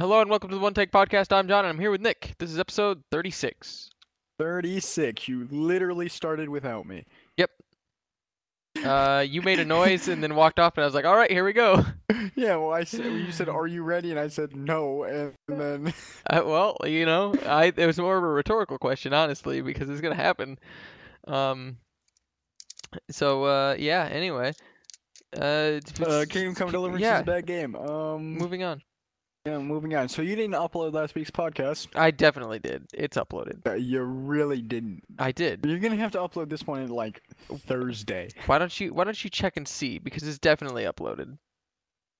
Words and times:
Hello 0.00 0.22
and 0.22 0.30
welcome 0.30 0.48
to 0.48 0.56
the 0.56 0.62
One 0.62 0.72
Take 0.72 0.90
Podcast. 0.90 1.30
I'm 1.30 1.46
John 1.46 1.66
and 1.66 1.74
I'm 1.74 1.78
here 1.78 1.90
with 1.90 2.00
Nick. 2.00 2.34
This 2.38 2.50
is 2.50 2.58
episode 2.58 3.02
36. 3.10 3.90
36. 4.38 5.28
You 5.28 5.46
literally 5.50 6.08
started 6.08 6.48
without 6.48 6.86
me. 6.86 7.04
Yep. 7.36 7.50
Uh, 8.82 9.26
you 9.28 9.42
made 9.42 9.58
a 9.58 9.64
noise 9.66 10.08
and 10.08 10.22
then 10.22 10.36
walked 10.36 10.58
off, 10.58 10.78
and 10.78 10.84
I 10.84 10.86
was 10.86 10.94
like, 10.94 11.04
"All 11.04 11.14
right, 11.14 11.30
here 11.30 11.44
we 11.44 11.52
go." 11.52 11.84
Yeah, 12.34 12.56
well, 12.56 12.72
I 12.72 12.84
said 12.84 13.04
you 13.04 13.30
said, 13.30 13.50
"Are 13.50 13.66
you 13.66 13.82
ready?" 13.82 14.10
And 14.10 14.18
I 14.18 14.28
said 14.28 14.56
no, 14.56 15.02
and 15.02 15.34
then 15.46 15.92
Uh, 16.30 16.42
well, 16.46 16.78
you 16.84 17.04
know, 17.04 17.34
I 17.44 17.66
it 17.76 17.86
was 17.86 17.98
more 17.98 18.16
of 18.16 18.24
a 18.24 18.28
rhetorical 18.28 18.78
question, 18.78 19.12
honestly, 19.12 19.60
because 19.60 19.90
it's 19.90 20.00
gonna 20.00 20.14
happen. 20.14 20.58
Um. 21.26 21.76
So, 23.10 23.44
uh, 23.44 23.76
yeah. 23.78 24.08
Anyway, 24.10 24.54
uh, 25.38 25.80
uh, 26.00 26.24
Kingdom 26.30 26.54
Come 26.54 26.70
Deliverance 26.70 27.02
yeah. 27.02 27.16
is 27.16 27.20
a 27.22 27.24
bad 27.24 27.46
game. 27.46 27.76
Um, 27.76 28.38
moving 28.38 28.62
on. 28.62 28.80
Yeah, 29.46 29.58
moving 29.58 29.94
on. 29.94 30.08
So 30.08 30.22
you 30.22 30.36
didn't 30.36 30.54
upload 30.54 30.92
last 30.92 31.14
week's 31.14 31.30
podcast. 31.30 31.88
I 31.94 32.10
definitely 32.10 32.58
did. 32.58 32.86
It's 32.92 33.16
uploaded. 33.16 33.66
Uh, 33.66 33.74
you 33.74 34.02
really 34.02 34.60
didn't. 34.60 35.02
I 35.18 35.32
did. 35.32 35.64
You're 35.64 35.78
gonna 35.78 35.96
have 35.96 36.12
to 36.12 36.18
upload 36.18 36.50
this 36.50 36.66
one 36.66 36.82
in 36.82 36.90
like 36.90 37.22
Thursday. 37.66 38.28
Why 38.46 38.58
don't 38.58 38.78
you 38.78 38.92
Why 38.92 39.04
don't 39.04 39.22
you 39.22 39.30
check 39.30 39.56
and 39.56 39.66
see 39.66 39.98
because 39.98 40.24
it's 40.24 40.38
definitely 40.38 40.84
uploaded. 40.84 41.38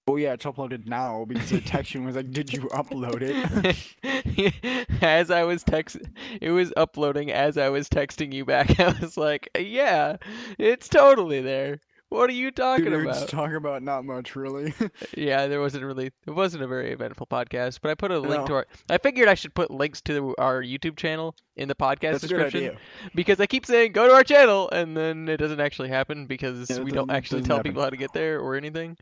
Oh 0.06 0.16
yeah, 0.16 0.32
it's 0.32 0.46
uploaded 0.46 0.86
now 0.86 1.26
because 1.28 1.50
the 1.50 1.60
text 1.60 1.94
was 1.94 2.16
like, 2.16 2.32
"Did 2.32 2.52
you 2.52 2.62
upload 2.70 3.20
it?" 3.22 4.84
as 5.02 5.30
I 5.30 5.44
was 5.44 5.62
text, 5.62 5.98
it 6.40 6.50
was 6.50 6.72
uploading 6.76 7.30
as 7.30 7.58
I 7.58 7.68
was 7.68 7.88
texting 7.88 8.32
you 8.32 8.44
back. 8.44 8.80
I 8.80 8.96
was 9.00 9.16
like, 9.16 9.50
"Yeah, 9.56 10.16
it's 10.58 10.88
totally 10.88 11.42
there." 11.42 11.80
What 12.10 12.28
are 12.28 12.32
you 12.32 12.50
talking 12.50 12.86
Dude, 12.86 13.06
about? 13.06 13.28
talk 13.28 13.52
about 13.52 13.82
not 13.84 14.04
much 14.04 14.34
really. 14.36 14.74
Yeah, 15.16 15.46
there 15.46 15.60
wasn't 15.60 15.84
really, 15.84 16.06
it 16.26 16.30
wasn't 16.30 16.62
a 16.64 16.66
very 16.66 16.92
eventful 16.92 17.26
podcast, 17.28 17.78
but 17.80 17.90
I 17.90 17.94
put 17.94 18.10
a 18.10 18.18
link 18.18 18.46
to 18.46 18.54
our. 18.54 18.66
I 18.88 18.98
figured 18.98 19.28
I 19.28 19.34
should 19.34 19.54
put 19.54 19.70
links 19.70 20.00
to 20.02 20.34
our 20.36 20.60
YouTube 20.62 20.96
channel 20.96 21.36
in 21.56 21.68
the 21.68 21.74
podcast 21.76 22.00
That's 22.12 22.22
description 22.22 22.76
because 23.14 23.38
I 23.40 23.46
keep 23.46 23.64
saying 23.64 23.92
go 23.92 24.08
to 24.08 24.12
our 24.12 24.24
channel 24.24 24.68
and 24.72 24.96
then 24.96 25.28
it 25.28 25.36
doesn't 25.36 25.60
actually 25.60 25.88
happen 25.88 26.26
because 26.26 26.68
Yeah, 26.68 26.80
we 26.80 26.90
don't 26.90 27.10
actually 27.12 27.42
tell 27.42 27.56
happen. 27.58 27.70
people 27.70 27.82
how 27.84 27.90
to 27.90 27.96
get 27.96 28.12
there 28.12 28.40
or 28.40 28.56
anything. 28.56 28.96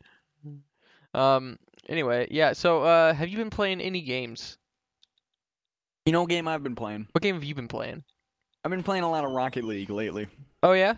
Um. 1.13 1.57
Anyway, 1.87 2.27
yeah. 2.29 2.53
So, 2.53 2.83
uh, 2.83 3.13
have 3.15 3.27
you 3.29 3.37
been 3.37 3.49
playing 3.49 3.81
any 3.81 4.01
games? 4.01 4.57
You 6.05 6.11
know, 6.13 6.21
what 6.21 6.29
game 6.29 6.47
I've 6.47 6.61
been 6.61 6.75
playing. 6.75 7.07
What 7.11 7.23
game 7.23 7.33
have 7.33 7.43
you 7.43 7.55
been 7.55 7.67
playing? 7.67 8.03
I've 8.63 8.69
been 8.71 8.83
playing 8.83 9.03
a 9.03 9.09
lot 9.09 9.25
of 9.25 9.31
Rocket 9.31 9.63
League 9.63 9.89
lately. 9.89 10.27
Oh 10.61 10.73
yeah. 10.73 10.93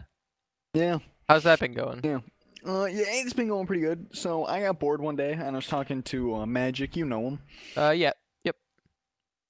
Yeah. 0.74 0.98
How's 1.32 1.44
that 1.44 1.62
been 1.62 1.74
going? 1.74 2.02
Yeah. 2.04 2.20
Uh, 2.68 2.86
yeah, 2.86 3.06
it's 3.08 3.32
been 3.32 3.48
going 3.48 3.66
pretty 3.66 3.82
good. 3.82 4.08
So 4.12 4.46
I 4.46 4.60
got 4.64 4.80
bored 4.80 5.02
one 5.02 5.16
day, 5.16 5.32
and 5.32 5.42
I 5.42 5.52
was 5.52 5.66
talking 5.66 6.04
to 6.04 6.36
uh, 6.36 6.46
Magic. 6.46 6.98
You 6.98 7.06
know 7.06 7.22
him. 7.30 7.40
Uh, 7.78 7.92
yeah. 7.92 8.12
Yep. 8.44 8.58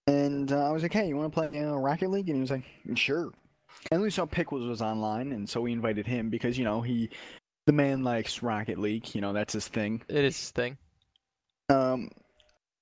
And 0.06 0.52
uh, 0.52 0.70
I 0.70 0.72
was 0.72 0.84
like, 0.84 0.94
"Hey, 0.94 1.08
you 1.08 1.18
want 1.18 1.34
to 1.34 1.50
play 1.50 1.60
uh, 1.60 1.74
Rocket 1.74 2.12
League?" 2.12 2.30
And 2.30 2.36
he 2.36 2.42
was 2.42 2.52
like, 2.52 2.66
"Sure." 2.94 3.32
And 3.92 4.00
we 4.04 4.12
saw 4.12 4.28
Pickles 4.28 4.68
was 4.68 4.80
online, 4.80 5.32
and 5.32 5.50
so 5.50 5.62
we 5.62 5.72
invited 5.72 6.06
him 6.06 6.30
because 6.30 6.56
you 6.56 6.64
know 6.64 6.82
he, 6.82 7.10
the 7.66 7.74
man 7.74 8.04
likes 8.04 8.44
Rocket 8.44 8.78
League. 8.78 9.16
You 9.16 9.22
know 9.22 9.34
that's 9.34 9.54
his 9.54 9.68
thing. 9.68 10.04
It 10.08 10.24
is 10.24 10.38
his 10.38 10.52
thing. 10.52 10.78
Um, 11.70 12.12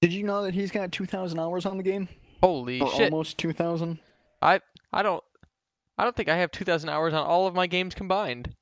did 0.02 0.11
you 0.11 0.23
know 0.23 0.44
that 0.44 0.53
he's 0.53 0.72
got 0.72 0.91
two 0.91 1.06
thousand 1.06 1.39
hours 1.39 1.66
on 1.66 1.78
the 1.78 1.84
game, 1.84 2.09
Holy 2.44 2.81
or 2.81 2.91
shit! 2.91 3.13
almost 3.13 3.38
two 3.38 3.53
thousand? 3.53 4.00
I 4.41 4.59
I 4.91 5.03
don't. 5.03 5.23
I 5.97 6.03
don't 6.03 6.16
think 6.16 6.30
I 6.30 6.38
have 6.38 6.52
2,000 6.52 6.88
hours 6.88 7.13
on 7.13 7.25
all 7.25 7.45
of 7.45 7.53
my 7.53 7.67
games 7.67 7.94
combined. 7.94 8.56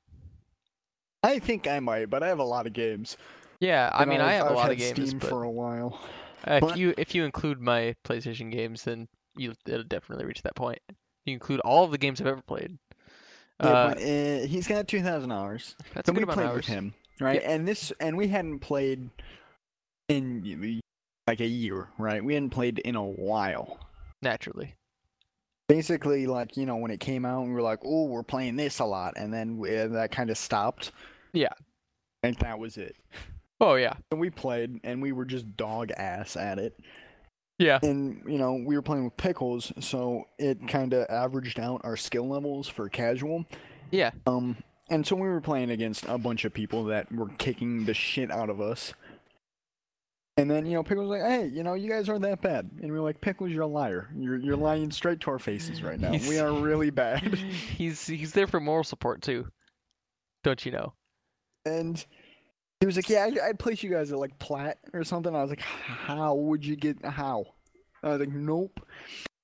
I 1.22 1.38
think 1.38 1.66
I 1.66 1.80
might, 1.80 2.10
but 2.10 2.22
I 2.22 2.28
have 2.28 2.38
a 2.38 2.44
lot 2.44 2.66
of 2.66 2.72
games. 2.72 3.16
Yeah, 3.60 3.90
I 3.92 4.04
mean, 4.04 4.20
I 4.20 4.26
I've- 4.26 4.34
have 4.36 4.46
a 4.46 4.50
I've 4.50 4.56
lot 4.56 4.70
of 4.72 4.78
games, 4.78 5.08
Steam 5.08 5.18
but 5.18 5.28
for 5.28 5.42
a 5.42 5.50
while. 5.50 6.00
uh, 6.46 6.60
if 6.62 6.76
you 6.76 6.94
if 6.96 7.14
you 7.14 7.24
include 7.24 7.60
my 7.60 7.94
PlayStation 8.04 8.50
games, 8.52 8.84
then 8.84 9.08
you 9.36 9.54
it'll 9.66 9.82
definitely 9.84 10.24
reach 10.26 10.42
that 10.42 10.54
point. 10.54 10.78
You 11.26 11.32
include 11.34 11.60
all 11.60 11.84
of 11.84 11.90
the 11.90 11.98
games 11.98 12.20
I've 12.20 12.26
ever 12.28 12.42
played. 12.46 12.78
Yeah, 13.62 13.68
Uh, 13.68 13.88
but 13.88 13.98
uh, 13.98 14.46
he's 14.46 14.68
got 14.68 14.86
two 14.86 15.02
thousand 15.02 15.32
hours. 15.32 15.74
that's 15.94 16.06
So 16.06 16.12
good 16.12 16.26
we 16.26 16.32
played 16.32 16.46
of 16.46 16.54
with 16.54 16.64
hours. 16.64 16.66
him, 16.68 16.94
right? 17.20 17.42
And 17.44 17.66
this, 17.66 17.92
and 18.00 18.16
we 18.16 18.28
hadn't 18.28 18.60
played 18.60 19.10
in 20.08 20.80
like 21.26 21.40
a 21.40 21.46
year, 21.46 21.88
right? 21.98 22.24
We 22.24 22.34
hadn't 22.34 22.50
played 22.50 22.78
in 22.78 22.94
a 22.94 23.04
while. 23.04 23.80
Naturally. 24.22 24.74
Basically, 25.68 26.26
like 26.26 26.56
you 26.56 26.64
know, 26.66 26.76
when 26.76 26.90
it 26.90 26.98
came 27.00 27.24
out, 27.24 27.40
and 27.42 27.50
we 27.50 27.54
were 27.54 27.62
like, 27.62 27.80
"Oh, 27.84 28.04
we're 28.06 28.22
playing 28.22 28.56
this 28.56 28.78
a 28.78 28.84
lot," 28.86 29.14
and 29.16 29.32
then 29.32 29.58
we, 29.58 29.76
uh, 29.76 29.88
that 29.88 30.10
kind 30.10 30.30
of 30.30 30.38
stopped. 30.38 30.92
Yeah. 31.32 31.52
and 32.22 32.34
that 32.36 32.58
was 32.58 32.76
it. 32.78 32.96
Oh 33.60 33.74
yeah. 33.74 33.94
So 34.10 34.18
we 34.18 34.30
played, 34.30 34.80
and 34.82 35.02
we 35.02 35.12
were 35.12 35.24
just 35.24 35.56
dog 35.56 35.90
ass 35.92 36.36
at 36.36 36.58
it. 36.58 36.78
Yeah. 37.58 37.80
And 37.82 38.22
you 38.26 38.38
know, 38.38 38.54
we 38.54 38.76
were 38.76 38.82
playing 38.82 39.04
with 39.04 39.16
pickles, 39.16 39.72
so 39.80 40.24
it 40.38 40.66
kind 40.68 40.94
of 40.94 41.06
averaged 41.10 41.58
out 41.60 41.80
our 41.84 41.96
skill 41.96 42.28
levels 42.28 42.68
for 42.68 42.88
casual. 42.88 43.44
Yeah. 43.90 44.12
Um, 44.26 44.56
and 44.90 45.06
so 45.06 45.16
we 45.16 45.28
were 45.28 45.40
playing 45.40 45.70
against 45.70 46.04
a 46.08 46.16
bunch 46.18 46.44
of 46.44 46.54
people 46.54 46.84
that 46.84 47.12
were 47.12 47.28
kicking 47.38 47.84
the 47.84 47.94
shit 47.94 48.30
out 48.30 48.48
of 48.48 48.60
us. 48.60 48.94
And 50.38 50.48
then, 50.50 50.64
you 50.66 50.72
know, 50.74 50.82
Pickles 50.84 51.08
was 51.08 51.20
like, 51.20 51.28
hey, 51.28 51.46
you 51.48 51.62
know, 51.64 51.74
you 51.74 51.90
guys 51.90 52.08
aren't 52.08 52.22
that 52.22 52.40
bad. 52.40 52.70
And 52.80 52.92
we 52.92 52.98
were 52.98 53.04
like, 53.04 53.20
Pickles, 53.20 53.50
you're 53.50 53.62
a 53.62 53.66
liar. 53.66 54.08
You're 54.16 54.36
you're 54.38 54.56
lying 54.56 54.90
straight 54.90 55.20
to 55.20 55.30
our 55.32 55.38
faces 55.38 55.82
right 55.82 55.98
now. 55.98 56.12
He's- 56.12 56.28
We 56.28 56.38
are 56.38 56.52
really 56.52 56.90
bad. 56.90 57.22
he's 57.76 58.06
he's 58.06 58.32
there 58.32 58.46
for 58.46 58.60
moral 58.60 58.84
support 58.84 59.20
too. 59.20 59.48
Don't 60.44 60.64
you 60.64 60.72
know? 60.72 60.92
And 61.66 62.02
he 62.80 62.86
was 62.86 62.94
like, 62.96 63.08
yeah, 63.10 63.24
I'd, 63.24 63.38
I'd 63.38 63.58
place 63.58 63.82
you 63.82 63.90
guys 63.90 64.12
at 64.12 64.18
like 64.18 64.38
plat 64.38 64.78
or 64.94 65.02
something. 65.04 65.34
I 65.34 65.40
was 65.42 65.50
like, 65.50 65.60
how 65.60 66.34
would 66.34 66.64
you 66.64 66.76
get, 66.76 67.04
how? 67.04 67.44
I 68.04 68.10
was 68.10 68.20
like, 68.20 68.28
nope. 68.30 68.80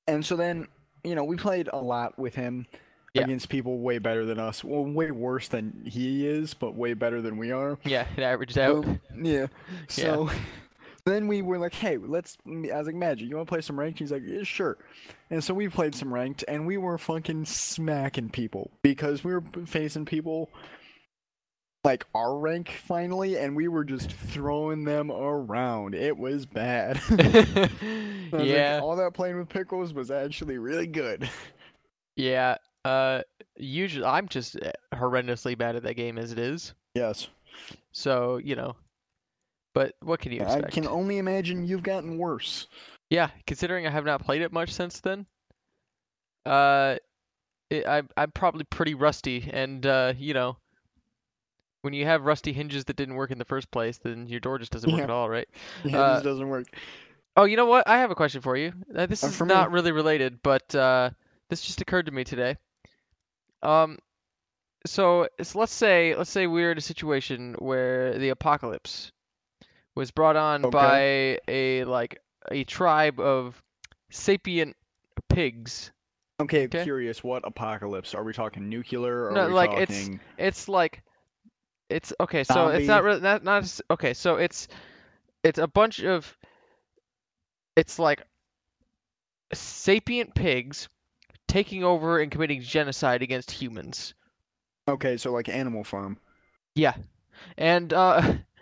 And 0.06 0.24
so 0.24 0.36
then, 0.36 0.68
you 1.02 1.16
know, 1.16 1.24
we 1.24 1.36
played 1.36 1.68
a 1.72 1.78
lot 1.78 2.16
with 2.16 2.36
him 2.36 2.66
Yeah. 3.12 3.24
against 3.24 3.48
people 3.48 3.80
way 3.80 3.98
better 3.98 4.24
than 4.24 4.38
us. 4.38 4.62
Well, 4.62 4.84
way 4.84 5.10
worse 5.10 5.48
than 5.48 5.82
he 5.84 6.24
is, 6.26 6.54
but 6.54 6.76
way 6.76 6.94
better 6.94 7.20
than 7.20 7.36
we 7.36 7.50
are. 7.50 7.76
Yeah, 7.84 8.06
it 8.16 8.22
averaged 8.22 8.56
out. 8.56 8.84
Um, 8.84 9.00
yeah. 9.20 9.48
So 9.88 10.30
then 11.06 11.28
we 11.28 11.42
were 11.42 11.58
like, 11.58 11.74
hey, 11.74 11.98
let's. 11.98 12.36
I 12.46 12.78
was 12.78 12.86
like, 12.86 12.94
Magic, 12.94 13.28
you 13.28 13.36
want 13.36 13.46
to 13.46 13.52
play 13.52 13.60
some 13.60 13.78
ranked? 13.78 13.98
He's 13.98 14.12
like, 14.12 14.22
yeah, 14.24 14.42
sure. 14.42 14.78
And 15.30 15.42
so 15.44 15.52
we 15.52 15.68
played 15.68 15.94
some 15.94 16.12
ranked, 16.12 16.44
and 16.48 16.66
we 16.66 16.76
were 16.76 16.96
fucking 16.96 17.44
smacking 17.44 18.30
people 18.30 18.70
because 18.82 19.22
we 19.22 19.32
were 19.32 19.44
facing 19.66 20.06
people 20.06 20.50
like 21.84 22.06
our 22.14 22.38
rank 22.38 22.70
finally, 22.70 23.36
and 23.36 23.54
we 23.54 23.68
were 23.68 23.84
just 23.84 24.10
throwing 24.10 24.84
them 24.84 25.10
around. 25.10 25.94
It 25.94 26.16
was 26.16 26.46
bad. 26.46 27.00
Was 27.10 28.40
like, 28.40 28.48
yeah. 28.48 28.80
all 28.82 28.96
that 28.96 29.12
playing 29.12 29.38
with 29.38 29.48
pickles 29.50 29.92
was 29.92 30.10
actually 30.10 30.58
really 30.58 30.86
good. 30.86 31.28
Yeah. 32.16 32.56
Uh, 32.84 33.20
usually 33.56 34.04
I'm 34.06 34.28
just 34.28 34.56
uh, 34.56 34.72
horrendously 34.94 35.56
bad 35.56 35.76
at 35.76 35.82
that 35.84 35.94
game 35.94 36.18
as 36.18 36.32
it 36.32 36.38
is. 36.38 36.74
Yes. 36.94 37.28
So 37.92 38.38
you 38.38 38.56
know. 38.56 38.74
But 39.74 39.94
what 40.00 40.20
can 40.20 40.32
you 40.32 40.40
expect? 40.40 40.66
I 40.66 40.70
can 40.70 40.86
only 40.86 41.18
imagine 41.18 41.66
you've 41.66 41.82
gotten 41.82 42.16
worse. 42.16 42.68
Yeah, 43.10 43.30
considering 43.46 43.86
I 43.86 43.90
have 43.90 44.04
not 44.04 44.24
played 44.24 44.40
it 44.42 44.52
much 44.52 44.72
since 44.72 45.00
then. 45.00 45.26
Uh, 46.46 46.96
it, 47.70 47.86
I 47.86 48.02
I'm 48.16 48.30
probably 48.30 48.64
pretty 48.64 48.94
rusty, 48.94 49.48
and 49.52 49.84
uh, 49.84 50.12
you 50.16 50.32
know, 50.34 50.56
when 51.82 51.92
you 51.92 52.04
have 52.06 52.24
rusty 52.24 52.52
hinges 52.52 52.84
that 52.84 52.96
didn't 52.96 53.16
work 53.16 53.30
in 53.30 53.38
the 53.38 53.44
first 53.44 53.70
place, 53.70 53.98
then 53.98 54.26
your 54.28 54.40
door 54.40 54.58
just 54.58 54.72
doesn't 54.72 54.90
work 54.90 54.98
Yeah. 54.98 55.04
at 55.04 55.10
all, 55.10 55.28
right? 55.28 55.48
Yeah, 55.84 55.98
Uh, 56.00 56.14
this 56.14 56.24
doesn't 56.24 56.48
work. 56.48 56.66
Oh, 57.36 57.44
you 57.44 57.56
know 57.56 57.66
what? 57.66 57.88
I 57.88 57.98
have 57.98 58.10
a 58.12 58.14
question 58.14 58.42
for 58.42 58.56
you. 58.56 58.72
Uh, 58.94 59.06
this 59.06 59.24
Uh, 59.24 59.28
is 59.28 59.36
for 59.36 59.44
me. 59.44 59.54
not 59.54 59.72
really 59.72 59.90
related, 59.90 60.40
but 60.42 60.72
uh, 60.74 61.10
this 61.50 61.62
just 61.62 61.80
occurred 61.80 62.06
to 62.06 62.12
me 62.12 62.22
today. 62.24 62.56
Um, 63.62 63.98
so 64.86 65.28
it's, 65.38 65.54
let's 65.54 65.72
say 65.72 66.14
let's 66.14 66.30
say 66.30 66.46
we're 66.46 66.70
in 66.72 66.78
a 66.78 66.82
situation 66.82 67.54
where 67.58 68.18
the 68.18 68.28
apocalypse 68.28 69.10
was 69.94 70.10
brought 70.10 70.36
on 70.36 70.70
by 70.70 71.38
a 71.48 71.84
like 71.84 72.18
a 72.50 72.64
tribe 72.64 73.20
of 73.20 73.60
sapient 74.10 74.76
pigs. 75.28 75.90
Okay, 76.40 76.64
Okay. 76.64 76.82
curious. 76.82 77.22
What 77.22 77.46
apocalypse? 77.46 78.14
Are 78.14 78.24
we 78.24 78.32
talking 78.32 78.68
nuclear? 78.68 79.28
Or 79.28 79.32
No, 79.32 79.46
like, 79.48 79.70
it's- 79.72 80.02
talking... 80.02 80.20
It's 80.36 80.68
like 80.68 81.02
it's 81.88 82.12
okay, 82.18 82.44
so 82.44 82.68
it's 82.68 82.86
not 82.88 83.04
really 83.04 83.20
not 83.20 83.44
not 83.44 83.80
okay, 83.90 84.14
so 84.14 84.36
it's 84.36 84.68
it's 85.42 85.58
a 85.58 85.66
bunch 85.66 86.02
of 86.02 86.36
it's 87.76 87.98
like 87.98 88.22
sapient 89.52 90.34
pigs 90.34 90.88
taking 91.46 91.84
over 91.84 92.18
and 92.20 92.30
committing 92.32 92.62
genocide 92.62 93.22
against 93.22 93.50
humans. 93.50 94.14
Okay, 94.88 95.16
so 95.16 95.30
like 95.32 95.48
Animal 95.48 95.84
Farm. 95.84 96.18
Yeah. 96.74 96.94
And 97.58 97.92
uh 97.92 98.34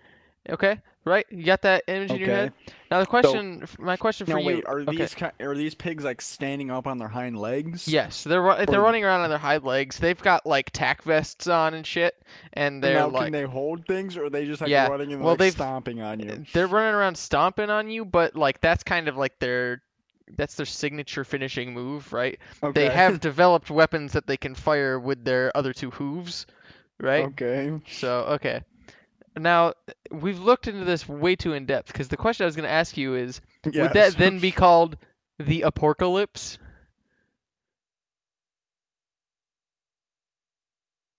Okay, 0.49 0.81
right? 1.05 1.25
You 1.31 1.45
got 1.45 1.63
that 1.63 1.85
image 1.87 2.11
in 2.11 2.19
your 2.19 2.29
Okay. 2.31 2.37
head. 2.37 2.53
Now 2.91 3.01
the 3.01 3.07
question, 3.07 3.65
my 3.79 3.97
question 3.97 4.27
for 4.27 4.33
Now 4.33 4.41
you. 4.41 4.47
wait, 4.47 4.67
are 4.67 4.81
okay. 4.81 4.91
these 4.97 5.17
are 5.41 5.55
these 5.55 5.75
pigs 5.75 6.03
like 6.05 6.21
standing 6.21 6.71
up 6.71 6.87
on 6.87 6.99
their 6.99 7.09
hind 7.09 7.39
legs? 7.39 7.87
Yes, 7.87 8.25
they're 8.25 8.43
ru- 8.43 8.67
they're 8.67 8.81
running 8.81 9.05
around 9.05 9.21
on 9.21 9.31
their 9.31 9.39
hind 9.39 9.63
legs. 9.63 9.99
They've 9.99 10.21
got 10.21 10.45
like 10.45 10.71
tack 10.71 11.03
vests 11.05 11.47
on 11.47 11.75
and 11.75 11.87
shit, 11.87 12.21
and 12.55 12.83
they're 12.83 12.95
now, 12.95 13.09
like 13.09 13.25
can 13.27 13.33
they 13.33 13.45
hold 13.45 13.87
things, 13.87 14.17
or 14.17 14.25
are 14.25 14.31
they 14.31 14.45
just 14.45 14.61
like 14.61 14.71
Yeah, 14.71 14.89
running 14.89 15.13
and 15.13 15.23
well, 15.23 15.37
like 15.39 15.53
stomping 15.53 16.01
on 16.01 16.19
you? 16.19 16.45
they're 16.53 16.67
running 16.67 16.95
around 16.95 17.17
stomping 17.17 17.71
on 17.71 17.89
you, 17.89 18.05
but 18.05 18.35
like 18.35 18.61
that's 18.61 18.83
kind 18.83 19.07
of 19.07 19.17
like 19.17 19.39
their 19.39 19.81
that's 20.37 20.57
their 20.57 20.67
signature 20.67 21.25
finishing 21.25 21.73
move, 21.73 22.13
right? 22.13 22.39
Okay. 22.63 22.89
They 22.89 22.95
have 22.95 23.21
developed 23.21 23.71
weapons 23.71 24.13
that 24.13 24.27
they 24.27 24.37
can 24.37 24.55
fire 24.57 24.99
with 24.99 25.25
their 25.25 25.57
other 25.57 25.73
two 25.73 25.91
hooves, 25.91 26.47
right? 27.01 27.27
Okay. 27.27 27.81
So, 27.91 28.21
okay. 28.31 28.63
Now, 29.37 29.73
we've 30.11 30.39
looked 30.39 30.69
into 30.69 30.85
this 30.85 31.09
way 31.09 31.37
too 31.37 31.53
in 31.55 31.67
depth 31.67 31.87
because 31.93 32.09
the 32.09 32.17
question 32.17 32.45
I 32.45 32.47
was 32.47 32.57
going 32.57 32.69
to 32.69 32.73
ask 32.73 32.97
you 32.97 33.15
is 33.15 33.41
would 33.65 33.93
that 33.95 34.17
then 34.17 34.39
be 34.39 34.51
called 34.51 34.97
the 35.39 35.63
apocalypse? 35.63 36.59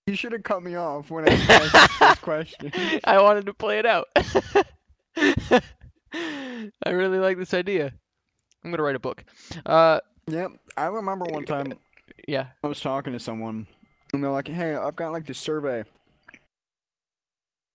You 0.06 0.16
should 0.16 0.32
have 0.32 0.42
cut 0.42 0.62
me 0.62 0.74
off 0.74 1.10
when 1.10 1.28
I 1.28 1.32
asked 1.32 1.98
this 1.98 2.18
question. 2.18 2.72
I 3.04 3.22
wanted 3.22 3.46
to 3.46 3.54
play 3.54 3.78
it 3.78 3.86
out. 3.86 4.08
I 6.86 6.90
really 6.90 7.18
like 7.18 7.38
this 7.38 7.54
idea. 7.54 7.86
I'm 8.62 8.70
going 8.70 8.76
to 8.76 8.82
write 8.82 8.96
a 8.96 9.00
book. 9.00 9.24
Uh, 9.64 10.00
Yep. 10.26 10.52
I 10.76 10.86
remember 10.86 11.26
one 11.26 11.44
time 11.44 11.74
yeah. 12.28 12.46
I 12.62 12.66
was 12.66 12.80
talking 12.80 13.12
to 13.12 13.18
someone, 13.18 13.66
and 14.12 14.24
they're 14.24 14.30
like, 14.30 14.48
"Hey, 14.48 14.74
I've 14.74 14.96
got 14.96 15.12
like 15.12 15.26
this 15.26 15.38
survey," 15.38 15.84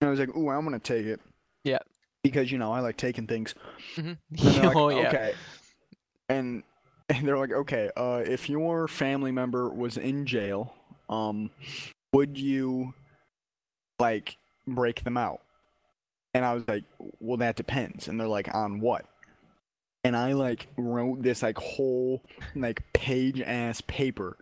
I 0.01 0.09
was 0.09 0.19
like, 0.19 0.35
"Ooh, 0.35 0.49
I'm 0.49 0.63
gonna 0.63 0.79
take 0.79 1.05
it." 1.05 1.19
Yeah. 1.63 1.79
Because 2.23 2.51
you 2.51 2.57
know 2.57 2.71
I 2.71 2.79
like 2.79 2.97
taking 2.97 3.27
things. 3.27 3.53
hmm 3.95 4.01
And 4.09 4.17
they're 4.31 4.63
like, 4.67 4.75
oh, 4.75 4.89
yeah. 4.89 5.07
Okay. 5.09 5.33
And 6.29 6.63
and 7.09 7.27
they're 7.27 7.37
like, 7.37 7.51
okay, 7.51 7.89
uh, 7.97 8.23
if 8.25 8.49
your 8.49 8.87
family 8.87 9.31
member 9.31 9.69
was 9.69 9.97
in 9.97 10.25
jail, 10.25 10.73
um, 11.09 11.49
would 12.13 12.37
you 12.37 12.93
like 13.99 14.37
break 14.67 15.03
them 15.03 15.17
out? 15.17 15.41
And 16.33 16.45
I 16.45 16.53
was 16.53 16.67
like, 16.67 16.83
well, 17.19 17.37
that 17.37 17.55
depends. 17.55 18.07
And 18.07 18.19
they're 18.19 18.27
like, 18.27 18.53
on 18.53 18.79
what? 18.79 19.05
And 20.03 20.15
I 20.15 20.33
like 20.33 20.67
wrote 20.77 21.23
this 21.23 21.41
like 21.43 21.57
whole 21.57 22.23
like 22.55 22.81
page 22.93 23.41
ass 23.41 23.81
paper 23.81 24.37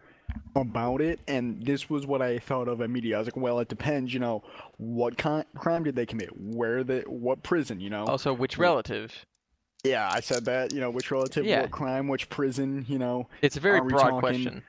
about 0.55 1.01
it, 1.01 1.19
and 1.27 1.65
this 1.65 1.89
was 1.89 2.05
what 2.05 2.21
I 2.21 2.39
thought 2.39 2.67
of 2.67 2.81
immediately. 2.81 3.15
I 3.15 3.19
was 3.19 3.27
like, 3.27 3.37
well, 3.37 3.59
it 3.59 3.67
depends, 3.67 4.13
you 4.13 4.19
know, 4.19 4.43
what 4.77 5.17
kind 5.17 5.45
crime 5.55 5.83
did 5.83 5.95
they 5.95 6.05
commit? 6.05 6.29
Where 6.39 6.83
the 6.83 7.03
what 7.07 7.43
prison, 7.43 7.79
you 7.79 7.89
know? 7.89 8.05
Also, 8.05 8.33
which 8.33 8.57
relative? 8.57 9.13
Yeah, 9.83 10.09
I 10.11 10.19
said 10.21 10.45
that. 10.45 10.73
You 10.73 10.79
know, 10.81 10.89
which 10.89 11.11
relative, 11.11 11.45
Yeah. 11.45 11.61
what 11.61 11.71
crime, 11.71 12.07
which 12.07 12.29
prison. 12.29 12.85
You 12.87 12.99
know, 12.99 13.29
It's 13.41 13.57
a 13.57 13.59
very 13.59 13.79
broad 13.81 13.99
talking- 13.99 14.19
question. 14.19 14.63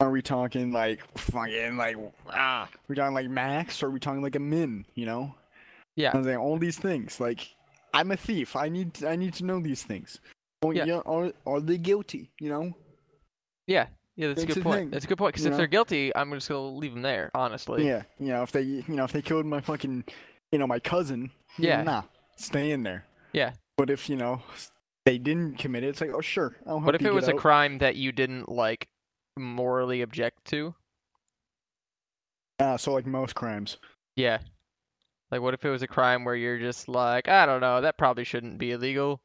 are 0.00 0.10
we 0.10 0.22
talking 0.22 0.72
like 0.72 1.00
fucking 1.18 1.76
like 1.76 1.96
ah? 2.28 2.68
we 2.88 2.94
talking 2.96 3.14
like 3.14 3.28
Max, 3.30 3.82
or 3.82 3.86
are 3.86 3.90
we 3.90 4.00
talking 4.00 4.22
like 4.22 4.36
a 4.36 4.40
Min? 4.40 4.84
You 4.94 5.06
know? 5.06 5.34
Yeah. 5.96 6.10
I 6.14 6.18
was 6.18 6.26
like 6.26 6.38
all 6.38 6.58
these 6.58 6.78
things. 6.78 7.18
Like, 7.20 7.54
I'm 7.94 8.10
a 8.10 8.16
thief. 8.16 8.54
I 8.56 8.68
need 8.68 9.02
I 9.04 9.16
need 9.16 9.34
to 9.34 9.44
know 9.44 9.60
these 9.60 9.82
things. 9.82 10.20
Oh, 10.62 10.72
Yeah. 10.72 10.84
yeah. 10.84 10.98
Are 11.06 11.32
are 11.46 11.60
they 11.60 11.78
guilty? 11.78 12.30
You 12.40 12.50
know? 12.50 12.74
Yeah, 13.66 13.86
yeah, 14.18 14.28
that's 14.28 14.42
a 14.42 14.46
good 14.46 14.62
point. 14.64 14.76
thing, 14.80 14.90
That's 14.90 15.04
a 15.04 15.08
good 15.08 15.16
point. 15.16 15.32
Because 15.32 15.46
if 15.46 15.52
know? 15.52 15.58
they're 15.58 15.68
guilty, 15.68 16.14
I'm 16.14 16.32
just 16.32 16.48
gonna 16.48 16.76
leave 16.76 16.92
them 16.92 17.02
there. 17.02 17.30
Honestly. 17.34 17.86
yeah. 17.86 18.02
You 18.18 18.28
know, 18.28 18.42
if 18.42 18.50
they 18.50 18.62
you 18.62 18.84
know 18.88 19.04
if 19.04 19.12
they 19.12 19.22
killed 19.22 19.46
my 19.46 19.60
fucking 19.60 20.04
you 20.50 20.58
know 20.58 20.66
my 20.66 20.80
cousin. 20.80 21.30
Yeah. 21.56 21.82
Nah, 21.84 22.02
stay 22.36 22.72
in 22.72 22.82
there. 22.82 23.04
Yeah. 23.32 23.52
But 23.76 23.90
if 23.90 24.10
you 24.10 24.16
know 24.16 24.42
they 25.06 25.18
didn't 25.18 25.58
commit 25.58 25.84
it, 25.84 25.88
it's 25.90 26.00
like 26.00 26.10
oh 26.12 26.20
sure. 26.20 26.56
I'll 26.66 26.80
help 26.80 26.86
What 26.86 26.94
if 26.96 27.02
it 27.02 27.14
was 27.14 27.28
a 27.28 27.32
crime 27.32 27.78
that 27.78 27.94
you 27.94 28.10
didn't 28.10 28.48
like 28.48 28.88
morally 29.36 30.02
object 30.02 30.44
to? 30.46 30.74
Ah, 32.58 32.74
so 32.76 32.92
like 32.92 33.06
most 33.06 33.36
crimes. 33.36 33.76
Yeah. 34.16 34.38
Like, 35.30 35.42
what 35.42 35.54
if 35.54 35.64
it 35.64 35.70
was 35.70 35.82
a 35.82 35.86
crime 35.86 36.24
where 36.24 36.34
you're 36.34 36.58
just 36.58 36.88
like, 36.88 37.28
I 37.28 37.46
don't 37.46 37.60
know, 37.60 37.82
that 37.82 37.98
probably 37.98 38.24
shouldn't 38.24 38.58
be 38.58 38.72
illegal, 38.72 39.20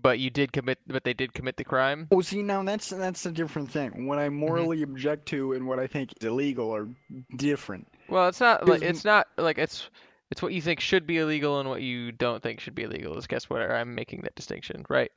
but 0.00 0.18
you 0.18 0.30
did 0.30 0.52
commit, 0.52 0.78
but 0.86 1.04
they 1.04 1.14
did 1.14 1.32
commit 1.32 1.56
the 1.56 1.64
crime. 1.64 2.08
Well, 2.10 2.22
see, 2.22 2.42
now 2.42 2.62
that's 2.62 2.90
that's 2.90 3.26
a 3.26 3.32
different 3.32 3.70
thing. 3.70 4.06
What 4.06 4.18
I 4.18 4.26
mm-hmm. 4.26 4.36
morally 4.36 4.82
object 4.82 5.26
to 5.26 5.52
and 5.52 5.66
what 5.66 5.78
I 5.78 5.86
think 5.86 6.12
is 6.20 6.26
illegal 6.26 6.74
are 6.74 6.88
different. 7.36 7.88
Well, 8.08 8.28
it's 8.28 8.40
not 8.40 8.66
like 8.66 8.82
it's 8.82 9.04
not 9.04 9.28
like 9.36 9.58
it's 9.58 9.88
it's 10.30 10.42
what 10.42 10.52
you 10.52 10.60
think 10.60 10.80
should 10.80 11.06
be 11.06 11.18
illegal 11.18 11.60
and 11.60 11.68
what 11.68 11.82
you 11.82 12.12
don't 12.12 12.42
think 12.42 12.60
should 12.60 12.74
be 12.74 12.82
illegal. 12.82 13.16
Is 13.16 13.26
guess 13.26 13.48
where 13.48 13.76
I'm 13.76 13.94
making 13.94 14.22
that 14.22 14.34
distinction, 14.34 14.84
right? 14.88 15.12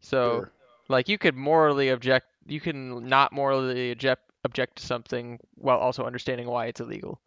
So, 0.00 0.30
Sure. 0.30 0.52
like, 0.88 1.08
you 1.08 1.18
could 1.18 1.34
morally 1.34 1.88
object, 1.88 2.26
you 2.46 2.60
can 2.60 3.08
not 3.08 3.32
morally 3.32 3.90
object 3.90 4.22
object 4.44 4.76
to 4.76 4.86
something 4.86 5.40
while 5.56 5.78
also 5.78 6.04
understanding 6.04 6.46
why 6.46 6.66
it's 6.66 6.80
illegal. 6.80 7.20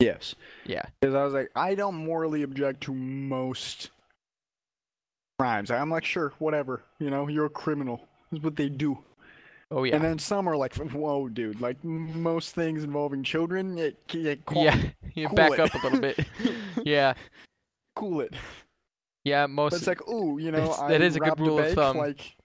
Yes. 0.00 0.34
Yeah. 0.64 0.82
Because 1.00 1.14
I 1.14 1.24
was 1.24 1.34
like, 1.34 1.50
I 1.54 1.74
don't 1.74 1.94
morally 1.94 2.42
object 2.42 2.82
to 2.82 2.94
most 2.94 3.90
crimes. 5.38 5.70
I'm 5.70 5.90
like, 5.90 6.04
sure, 6.04 6.32
whatever. 6.38 6.82
You 6.98 7.10
know, 7.10 7.28
you're 7.28 7.46
a 7.46 7.50
criminal. 7.50 8.06
That's 8.32 8.44
what 8.44 8.56
they 8.56 8.68
do. 8.68 8.98
Oh 9.70 9.84
yeah. 9.84 9.96
And 9.96 10.04
then 10.04 10.18
some 10.18 10.48
are 10.48 10.56
like, 10.56 10.74
whoa, 10.76 11.28
dude. 11.28 11.60
Like 11.60 11.82
most 11.82 12.54
things 12.54 12.84
involving 12.84 13.22
children, 13.22 13.78
it, 13.78 13.98
it, 14.12 14.44
cool, 14.46 14.64
yeah. 14.64 14.80
You 15.14 15.28
cool 15.28 15.36
back 15.36 15.52
it. 15.52 15.60
up 15.60 15.74
a 15.74 15.78
little 15.78 16.00
bit. 16.00 16.26
yeah. 16.84 17.14
cool 17.94 18.20
it. 18.20 18.34
Yeah. 19.24 19.46
But 19.46 19.52
Most. 19.52 19.74
it's 19.74 19.86
like, 19.86 20.06
ooh, 20.08 20.38
you 20.38 20.52
know, 20.52 20.74
that 20.88 21.02
is 21.02 21.16
a 21.16 21.20
good 21.20 21.40
rule 21.40 21.58
of 21.58 21.64
bank, 21.64 21.74
thumb. 21.74 21.96
Like, 21.96 22.36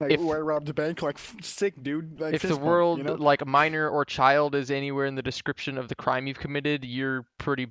like 0.00 0.12
If- 0.12 0.20
ooh, 0.20 0.32
I 0.32 0.38
robbed 0.38 0.68
a 0.68 0.74
bank. 0.74 1.02
Like, 1.02 1.16
f- 1.16 1.36
sick, 1.40 1.80
dude. 1.82 2.20
Like, 2.20 2.34
if 2.34 2.42
the 2.42 2.56
world 2.56 2.98
you 2.98 3.04
know? 3.04 3.14
like 3.14 3.42
a 3.42 3.46
minor 3.46 3.88
or 3.88 4.04
child 4.04 4.54
is 4.56 4.70
anywhere 4.70 5.06
in 5.06 5.14
the 5.14 5.22
description 5.22 5.78
of 5.78 5.88
the 5.88 5.94
crime 5.94 6.26
you've 6.26 6.40
committed, 6.40 6.84
you're 6.84 7.24
pretty 7.38 7.68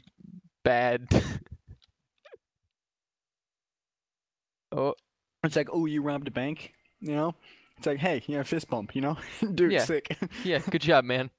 bad. 0.63 1.07
oh, 4.75 4.93
It's 5.43 5.55
like, 5.55 5.69
oh, 5.71 5.85
you 5.85 6.01
robbed 6.01 6.27
a 6.27 6.31
bank, 6.31 6.73
you 7.01 7.15
know? 7.15 7.33
It's 7.77 7.87
like, 7.87 7.99
hey, 7.99 8.23
yeah, 8.27 8.43
fist 8.43 8.69
bump, 8.69 8.95
you 8.95 9.01
know? 9.01 9.17
Dude, 9.55 9.71
Yeah. 9.71 9.83
sick. 9.83 10.17
yeah, 10.43 10.59
good 10.69 10.81
job, 10.81 11.05
man. 11.05 11.29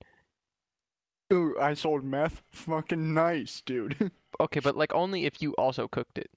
Ooh, 1.33 1.57
I 1.61 1.75
sold 1.75 2.05
meth. 2.05 2.43
Fucking 2.53 3.15
nice, 3.15 3.61
dude. 3.65 4.11
Okay, 4.39 4.61
but 4.61 4.77
like 4.77 4.93
only 4.95 5.25
if 5.25 5.41
you 5.41 5.55
also 5.55 5.89
cooked 5.89 6.19
it. 6.19 6.29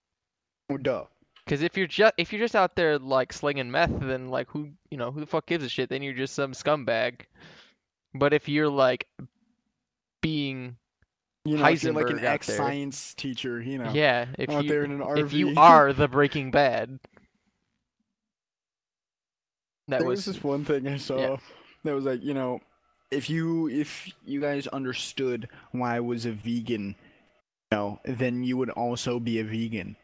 oh, 0.69 0.78
duh. 0.78 1.04
Because 1.44 1.62
if 1.63 1.75
you're 1.75 1.86
just 1.86 2.13
if 2.18 2.31
you're 2.31 2.40
just 2.40 2.56
out 2.56 2.78
there 2.78 2.98
like 2.98 3.34
slinging 3.34 3.69
meth, 3.72 4.00
then 4.00 4.30
like 4.30 4.48
who 4.50 4.69
you 4.90 4.98
know 4.98 5.12
who 5.12 5.19
the 5.19 5.25
fuck 5.25 5.45
gives 5.48 5.66
a 5.66 5.69
shit? 5.69 5.90
Then 5.90 6.02
you're 6.02 6.13
just 6.13 6.34
some 6.34 6.54
scumbag. 6.54 7.22
But 8.13 8.34
if 8.34 8.48
you're 8.48 8.69
like 8.69 9.06
being 10.22 10.78
You 11.46 11.58
know, 11.58 11.66
if 11.68 11.84
you're 11.84 11.94
like 11.94 12.10
an 12.10 12.24
ex-science 12.24 13.14
teacher, 13.14 13.62
you 13.62 13.78
know, 13.78 13.92
yeah, 13.94 14.28
if 14.38 14.50
out 14.50 14.64
you 14.64 14.70
there 14.70 14.84
in 14.84 14.92
an 14.92 15.00
RV. 15.00 15.26
if 15.26 15.34
you 15.34 15.54
are 15.58 15.94
the 15.94 16.08
Breaking 16.08 16.52
Bad, 16.52 17.00
that 19.88 20.00
there 20.00 20.08
was 20.08 20.26
was 20.26 20.36
this 20.36 20.44
one 20.44 20.66
thing 20.66 20.88
I 20.88 20.98
saw 20.98 21.18
yeah. 21.18 21.38
that 21.84 21.96
was 21.96 22.06
like, 22.06 22.24
you 22.24 22.34
know, 22.34 22.60
if 23.12 23.30
you 23.30 23.69
if 23.69 24.12
you 24.26 24.42
guys 24.42 24.68
understood 24.68 25.50
why 25.72 25.96
I 25.96 26.00
was 26.02 26.26
a 26.26 26.31
vegan, 26.31 26.90
you 26.90 27.78
know, 27.78 28.00
then 28.06 28.44
you 28.44 28.58
would 28.58 28.69
also 28.72 29.19
be 29.19 29.40
a 29.40 29.44
vegan. 29.44 29.96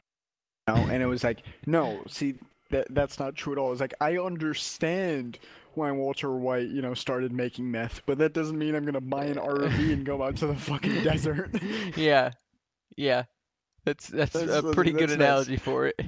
You 0.67 0.75
know? 0.75 0.81
And 0.89 1.03
it 1.03 1.07
was 1.07 1.23
like, 1.23 1.43
no, 1.67 2.01
see 2.07 2.35
that 2.71 2.87
that's 2.89 3.19
not 3.19 3.35
true 3.35 3.53
at 3.53 3.59
all. 3.59 3.71
It's 3.71 3.81
like 3.81 3.93
I 4.01 4.17
understand 4.17 5.39
why 5.73 5.91
Walter 5.91 6.31
White, 6.31 6.69
you 6.69 6.81
know, 6.81 6.93
started 6.93 7.31
making 7.33 7.69
meth, 7.69 8.01
but 8.05 8.17
that 8.19 8.33
doesn't 8.33 8.57
mean 8.57 8.75
I'm 8.75 8.85
gonna 8.85 9.01
buy 9.01 9.25
an 9.25 9.35
RV 9.37 9.91
and 9.93 10.05
go 10.05 10.23
out 10.23 10.37
to 10.37 10.47
the 10.47 10.55
fucking 10.55 11.03
desert. 11.03 11.51
yeah, 11.95 12.31
yeah. 12.97 13.23
That's 13.83 14.07
that's, 14.07 14.33
That's- 14.33 14.63
a 14.63 14.73
pretty 14.73 14.91
good 14.91 15.09
that's 15.09 15.13
analogy 15.13 15.57
for 15.57 15.85
it. 15.87 15.99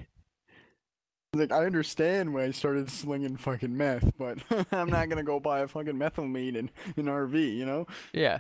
like 1.36 1.52
I 1.52 1.66
understand 1.66 2.34
why 2.34 2.46
I 2.46 2.52
started 2.52 2.90
slinging 2.90 3.38
fucking 3.38 3.76
meth, 3.76 4.14
but 4.18 4.40
I'm 4.72 4.90
not 4.90 5.10
gonna 5.10 5.24
go 5.24 5.40
buy 5.40 5.60
a 5.60 5.68
fucking 5.68 5.94
methylamine 5.94 6.56
in 6.56 6.70
an 6.96 7.06
RV, 7.06 7.56
you 7.56 7.66
know? 7.66 7.86
Yeah. 8.14 8.40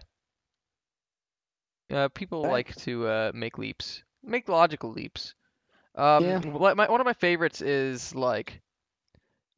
Uh, 1.93 2.09
people 2.09 2.41
like 2.41 2.75
to 2.75 3.07
uh, 3.07 3.31
make 3.33 3.57
leaps, 3.57 4.03
make 4.23 4.49
logical 4.49 4.91
leaps. 4.91 5.35
Um, 5.97 6.23
Yeah. 6.23 6.39
my, 6.39 6.89
one 6.89 7.01
of 7.01 7.05
my 7.05 7.13
favorites 7.13 7.61
is 7.61 8.13
like, 8.15 8.61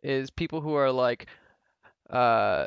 is 0.03 0.29
people 0.29 0.61
who 0.61 0.73
are 0.73 0.91
like, 0.91 1.27
uh, 2.09 2.65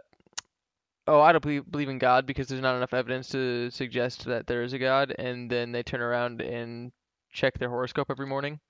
oh, 1.08 1.20
I 1.20 1.32
don't 1.32 1.42
believe, 1.42 1.70
believe 1.70 1.88
in 1.88 1.98
God 1.98 2.26
because 2.26 2.48
there's 2.48 2.60
not 2.60 2.76
enough 2.76 2.92
evidence 2.94 3.28
to 3.30 3.70
suggest 3.70 4.26
that 4.26 4.46
there 4.46 4.62
is 4.62 4.72
a 4.74 4.78
God, 4.78 5.14
and 5.18 5.50
then 5.50 5.72
they 5.72 5.82
turn 5.82 6.00
around 6.00 6.40
and 6.42 6.92
check 7.32 7.58
their 7.58 7.70
horoscope 7.70 8.08
every 8.10 8.26
morning. 8.26 8.60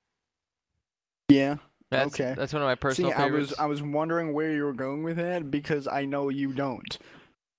Yeah. 1.28 1.56
That's 1.90 2.14
Okay. 2.18 2.34
that's 2.34 2.54
one 2.54 2.62
of 2.62 2.66
my 2.66 2.74
personal 2.74 3.10
See, 3.10 3.14
I 3.16 3.26
was 3.26 3.52
I 3.58 3.66
was 3.66 3.82
wondering 3.82 4.32
where 4.32 4.50
you 4.52 4.64
were 4.64 4.72
going 4.72 5.02
with 5.02 5.18
that 5.18 5.50
because 5.50 5.86
I 5.86 6.06
know 6.06 6.30
you 6.30 6.54
don't. 6.54 6.98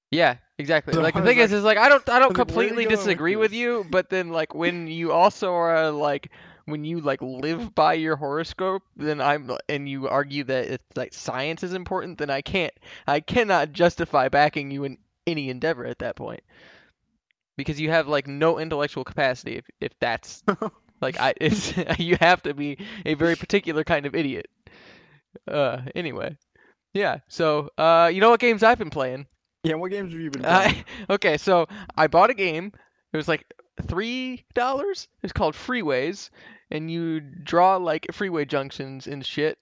Yeah, 0.09 0.37
exactly. 0.57 0.93
So 0.95 1.01
like 1.01 1.13
the 1.13 1.21
thing 1.21 1.37
is, 1.37 1.51
like- 1.51 1.57
is 1.59 1.63
like 1.63 1.77
I 1.77 1.87
don't 1.87 2.07
I 2.09 2.17
don't 2.17 2.29
was 2.29 2.37
like, 2.39 2.47
where 2.55 2.57
are 2.57 2.63
you 2.63 2.69
completely 2.69 2.83
going 2.85 2.97
with 2.97 3.05
disagree 3.05 3.35
with 3.35 3.53
you, 3.53 3.85
but 3.91 4.09
then 4.09 4.29
like 4.29 4.55
when 4.55 4.87
you 4.87 5.11
also 5.11 5.53
are 5.53 5.91
like 5.91 6.31
when 6.65 6.85
you 6.85 7.01
like 7.01 7.21
live 7.21 7.75
by 7.75 7.93
your 7.93 8.15
horoscope, 8.15 8.83
then 8.95 9.19
I'm 9.19 9.51
and 9.67 9.87
you 9.87 10.07
argue 10.07 10.43
that 10.45 10.65
it's 10.65 10.97
like 10.97 11.13
science 11.13 11.63
is 11.63 11.73
important, 11.73 12.17
then 12.17 12.29
I 12.29 12.41
can't 12.41 12.73
I 13.07 13.19
cannot 13.19 13.73
justify 13.73 14.29
backing 14.29 14.71
you 14.71 14.83
in 14.85 14.97
any 15.27 15.49
endeavor 15.49 15.85
at 15.85 15.99
that 15.99 16.15
point. 16.15 16.41
Because 17.57 17.79
you 17.79 17.89
have 17.91 18.07
like 18.07 18.27
no 18.27 18.59
intellectual 18.59 19.03
capacity 19.03 19.57
if 19.57 19.65
if 19.81 19.91
that's 19.99 20.43
like 21.01 21.19
I 21.19 21.33
it's 21.39 21.73
you 21.99 22.17
have 22.19 22.41
to 22.43 22.53
be 22.53 22.77
a 23.05 23.13
very 23.15 23.35
particular 23.35 23.83
kind 23.83 24.05
of 24.05 24.15
idiot. 24.15 24.47
Uh 25.47 25.81
anyway. 25.95 26.37
Yeah, 26.93 27.19
so 27.27 27.69
uh 27.77 28.09
you 28.13 28.21
know 28.21 28.29
what 28.29 28.39
games 28.39 28.63
I've 28.63 28.79
been 28.79 28.89
playing? 28.89 29.27
Yeah, 29.63 29.75
what 29.75 29.91
games 29.91 30.11
have 30.11 30.21
you 30.21 30.29
been 30.29 30.43
playing? 30.43 30.85
I, 31.09 31.09
okay, 31.13 31.37
so 31.37 31.67
I 31.97 32.07
bought 32.07 32.29
a 32.29 32.33
game. 32.33 32.71
It 33.13 33.17
was 33.17 33.27
like 33.27 33.45
three 33.81 34.45
dollars. 34.53 35.07
It's 35.21 35.33
called 35.33 35.55
Freeways, 35.55 36.29
and 36.71 36.89
you 36.89 37.19
draw 37.19 37.77
like 37.77 38.07
freeway 38.11 38.45
junctions 38.45 39.07
and 39.07 39.25
shit. 39.25 39.57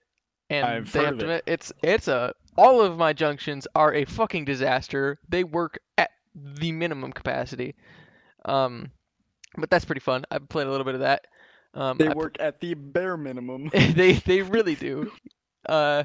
And 0.50 0.66
I've 0.66 0.92
they 0.92 1.00
heard 1.00 1.08
have 1.08 1.20
to. 1.20 1.30
it. 1.30 1.44
It's 1.48 1.72
it's 1.82 2.08
a 2.08 2.34
all 2.58 2.82
of 2.82 2.98
my 2.98 3.14
junctions 3.14 3.68
are 3.76 3.94
a 3.94 4.06
fucking 4.06 4.46
disaster. 4.46 5.20
They 5.30 5.44
work 5.44 5.80
at 5.98 6.12
the 6.36 6.72
minimum 6.72 7.14
capacity. 7.14 7.76
Um, 8.46 8.92
but 9.58 9.70
that's 9.70 9.86
pretty 9.86 10.02
fun. 10.02 10.26
I've 10.32 10.48
played 10.50 10.68
a 10.68 10.72
little 10.72 10.86
bit 10.86 10.96
of 10.96 11.02
that. 11.02 11.28
Um, 11.74 11.98
they 11.98 12.08
I 12.08 12.14
work 12.14 12.36
at 12.40 12.60
the 12.60 12.74
bare 12.74 13.18
minimum. 13.18 13.70
they 13.74 14.14
they 14.26 14.42
really 14.42 14.76
do. 14.76 15.12
Uh, 15.68 16.04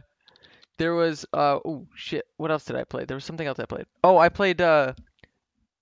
there 0.79 0.95
was 0.95 1.25
uh 1.33 1.59
oh 1.65 1.87
shit. 1.95 2.27
What 2.37 2.51
else 2.51 2.65
did 2.65 2.77
I 2.77 2.85
play? 2.85 3.05
There 3.05 3.17
was 3.17 3.25
something 3.25 3.47
else 3.47 3.59
I 3.59 3.67
played. 3.67 3.87
Oh, 4.05 4.19
I 4.19 4.29
played 4.29 4.61
uh 4.61 4.93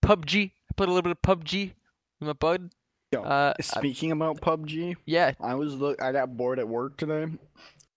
PUBG. 0.03 0.51
I 0.51 0.75
played 0.77 0.89
a 0.89 0.93
little 0.93 1.03
bit 1.03 1.13
of 1.13 1.23
PUBG 1.23 1.73
my 2.21 2.33
bud. 2.33 2.71
Yo, 3.13 3.23
Uh, 3.23 3.55
I- 3.59 3.63
Speaking 3.63 4.13
about 4.13 4.41
PUBG, 4.41 4.97
yeah, 5.07 5.33
I 5.41 5.55
was 5.55 5.75
look. 5.75 6.01
I 6.03 6.13
got 6.13 6.37
bored 6.37 6.59
at 6.59 6.67
work 6.69 6.97
today, 6.97 7.27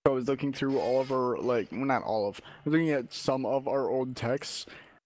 so 0.05 0.11
I 0.11 0.15
was 0.15 0.27
looking 0.27 0.53
through 0.53 0.79
all 0.79 1.01
of 1.01 1.11
our 1.11 1.37
like, 1.39 1.71
well, 1.71 1.85
not 1.85 2.03
all 2.03 2.27
of. 2.29 2.39
I 2.43 2.49
was 2.65 2.73
looking 2.73 2.91
at 2.91 3.11
some 3.13 3.45
of 3.45 3.67
our 3.67 3.89
old 3.89 4.15
texts, 4.15 4.65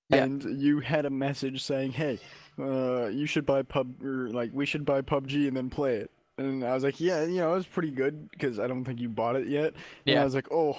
Yeah. 0.10 0.24
and 0.26 0.62
you 0.62 0.80
had 0.82 1.06
a 1.06 1.10
message 1.10 1.64
saying, 1.64 1.92
"Hey, 1.94 2.20
uh, 2.60 3.06
you 3.08 3.26
should 3.26 3.46
buy 3.46 3.62
pub 3.62 4.04
or 4.04 4.30
like 4.30 4.52
we 4.54 4.66
should 4.66 4.86
buy 4.86 5.02
PUBG 5.02 5.48
and 5.48 5.56
then 5.56 5.70
play 5.70 5.96
it." 5.98 6.12
And 6.38 6.64
I 6.66 6.74
was 6.74 6.84
like, 6.84 7.00
"Yeah, 7.00 7.24
you 7.24 7.38
know, 7.38 7.54
it 7.54 7.58
was 7.58 7.68
pretty 7.68 7.92
good 7.92 8.30
because 8.32 8.60
I 8.60 8.68
don't 8.68 8.84
think 8.84 9.00
you 9.00 9.08
bought 9.08 9.36
it 9.38 9.48
yet." 9.48 9.74
And 10.06 10.16
Yeah. 10.16 10.22
I 10.22 10.26
was 10.26 10.36
like, 10.36 10.52
"Oh." 10.52 10.78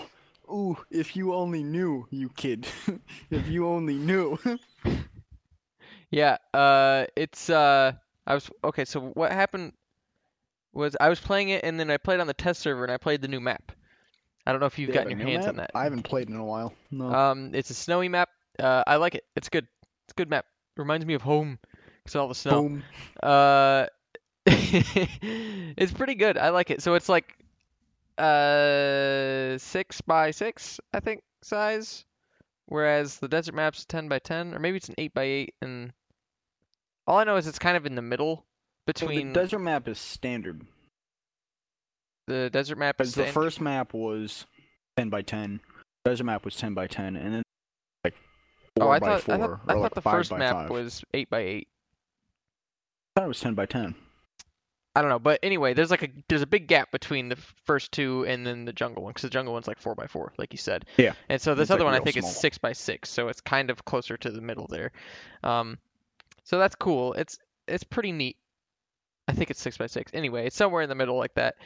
Ooh, 0.53 0.77
if 0.91 1.17
you 1.17 1.33
only 1.35 1.63
knew, 1.63 2.07
you 2.11 2.29
kid. 2.29 2.67
if 3.31 3.49
you 3.49 3.67
only 3.67 3.95
knew. 3.95 4.37
yeah. 6.11 6.37
Uh, 6.53 7.07
it's 7.17 7.49
uh, 7.49 7.93
I 8.27 8.35
was 8.35 8.49
okay. 8.65 8.85
So 8.85 9.01
what 9.01 9.33
happened 9.33 9.73
was 10.73 10.97
I 11.01 11.09
was 11.09 11.21
playing 11.21 11.51
it, 11.51 11.65
and 11.65 11.79
then 11.79 11.91
I 11.91 11.97
played 11.97 12.21
on 12.21 12.27
the 12.27 12.35
test 12.35 12.61
server, 12.61 12.85
and 12.85 12.93
I 12.93 12.97
played 12.97 13.23
the 13.23 13.29
new 13.29 13.41
map. 13.41 13.73
I 14.47 14.53
don't 14.53 14.61
know 14.61 14.67
if 14.67 14.79
you've 14.79 14.89
They 14.89 14.95
gotten 14.95 15.19
your 15.19 15.29
hands 15.29 15.47
on 15.47 15.57
that. 15.57 15.71
I 15.75 15.85
haven't 15.85 16.03
played 16.03 16.29
in 16.29 16.37
a 16.37 16.45
while. 16.45 16.75
No. 16.91 17.13
Um, 17.13 17.55
it's 17.55 17.71
a 17.71 17.75
snowy 17.75 18.09
map. 18.09 18.29
Uh, 18.59 18.83
I 18.87 18.97
like 18.97 19.15
it. 19.15 19.25
It's 19.37 19.49
good. 19.49 19.67
It's 20.05 20.13
a 20.13 20.15
good 20.15 20.31
map. 20.31 20.47
Reminds 20.77 21.07
me 21.07 21.15
of 21.15 21.23
home, 21.23 21.59
cause 22.07 22.17
all 22.17 22.29
the 22.29 22.35
snow. 22.35 22.63
Boom. 22.63 22.83
Uh, 23.23 23.87
it's 24.47 25.93
pretty 25.93 26.15
good. 26.15 26.37
I 26.39 26.49
like 26.49 26.71
it. 26.71 26.83
So 26.83 26.95
it's 26.95 27.09
like 27.09 27.37
uh 28.19 29.59
six 29.59 30.01
by 30.01 30.31
six, 30.33 30.81
I 30.93 31.01
think, 31.01 31.23
size. 31.43 32.05
Whereas 32.67 33.19
the 33.19 33.29
desert 33.29 33.55
map's 33.55 33.85
ten 33.85 34.09
by 34.09 34.19
ten, 34.19 34.55
or 34.55 34.59
maybe 34.59 34.79
it's 34.79 34.89
an 34.89 34.95
eight 34.99 35.15
by 35.15 35.25
eight. 35.25 35.55
And 35.63 35.93
all 37.07 37.19
I 37.19 37.25
know 37.25 37.37
is 37.37 37.47
it's 37.47 37.59
kind 37.59 37.77
of 37.77 37.87
in 37.87 37.95
the 37.95 38.03
middle 38.03 38.37
So 38.37 39.07
between 39.07 39.29
the 39.29 39.41
desert 39.41 39.59
map 39.61 39.89
is 39.89 39.99
standard. 39.99 40.63
the 42.27 42.51
desert 42.51 42.79
map 42.79 43.01
is 43.01 43.15
the 43.15 43.27
first 43.27 43.61
map 43.61 43.95
was 43.95 44.47
10 44.97 45.09
by 45.11 45.23
10. 45.23 45.61
Desert 46.05 46.25
map 46.25 46.45
was 46.45 46.57
10 46.57 46.75
by 46.75 46.87
10, 46.87 47.17
and 47.17 47.35
then 47.35 47.43
like 48.05 48.15
4 48.79 48.87
Oh, 48.87 48.91
I 48.91 48.99
by 48.99 49.07
thought 49.07 49.23
4, 49.23 49.35
I 49.35 49.39
thought, 49.39 49.61
I 49.69 49.75
like 49.75 49.95
the 49.95 50.03
first 50.03 50.33
map 50.33 50.53
5. 50.69 50.71
was 50.71 51.05
eight 51.15 51.31
by 51.31 51.41
eight. 51.41 51.69
I 53.17 53.21
thought 53.21 53.25
it 53.27 53.29
was 53.29 53.41
10 53.41 53.55
by 53.55 53.67
10. 53.67 53.95
I 54.95 55.01
don't 55.01 55.09
know, 55.09 55.19
but 55.19 55.41
anyway, 55.43 55.73
there's 55.73 55.91
like 55.91 56.03
a 56.03 56.09
there's 56.29 56.43
a 56.43 56.47
big 56.47 56.67
gap 56.67 56.91
between 56.91 57.31
the 57.31 57.37
first 57.65 57.93
two 57.93 58.27
and 58.27 58.47
then 58.47 58.67
the 58.67 58.75
jungle 58.75 59.03
one, 59.03 59.11
because 59.11 59.23
the 59.23 59.31
jungle 59.31 59.55
one's 59.55 59.67
like 59.67 59.79
four 59.79 59.95
by 59.95 60.07
four, 60.07 60.35
like 60.37 60.53
you 60.53 60.59
said. 60.59 60.85
Yeah. 60.99 61.15
And 61.31 61.41
so 61.41 61.55
this 61.55 61.65
It's, 61.65 61.71
other 61.71 61.85
like, 61.85 61.93
one 61.95 62.01
I 62.03 62.05
think 62.05 62.19
small. 62.19 62.31
is 62.31 62.37
six 62.37 62.59
by 62.59 62.75
six, 62.75 63.09
so 63.09 63.29
it's 63.29 63.41
kind 63.41 63.71
of 63.71 63.87
closer 63.87 64.19
to 64.19 64.31
the 64.31 64.43
middle 64.43 64.67
there. 64.69 64.93
Um, 65.43 65.79
so 66.45 66.59
that's 66.59 66.75
cool. 66.75 67.13
It's 67.15 67.39
it's 67.69 67.85
pretty 67.85 68.13
neat. 68.13 68.37
I 69.29 69.33
think 69.33 69.51
it's 69.51 69.61
six 69.61 69.79
by 69.79 69.87
six. 69.87 70.11
Anyway, 70.15 70.47
it's 70.47 70.57
somewhere 70.57 70.83
in 70.83 70.89
the 70.89 70.95
middle 70.95 71.17
like 71.17 71.35
that. 71.35 71.57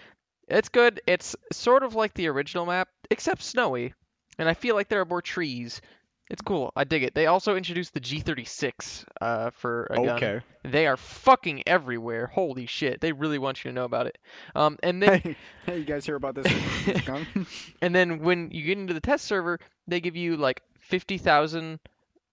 It's 0.48 0.68
good. 0.68 1.00
It's 1.06 1.34
sort 1.52 1.82
of 1.82 1.94
like 1.94 2.14
the 2.14 2.28
original 2.28 2.66
map, 2.66 2.88
except 3.10 3.42
snowy, 3.42 3.94
and 4.38 4.48
I 4.48 4.54
feel 4.54 4.74
like 4.74 4.88
there 4.88 5.00
are 5.00 5.06
more 5.06 5.22
trees. 5.22 5.80
It's 6.28 6.42
cool. 6.42 6.72
I 6.74 6.82
dig 6.82 7.04
it. 7.04 7.14
They 7.14 7.26
also 7.26 7.54
introduced 7.54 7.94
the 7.94 8.00
G36 8.00 9.04
uh, 9.20 9.50
for 9.50 9.86
a 9.90 9.94
gun. 9.94 10.08
Okay. 10.16 10.40
They 10.64 10.88
are 10.88 10.96
fucking 10.96 11.62
everywhere. 11.68 12.26
Holy 12.26 12.66
shit. 12.66 13.00
They 13.00 13.12
really 13.12 13.38
want 13.38 13.64
you 13.64 13.70
to 13.70 13.74
know 13.74 13.84
about 13.84 14.08
it. 14.08 14.18
Um, 14.56 14.76
and 14.82 15.00
then 15.00 15.20
Hey, 15.20 15.36
hey, 15.66 15.78
you 15.78 15.84
guys 15.84 16.04
hear 16.04 16.16
about 16.16 16.34
this, 16.34 16.52
this 16.84 17.00
gun? 17.04 17.26
and 17.80 17.94
then 17.94 18.20
when 18.20 18.50
you 18.50 18.64
get 18.64 18.76
into 18.76 18.92
the 18.92 19.00
test 19.00 19.24
server, 19.24 19.60
they 19.86 20.00
give 20.00 20.16
you 20.16 20.36
like 20.36 20.62
50,000 20.80 21.78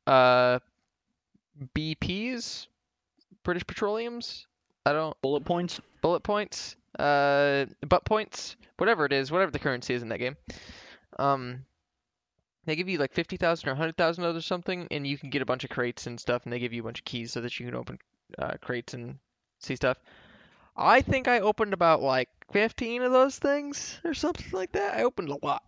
uh 0.07 0.59
BPs, 1.75 2.67
British 3.43 3.65
Petroleums. 3.65 4.47
I 4.85 4.93
don't 4.93 5.19
Bullet 5.21 5.45
points? 5.45 5.79
bullet 6.01 6.21
points, 6.23 6.75
uh 6.99 7.65
butt 7.87 8.05
points, 8.05 8.55
whatever 8.77 9.05
it 9.05 9.13
is, 9.13 9.31
whatever 9.31 9.51
the 9.51 9.59
currency 9.59 9.93
is 9.93 10.03
in 10.03 10.09
that 10.09 10.19
game. 10.19 10.35
Um 11.17 11.65
they 12.65 12.75
give 12.75 12.87
you 12.87 12.97
like 12.97 13.13
50,000 13.13 13.67
or 13.67 13.73
100,000 13.73 14.23
or 14.23 14.41
something 14.41 14.87
and 14.89 15.05
you 15.05 15.17
can 15.17 15.29
get 15.29 15.41
a 15.41 15.45
bunch 15.45 15.63
of 15.63 15.69
crates 15.69 16.07
and 16.07 16.19
stuff 16.19 16.43
and 16.43 16.53
they 16.53 16.59
give 16.59 16.73
you 16.73 16.81
a 16.81 16.85
bunch 16.85 16.99
of 16.99 17.05
keys 17.05 17.31
so 17.31 17.41
that 17.41 17.59
you 17.59 17.65
can 17.65 17.75
open 17.75 17.99
uh, 18.37 18.53
crates 18.61 18.93
and 18.93 19.17
see 19.59 19.75
stuff. 19.75 19.97
I 20.77 21.01
think 21.01 21.27
I 21.27 21.39
opened 21.39 21.73
about 21.73 22.01
like 22.01 22.29
15 22.51 23.01
of 23.03 23.11
those 23.11 23.37
things 23.37 23.99
or 24.03 24.13
something 24.13 24.47
like 24.53 24.71
that. 24.73 24.95
I 24.97 25.03
opened 25.03 25.29
a 25.29 25.45
lot. 25.45 25.63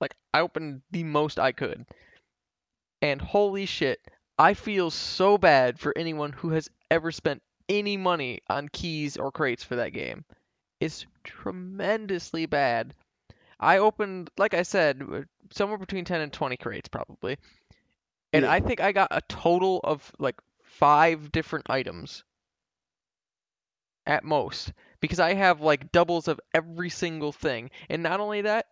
Like 0.00 0.14
I 0.32 0.40
opened 0.40 0.82
the 0.90 1.04
most 1.04 1.38
I 1.38 1.52
could. 1.52 1.86
And 3.00 3.20
holy 3.20 3.66
shit, 3.66 4.00
I 4.38 4.54
feel 4.54 4.90
so 4.90 5.38
bad 5.38 5.78
for 5.78 5.92
anyone 5.96 6.32
who 6.32 6.50
has 6.50 6.70
ever 6.90 7.10
spent 7.10 7.42
any 7.68 7.96
money 7.96 8.40
on 8.48 8.68
keys 8.68 9.16
or 9.16 9.32
crates 9.32 9.64
for 9.64 9.76
that 9.76 9.90
game. 9.90 10.24
It's 10.80 11.06
tremendously 11.24 12.46
bad. 12.46 12.94
I 13.60 13.78
opened, 13.78 14.30
like 14.38 14.54
I 14.54 14.62
said, 14.62 15.26
somewhere 15.52 15.78
between 15.78 16.04
10 16.04 16.20
and 16.22 16.32
20 16.32 16.56
crates 16.58 16.88
probably. 16.88 17.38
And 18.32 18.44
Yeah. 18.44 18.52
I 18.52 18.60
think 18.60 18.80
I 18.80 18.92
got 18.92 19.08
a 19.10 19.22
total 19.22 19.80
of 19.84 20.12
like 20.18 20.40
five 20.62 21.32
different 21.32 21.70
items 21.70 22.24
at 24.06 24.24
most 24.24 24.72
because 25.00 25.20
I 25.20 25.34
have 25.34 25.60
like 25.60 25.92
doubles 25.92 26.28
of 26.28 26.40
every 26.54 26.90
single 26.90 27.32
thing. 27.32 27.70
And 27.88 28.02
not 28.02 28.20
only 28.20 28.42
that, 28.42 28.66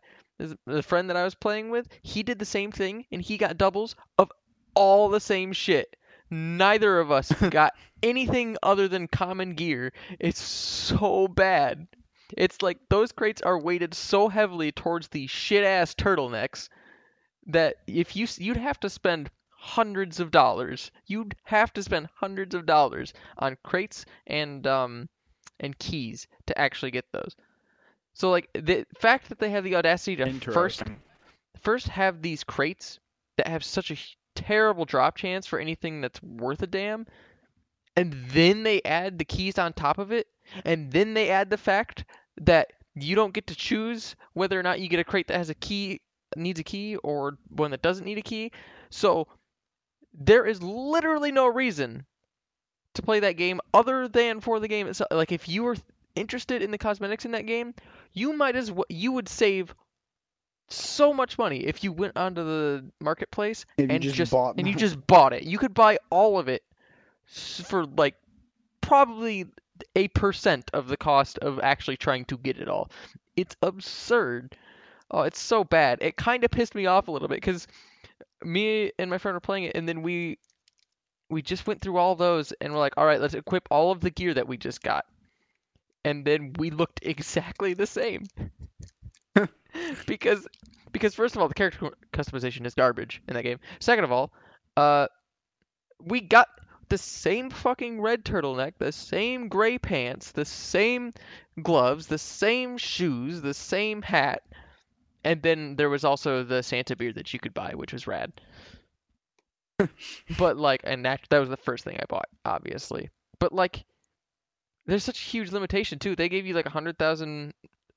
the 0.66 0.83
friend 0.83 1.09
that 1.11 1.16
I 1.16 1.25
was 1.25 1.35
playing 1.35 1.71
with, 1.71 1.88
he 2.02 2.23
did 2.23 2.38
the 2.38 2.45
same 2.45 2.73
thing 2.73 3.07
and 3.12 3.23
he 3.23 3.37
got 3.38 3.59
doubles 3.59 3.95
of 4.19 4.31
all 4.75 5.09
the 5.09 5.21
same 5.21 5.52
shit. 5.52 5.97
Neither 6.31 6.99
of 6.99 7.11
us 7.11 7.31
got 7.50 7.75
anything 8.02 8.57
other 8.62 8.88
than 8.88 9.09
common 9.09 9.55
gear. 9.55 9.93
It's 10.19 10.41
so 10.41 11.29
bad. 11.29 11.87
It's 12.37 12.62
like 12.62 12.79
those 12.88 13.12
crates 13.12 13.43
are 13.43 13.59
weighted 13.59 13.95
so 13.95 14.29
heavily 14.29 14.73
towards 14.73 15.09
the 15.09 15.26
shit 15.26 15.64
ass 15.64 15.95
turtlenecks 15.95 16.69
that 17.47 17.76
if 17.87 18.17
you 18.17 18.26
you'd 18.38 18.57
have 18.57 18.81
to 18.81 18.88
spend 18.91 19.31
hundreds 19.62 20.19
of 20.19 20.33
dollars. 20.33 20.91
You'd 21.07 21.37
have 21.45 21.73
to 21.75 21.85
spend 21.85 22.09
hundreds 22.17 22.55
of 22.55 22.67
dollars 22.67 23.14
on 23.38 23.57
crates 23.62 24.05
and 24.26 24.67
um 24.67 25.09
and 25.61 25.79
keys 25.79 26.26
to 26.47 26.59
actually 26.59 26.91
get 26.91 27.05
those. 27.12 27.37
So 28.14 28.31
like 28.31 28.49
the 28.55 28.85
fact 28.99 29.29
that 29.29 29.38
they 29.38 29.50
have 29.50 29.62
the 29.62 29.76
audacity 29.76 30.17
to 30.17 30.52
first 30.52 30.83
first 31.61 31.88
have 31.88 32.23
these 32.23 32.43
crates 32.43 32.99
that 33.37 33.47
have 33.47 33.64
such 33.64 33.93
a 33.93 33.97
terrible 34.34 34.84
drop 34.84 35.16
chance 35.16 35.46
for 35.46 35.58
anything 35.58 36.00
that's 36.00 36.22
worth 36.22 36.62
a 36.62 36.66
damn, 36.66 37.06
and 37.96 38.14
then 38.30 38.62
they 38.62 38.82
add 38.82 39.18
the 39.18 39.24
keys 39.24 39.58
on 39.58 39.72
top 39.72 39.98
of 39.98 40.12
it, 40.12 40.26
and 40.64 40.90
then 40.92 41.14
they 41.14 41.30
add 41.30 41.50
the 41.50 41.58
fact 41.58 42.04
that 42.40 42.72
you 42.94 43.14
don't 43.14 43.34
get 43.34 43.46
to 43.46 43.54
choose 43.54 44.16
whether 44.34 44.58
or 44.58 44.62
not 44.62 44.80
you 44.80 44.88
get 44.88 45.00
a 45.00 45.04
crate 45.04 45.28
that 45.28 45.36
has 45.36 45.50
a 45.50 45.54
key 45.54 46.00
needs 46.36 46.60
a 46.60 46.64
key 46.64 46.96
or 46.96 47.38
one 47.48 47.70
that 47.70 47.82
doesn't 47.82 48.04
need 48.04 48.18
a 48.18 48.22
key. 48.22 48.50
So 48.90 49.28
there 50.14 50.46
is 50.46 50.62
literally 50.62 51.32
no 51.32 51.46
reason 51.46 52.06
to 52.94 53.02
play 53.02 53.20
that 53.20 53.36
game 53.36 53.60
other 53.72 54.08
than 54.08 54.40
for 54.40 54.60
the 54.60 54.68
game 54.68 54.86
itself. 54.86 55.08
Like 55.10 55.32
if 55.32 55.48
you 55.48 55.62
were 55.62 55.76
interested 56.14 56.62
in 56.62 56.70
the 56.70 56.78
cosmetics 56.78 57.24
in 57.24 57.32
that 57.32 57.46
game, 57.46 57.74
you 58.12 58.32
might 58.32 58.56
as 58.56 58.70
well 58.70 58.84
you 58.88 59.12
would 59.12 59.28
save 59.28 59.74
so 60.69 61.12
much 61.12 61.38
money 61.38 61.59
if 61.59 61.85
you 61.85 61.92
went 61.92 62.16
onto 62.16 62.42
the 62.42 62.85
marketplace 63.00 63.66
If 63.76 63.90
and 63.90 64.02
just 64.02 64.33
bought 64.33 64.57
and 64.59 64.66
you 64.66 64.75
just 64.76 65.07
bought 65.07 65.33
it. 65.33 65.42
You 65.42 65.59
could 65.59 65.75
buy 65.75 65.99
all 66.11 66.38
of 66.38 66.49
it 66.49 66.62
for 67.26 67.85
like 67.87 68.16
probably 68.81 69.47
a 69.97 70.09
percent 70.09 70.71
of 70.73 70.88
the 70.88 70.97
cost 70.97 71.38
of 71.38 71.61
actually 71.61 71.97
trying 71.97 72.25
to 72.26 72.37
get 72.38 72.59
it 72.59 72.69
all. 72.69 72.90
It's 73.37 73.57
absurd. 73.62 74.57
Oh, 75.11 75.23
it's 75.23 75.40
so 75.40 75.64
bad. 75.64 75.99
It 76.00 76.16
kind 76.16 76.45
of 76.45 76.50
pissed 76.50 76.75
me 76.75 76.87
off 76.87 77.09
a 77.09 77.11
little 77.11 77.28
bit 77.28 77.37
because 77.37 77.66
me 78.42 78.92
and 78.99 79.11
my 79.11 79.19
friend 79.19 79.35
were 79.35 79.40
playing 79.40 79.64
it, 79.64 79.76
and 79.76 79.88
then 79.88 80.02
we 80.02 80.38
we 81.28 81.42
just 81.42 81.66
went 81.66 81.81
through 81.81 81.97
all 81.97 82.14
those, 82.14 82.52
and 82.61 82.73
we're 82.73 82.78
like, 82.78 82.95
all 82.97 83.07
right, 83.07 83.21
let's 83.21 83.35
equip 83.35 83.66
all 83.71 83.90
of 83.90 84.00
the 84.00 84.11
gear 84.11 84.35
that 84.35 84.49
we 84.49 84.57
just 84.57 84.83
got, 84.83 85.07
and 86.04 86.25
then 86.25 86.54
we 86.59 86.71
looked 86.71 87.00
exactly 87.07 87.75
the 87.75 87.87
same. 87.87 88.26
because 90.06 90.46
because 90.92 91.14
first 91.14 91.34
of 91.34 91.42
all, 91.42 91.48
the 91.48 91.54
character 91.54 91.90
customization 92.12 92.66
is 92.66 92.74
garbage 92.74 93.22
in 93.28 93.34
that 93.34 93.42
game. 93.42 93.58
Second 93.80 94.04
of 94.04 94.12
all, 94.12 94.32
uh, 94.76 95.06
we 96.00 96.20
got 96.20 96.48
the 96.88 96.98
same 96.98 97.48
fucking 97.48 98.00
red 98.00 98.24
turtleneck, 98.24 98.74
the 98.78 98.92
same 98.92 99.48
gray 99.48 99.78
pants, 99.78 100.32
the 100.32 100.44
same 100.44 101.12
gloves, 101.62 102.06
the 102.06 102.18
same 102.18 102.76
shoes, 102.76 103.40
the 103.40 103.54
same 103.54 104.02
hat, 104.02 104.42
and 105.24 105.42
then 105.42 105.76
there 105.76 105.88
was 105.88 106.04
also 106.04 106.42
the 106.42 106.62
Santa 106.62 106.96
beard 106.96 107.14
that 107.14 107.32
you 107.32 107.38
could 107.38 107.54
buy, 107.54 107.72
which 107.74 107.92
was 107.92 108.06
rad. 108.06 108.32
but 110.38 110.56
like, 110.56 110.82
and 110.84 111.04
that 111.04 111.20
that 111.30 111.38
was 111.38 111.48
the 111.48 111.56
first 111.56 111.84
thing 111.84 111.96
I 111.98 112.04
bought, 112.08 112.28
obviously. 112.44 113.08
But 113.38 113.52
like, 113.52 113.84
there's 114.86 115.04
such 115.04 115.20
a 115.20 115.30
huge 115.30 115.52
limitation 115.52 115.98
too. 115.98 116.14
They 116.14 116.28
gave 116.28 116.46
you 116.46 116.54
like 116.54 116.66
a 116.66 116.70
hundred 116.70 116.98
thousand 116.98 117.54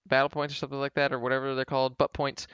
battle 0.07 0.29
points 0.29 0.53
or 0.53 0.57
something 0.57 0.79
like 0.79 0.93
that, 0.95 1.11
or 1.13 1.19
whatever 1.19 1.55
they're 1.55 1.65
called, 1.65 1.97
butt 1.97 2.13
points. 2.13 2.47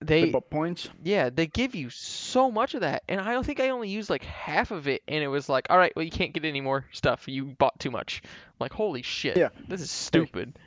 They 0.00 0.24
The 0.26 0.30
butt 0.32 0.50
points. 0.50 0.88
yeah, 1.04 1.30
they 1.30 1.46
give 1.46 1.76
you 1.76 1.88
so 1.90 2.50
much 2.50 2.74
of 2.74 2.80
that, 2.80 3.04
and 3.08 3.20
I 3.20 3.32
don't 3.32 3.46
think 3.46 3.60
I 3.60 3.68
only 3.68 3.88
used 3.88 4.10
like 4.10 4.24
half 4.24 4.72
of 4.72 4.88
it, 4.88 5.02
and 5.06 5.22
it 5.22 5.28
was 5.28 5.48
like, 5.48 5.68
all 5.70 5.78
right, 5.78 5.92
well, 5.94 6.04
you 6.04 6.10
can't 6.10 6.32
get 6.32 6.44
any 6.44 6.60
more 6.60 6.84
stuff. 6.92 7.28
You 7.28 7.44
bought 7.56 7.78
too 7.78 7.92
much. 7.92 8.20
I'm 8.24 8.30
like, 8.58 8.72
holy 8.72 9.02
shit, 9.02 9.36
Yeah. 9.36 9.50
this 9.68 9.80
is 9.80 9.90
stupid. 9.92 10.58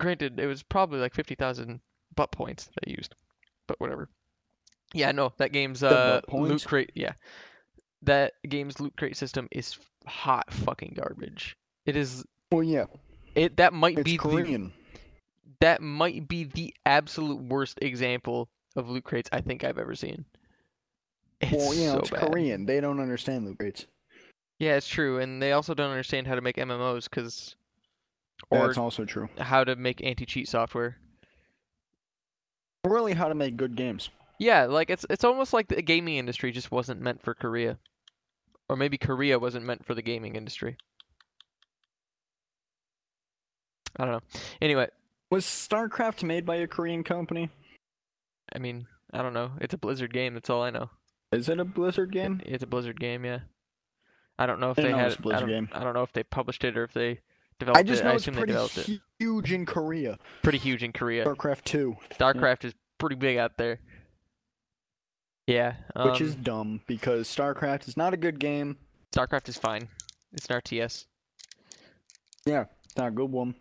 Granted, 0.00 0.40
it 0.40 0.46
was 0.46 0.62
probably 0.62 0.98
like 0.98 1.14
fifty 1.14 1.34
thousand 1.34 1.80
butt 2.16 2.32
points 2.32 2.66
that 2.74 2.88
I 2.88 2.90
used, 2.90 3.14
but 3.66 3.78
whatever. 3.80 4.08
Yeah, 4.92 5.12
no, 5.12 5.32
that 5.38 5.52
game's 5.52 5.82
uh 5.82 6.20
loot 6.32 6.64
crate. 6.64 6.90
Yeah, 6.94 7.12
that 8.02 8.32
game's 8.48 8.80
loot 8.80 8.94
crate 8.96 9.16
system 9.16 9.46
is 9.52 9.78
hot 10.06 10.52
fucking 10.52 10.94
garbage. 10.96 11.56
It 11.86 11.96
is. 11.96 12.24
Well, 12.50 12.62
yeah, 12.62 12.86
It 13.34 13.56
that 13.56 13.72
might 13.72 13.98
it's 13.98 14.04
be 14.04 14.16
the 14.16 14.70
that 15.60 15.82
might 15.82 16.28
be 16.28 16.44
the 16.44 16.74
absolute 16.86 17.40
worst 17.42 17.78
example 17.82 18.48
of 18.76 18.88
loot 18.88 19.04
crates 19.04 19.28
I 19.32 19.40
think 19.40 19.64
I've 19.64 19.78
ever 19.78 19.94
seen. 19.94 20.24
It's 21.40 21.52
well, 21.52 21.74
you 21.74 21.86
know, 21.86 21.92
so 21.92 21.98
it's 22.00 22.10
bad. 22.10 22.30
Korean. 22.30 22.66
They 22.66 22.80
don't 22.80 23.00
understand 23.00 23.46
loot 23.46 23.58
crates. 23.58 23.86
Yeah, 24.58 24.76
it's 24.76 24.88
true, 24.88 25.18
and 25.18 25.42
they 25.42 25.52
also 25.52 25.74
don't 25.74 25.90
understand 25.90 26.26
how 26.26 26.36
to 26.36 26.40
make 26.40 26.56
MMOs, 26.56 27.10
cause 27.10 27.56
or 28.50 28.66
That's 28.66 28.78
also 28.78 29.04
true. 29.04 29.28
how 29.38 29.64
to 29.64 29.74
make 29.76 30.02
anti-cheat 30.04 30.48
software. 30.48 30.96
Really, 32.84 33.14
how 33.14 33.28
to 33.28 33.34
make 33.34 33.56
good 33.56 33.76
games. 33.76 34.10
Yeah, 34.38 34.64
like 34.66 34.90
it's 34.90 35.06
it's 35.10 35.24
almost 35.24 35.52
like 35.52 35.68
the 35.68 35.82
gaming 35.82 36.16
industry 36.16 36.52
just 36.52 36.70
wasn't 36.70 37.00
meant 37.00 37.22
for 37.22 37.34
Korea, 37.34 37.78
or 38.68 38.76
maybe 38.76 38.98
Korea 38.98 39.38
wasn't 39.38 39.64
meant 39.64 39.84
for 39.84 39.94
the 39.94 40.02
gaming 40.02 40.36
industry. 40.36 40.76
I 43.98 44.04
don't 44.04 44.12
know. 44.12 44.40
Anyway, 44.60 44.88
Was 45.30 45.44
StarCraft 45.44 46.22
made 46.22 46.44
by 46.46 46.56
a 46.56 46.66
Korean 46.66 47.04
company? 47.04 47.50
I 48.54 48.58
mean, 48.58 48.86
I 49.12 49.22
don't 49.22 49.34
know. 49.34 49.52
It's 49.60 49.74
a 49.74 49.78
Blizzard 49.78 50.12
game. 50.12 50.34
That's 50.34 50.50
all 50.50 50.62
I 50.62 50.70
know. 50.70 50.90
Is 51.32 51.48
it 51.48 51.58
a 51.60 51.64
Blizzard 51.64 52.12
game? 52.12 52.40
It's 52.44 52.62
a 52.62 52.66
Blizzard 52.66 53.00
game, 53.00 53.24
yeah. 53.24 53.40
I 54.38 54.46
don't 54.46 54.60
know 54.60 54.70
if 54.70 54.76
Didn't 54.76 54.92
they 54.92 54.96
know 54.96 55.02
had. 55.02 55.12
a 55.12 55.18
I 55.18 55.20
Blizzard 55.20 55.48
don't, 55.48 55.48
game. 55.48 55.68
I 55.72 55.84
don't 55.84 55.94
know 55.94 56.02
if 56.02 56.12
they 56.12 56.22
published 56.24 56.64
it 56.64 56.76
or 56.76 56.84
if 56.84 56.92
they 56.92 57.20
developed 57.58 57.78
it. 57.78 57.80
I 57.80 57.82
just 57.84 58.02
it. 58.02 58.04
know 58.04 58.10
I 58.10 58.14
it's 58.14 58.24
pretty 58.24 58.46
developed 58.46 58.78
it. 58.78 59.00
huge 59.18 59.52
in 59.52 59.64
Korea. 59.66 60.18
Pretty 60.42 60.58
huge 60.58 60.82
in 60.82 60.92
Korea. 60.92 61.24
StarCraft 61.24 61.64
2, 61.64 61.96
StarCraft 62.18 62.64
is 62.64 62.74
pretty 62.98 63.16
big 63.16 63.36
out 63.38 63.56
there. 63.58 63.78
Yeah. 65.46 65.74
Um, 65.94 66.10
which 66.10 66.20
is 66.20 66.34
dumb 66.34 66.80
because 66.86 67.28
StarCraft 67.28 67.86
is 67.88 67.96
not 67.96 68.14
a 68.14 68.16
good 68.16 68.38
game. 68.40 68.76
StarCraft 69.14 69.48
is 69.48 69.58
fine. 69.58 69.88
It's 70.32 70.46
an 70.46 70.60
RTS. 70.60 71.06
Yeah, 72.46 72.64
it's 72.84 72.96
not 72.96 73.08
a 73.08 73.12
good 73.12 73.30
one. 73.30 73.54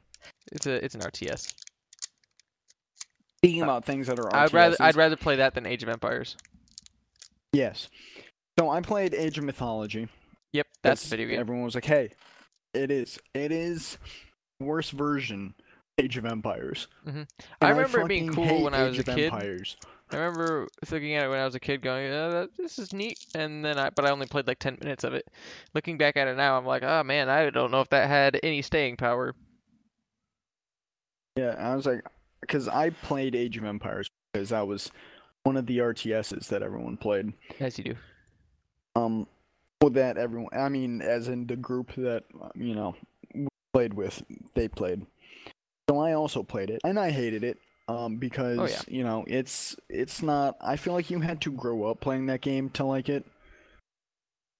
It's 0.52 0.66
a 0.68 0.84
it's 0.84 0.96
an 0.96 1.02
RTS. 1.02 1.54
Uh, 3.46 3.64
about 3.64 3.84
things 3.86 4.08
that 4.08 4.20
are 4.20 4.34
I'd 4.36 4.54
rather 4.54 4.78
I'd 4.80 4.96
rather 4.96 5.18
play 5.18 5.36
that 5.38 5.54
than 5.54 5.66
Age 5.66 5.84
of 5.84 5.90
Empires. 5.90 6.38
Yes. 7.52 7.90
So 8.58 8.70
I 8.70 8.82
played 8.82 9.14
Age 9.14 9.38
of 9.38 9.44
Mythology. 9.44 10.08
Yep, 10.54 10.68
that's 10.82 11.08
video 11.08 11.28
game. 11.28 11.40
Everyone 11.40 11.66
was 11.66 11.76
like, 11.76 11.86
"Hey, 11.86 12.12
it 12.74 12.92
is. 12.92 13.20
It 13.34 13.52
is 13.52 13.98
worst 14.60 14.92
version 14.92 15.56
Age 15.98 16.18
of 16.18 16.26
Empires." 16.26 16.88
Mhm. 17.06 17.28
I 17.62 17.70
remember 17.70 18.02
it 18.02 18.08
being 18.08 18.34
cool 18.34 18.64
when 18.64 18.74
I 18.74 18.84
was 18.84 19.00
a 19.00 19.04
kid. 19.04 19.26
Empires. 19.34 19.76
I 20.12 20.18
remember 20.18 20.68
looking 20.92 21.16
at 21.16 21.26
it 21.26 21.30
when 21.30 21.40
I 21.40 21.46
was 21.46 21.56
a 21.56 21.60
kid, 21.60 21.82
going, 21.82 22.06
"Yeah, 22.06 22.30
that, 22.30 22.50
this 22.56 22.78
is 22.78 22.94
neat," 22.94 23.18
and 23.34 23.66
then 23.66 23.80
I 23.80 23.90
but 23.90 24.06
I 24.06 24.12
only 24.12 24.28
played 24.28 24.48
like 24.48 24.60
ten 24.60 24.78
minutes 24.80 25.04
of 25.04 25.14
it. 25.16 25.28
Looking 25.74 25.98
back 25.98 26.16
at 26.16 26.28
it 26.28 26.38
now, 26.38 26.58
I'm 26.58 26.66
like, 26.66 26.84
"Oh 26.84 27.04
man, 27.04 27.30
I 27.30 27.50
don't 27.50 27.72
know 27.72 27.82
if 27.82 27.90
that 27.90 28.08
had 28.08 28.40
any 28.44 28.62
staying 28.62 28.98
power." 28.98 29.34
Yeah, 31.36 31.56
I 31.58 31.76
was 31.76 31.86
like, 31.86 32.04
because 32.42 32.68
I 32.68 32.90
played 32.92 33.36
Age 33.36 33.58
of 33.58 33.64
Empires 33.64 34.10
because 34.34 34.50
that 34.50 34.68
was 34.68 34.92
one 35.44 35.58
of 35.58 35.66
the 35.66 35.80
RTSs 35.80 36.48
that 36.50 36.62
everyone 36.62 36.98
played. 36.98 37.34
As 37.60 37.78
you 37.78 37.84
do. 37.86 37.96
Um, 38.96 39.28
well, 39.82 39.90
that 39.92 40.18
everyone, 40.18 40.50
I 40.54 40.70
mean, 40.70 41.02
as 41.02 41.28
in 41.28 41.48
the 41.48 41.56
group 41.56 41.94
that 41.96 42.24
you 42.56 42.76
know 42.76 42.96
we 43.34 43.48
played 43.74 43.94
with, 43.94 44.22
they 44.54 44.68
played. 44.68 45.06
So 45.90 46.00
I 46.00 46.14
also 46.14 46.44
played 46.44 46.70
it, 46.70 46.80
and 46.84 47.00
I 47.00 47.10
hated 47.12 47.44
it. 47.44 47.58
Um, 47.90 48.16
because 48.16 48.60
Oh, 48.60 48.66
yeah. 48.66 48.82
you 48.88 49.04
know, 49.04 49.26
it's 49.28 49.76
it's 49.90 50.22
not. 50.22 50.56
I 50.62 50.78
feel 50.78 50.94
like 50.94 51.10
you 51.10 51.20
had 51.20 51.42
to 51.42 51.52
grow 51.52 51.84
up 51.86 52.00
playing 52.00 52.28
that 52.28 52.40
game 52.42 52.70
to 52.72 52.86
like 52.86 53.10
it. 53.10 53.26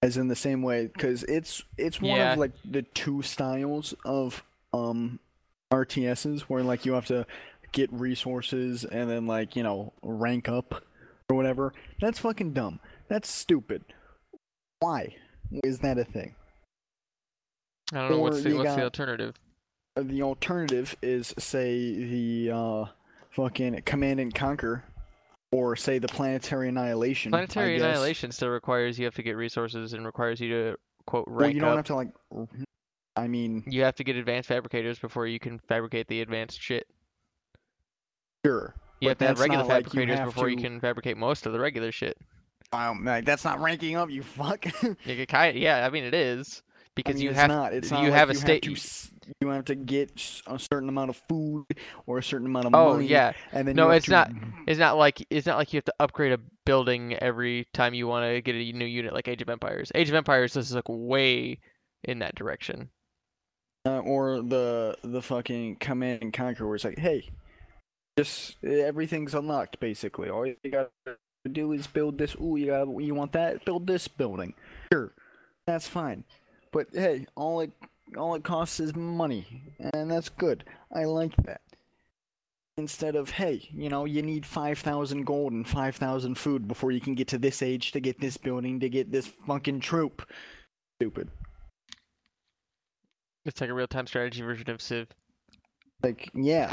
As 0.02 0.18
in 0.18 0.28
the 0.28 0.36
same 0.36 0.60
way, 0.60 0.88
because 0.88 1.22
it's 1.24 1.62
it's 1.78 2.02
one 2.02 2.16
Yeah. 2.18 2.32
of 2.34 2.38
like 2.38 2.50
the 2.70 2.82
two 2.82 3.22
styles 3.22 3.94
of 4.04 4.42
um 4.74 5.20
RTSs 5.74 6.42
where 6.42 6.62
like 6.62 6.86
you 6.86 6.92
have 6.92 7.06
to 7.06 7.26
get 7.72 7.92
resources 7.92 8.84
and 8.84 9.10
then 9.10 9.26
like 9.26 9.56
you 9.56 9.62
know 9.62 9.92
rank 10.02 10.48
up 10.48 10.84
or 11.28 11.36
whatever. 11.36 11.72
That's 12.00 12.18
fucking 12.20 12.52
dumb. 12.52 12.80
That's 13.08 13.28
stupid. 13.28 13.84
Why 14.80 15.16
is 15.64 15.80
that 15.80 15.98
a 15.98 16.04
thing? 16.04 16.34
I 17.92 17.96
don't 17.98 18.10
know 18.12 18.18
what's 18.20 18.42
the 18.42 18.54
what's 18.54 18.74
the 18.74 18.84
alternative. 18.84 19.34
The 19.96 20.22
alternative 20.22 20.96
is 21.02 21.34
say 21.38 21.94
the 21.94 22.50
uh 22.52 22.84
fucking 23.30 23.82
Command 23.84 24.20
and 24.20 24.34
Conquer, 24.34 24.84
or 25.52 25.76
say 25.76 25.98
the 25.98 26.08
Planetary 26.08 26.68
Annihilation. 26.68 27.30
Planetary. 27.30 27.76
Annihilation 27.76 28.32
still 28.32 28.48
requires 28.48 28.98
you 28.98 29.04
have 29.04 29.14
to 29.16 29.22
get 29.22 29.36
resources 29.36 29.92
and 29.92 30.06
requires 30.06 30.40
you 30.40 30.48
to 30.50 30.76
quote 31.06 31.26
rank. 31.28 31.40
Well, 31.40 31.50
you 31.50 31.60
don't 31.60 31.70
up. 31.70 31.76
have 31.76 31.86
to 31.86 31.94
like. 31.96 32.08
I 33.16 33.28
mean, 33.28 33.62
You 33.66 33.82
have 33.84 33.94
to 33.96 34.04
get 34.04 34.16
advanced 34.16 34.48
fabricators 34.48 34.98
before 34.98 35.26
you 35.26 35.38
can 35.38 35.58
fabricate 35.68 36.08
the 36.08 36.20
advanced 36.20 36.60
shit. 36.60 36.86
sure. 38.44 38.74
You 39.00 39.08
have 39.08 39.18
to 39.18 39.26
have 39.26 39.38
regular 39.40 39.64
not 39.64 39.68
like 39.68 39.84
you 39.86 39.90
fabricators 40.00 40.24
before 40.24 40.48
you 40.48 40.56
can 40.56 40.80
fabricate 40.80 41.16
most 41.16 41.46
of 41.46 41.52
the 41.52 41.60
regular 41.60 41.92
shit. 41.92 42.16
Um, 42.72 43.04
like, 43.04 43.24
that's 43.24 43.44
not 43.44 43.60
ranking 43.60 43.96
up. 43.96 44.10
You 44.10 44.22
fuck. 44.22 44.64
You 44.82 44.96
can 45.04 45.26
kind 45.26 45.58
yeah, 45.58 45.84
I 45.86 45.90
mean 45.90 46.04
it 46.04 46.14
is 46.14 46.62
because 46.94 47.14
I 47.14 47.18
mean, 47.18 47.24
you 47.24 47.30
it's 47.30 47.38
have 47.38 47.48
not. 47.48 47.72
It's 47.74 47.90
you 47.90 47.96
like 47.98 48.12
have 48.12 48.30
a 48.30 48.32
you 48.32 48.38
state- 48.38 48.64
Have 48.64 48.74
to, 48.74 49.32
you 49.40 49.48
have 49.48 49.64
to 49.66 49.74
get 49.74 50.42
a 50.46 50.58
certain 50.58 50.88
amount 50.88 51.10
of 51.10 51.16
food 51.28 51.66
or 52.06 52.18
a 52.18 52.22
certain 52.22 52.46
amount 52.46 52.66
of 52.66 52.74
Oh 52.74 52.94
money. 52.94 53.06
yeah, 53.06 53.32
And 53.52 53.66
then 53.68 53.76
No, 53.76 53.90
it's 53.90 54.06
to- 54.06 54.12
not- 54.12 54.30
it's 54.66 54.78
not 54.78 54.96
like 54.96 55.24
it's 55.30 55.46
not 55.46 55.56
like 55.58 55.72
you 55.72 55.76
have 55.78 55.84
to 55.84 55.94
upgrade 56.00 56.32
a 56.32 56.38
building 56.64 57.14
every 57.16 57.66
time 57.74 57.94
you 57.94 58.06
want 58.06 58.26
to 58.28 58.40
get 58.40 58.54
a 58.54 58.72
new 58.72 58.86
unit 58.86 59.12
like 59.12 59.28
Age 59.28 59.42
of 59.42 59.48
Empires. 59.50 59.92
Age 59.94 60.08
of 60.08 60.14
Empires 60.14 60.54
this 60.54 60.68
is 60.70 60.74
like 60.74 60.84
way 60.88 61.58
in 62.04 62.20
that 62.20 62.34
direction. 62.34 62.88
Uh, 63.86 63.98
or 63.98 64.40
the 64.40 64.96
the 65.02 65.20
fucking 65.20 65.76
command 65.76 66.22
and 66.22 66.32
conquer 66.32 66.66
where 66.66 66.74
it's 66.74 66.84
like, 66.84 66.98
hey, 66.98 67.28
just 68.16 68.56
everything's 68.64 69.34
unlocked 69.34 69.78
basically. 69.78 70.30
All 70.30 70.46
you 70.46 70.56
gotta 70.70 70.90
do 71.50 71.72
is 71.72 71.86
build 71.86 72.16
this. 72.16 72.34
Ooh, 72.40 72.56
you 72.56 72.66
got 72.66 72.88
you 72.88 73.14
want 73.14 73.32
that? 73.32 73.64
Build 73.66 73.86
this 73.86 74.08
building. 74.08 74.54
Sure, 74.90 75.12
that's 75.66 75.86
fine. 75.86 76.24
But 76.72 76.86
hey, 76.94 77.26
all 77.36 77.60
it 77.60 77.72
all 78.16 78.34
it 78.34 78.42
costs 78.42 78.80
is 78.80 78.94
money, 78.94 79.62
and 79.92 80.10
that's 80.10 80.30
good. 80.30 80.64
I 80.90 81.04
like 81.04 81.36
that. 81.44 81.60
Instead 82.78 83.16
of 83.16 83.30
hey, 83.30 83.68
you 83.70 83.90
know, 83.90 84.06
you 84.06 84.22
need 84.22 84.46
five 84.46 84.78
thousand 84.78 85.24
gold 85.24 85.52
and 85.52 85.68
five 85.68 85.96
thousand 85.96 86.36
food 86.36 86.66
before 86.66 86.90
you 86.90 87.00
can 87.00 87.14
get 87.14 87.28
to 87.28 87.38
this 87.38 87.60
age 87.60 87.92
to 87.92 88.00
get 88.00 88.18
this 88.18 88.38
building 88.38 88.80
to 88.80 88.88
get 88.88 89.12
this 89.12 89.26
fucking 89.46 89.80
troop. 89.80 90.26
Stupid. 90.98 91.30
It's 93.44 93.60
like 93.60 93.70
a 93.70 93.74
real-time 93.74 94.06
strategy 94.06 94.42
version 94.42 94.70
of 94.70 94.80
Civ. 94.80 95.08
Like, 96.02 96.30
yeah, 96.34 96.72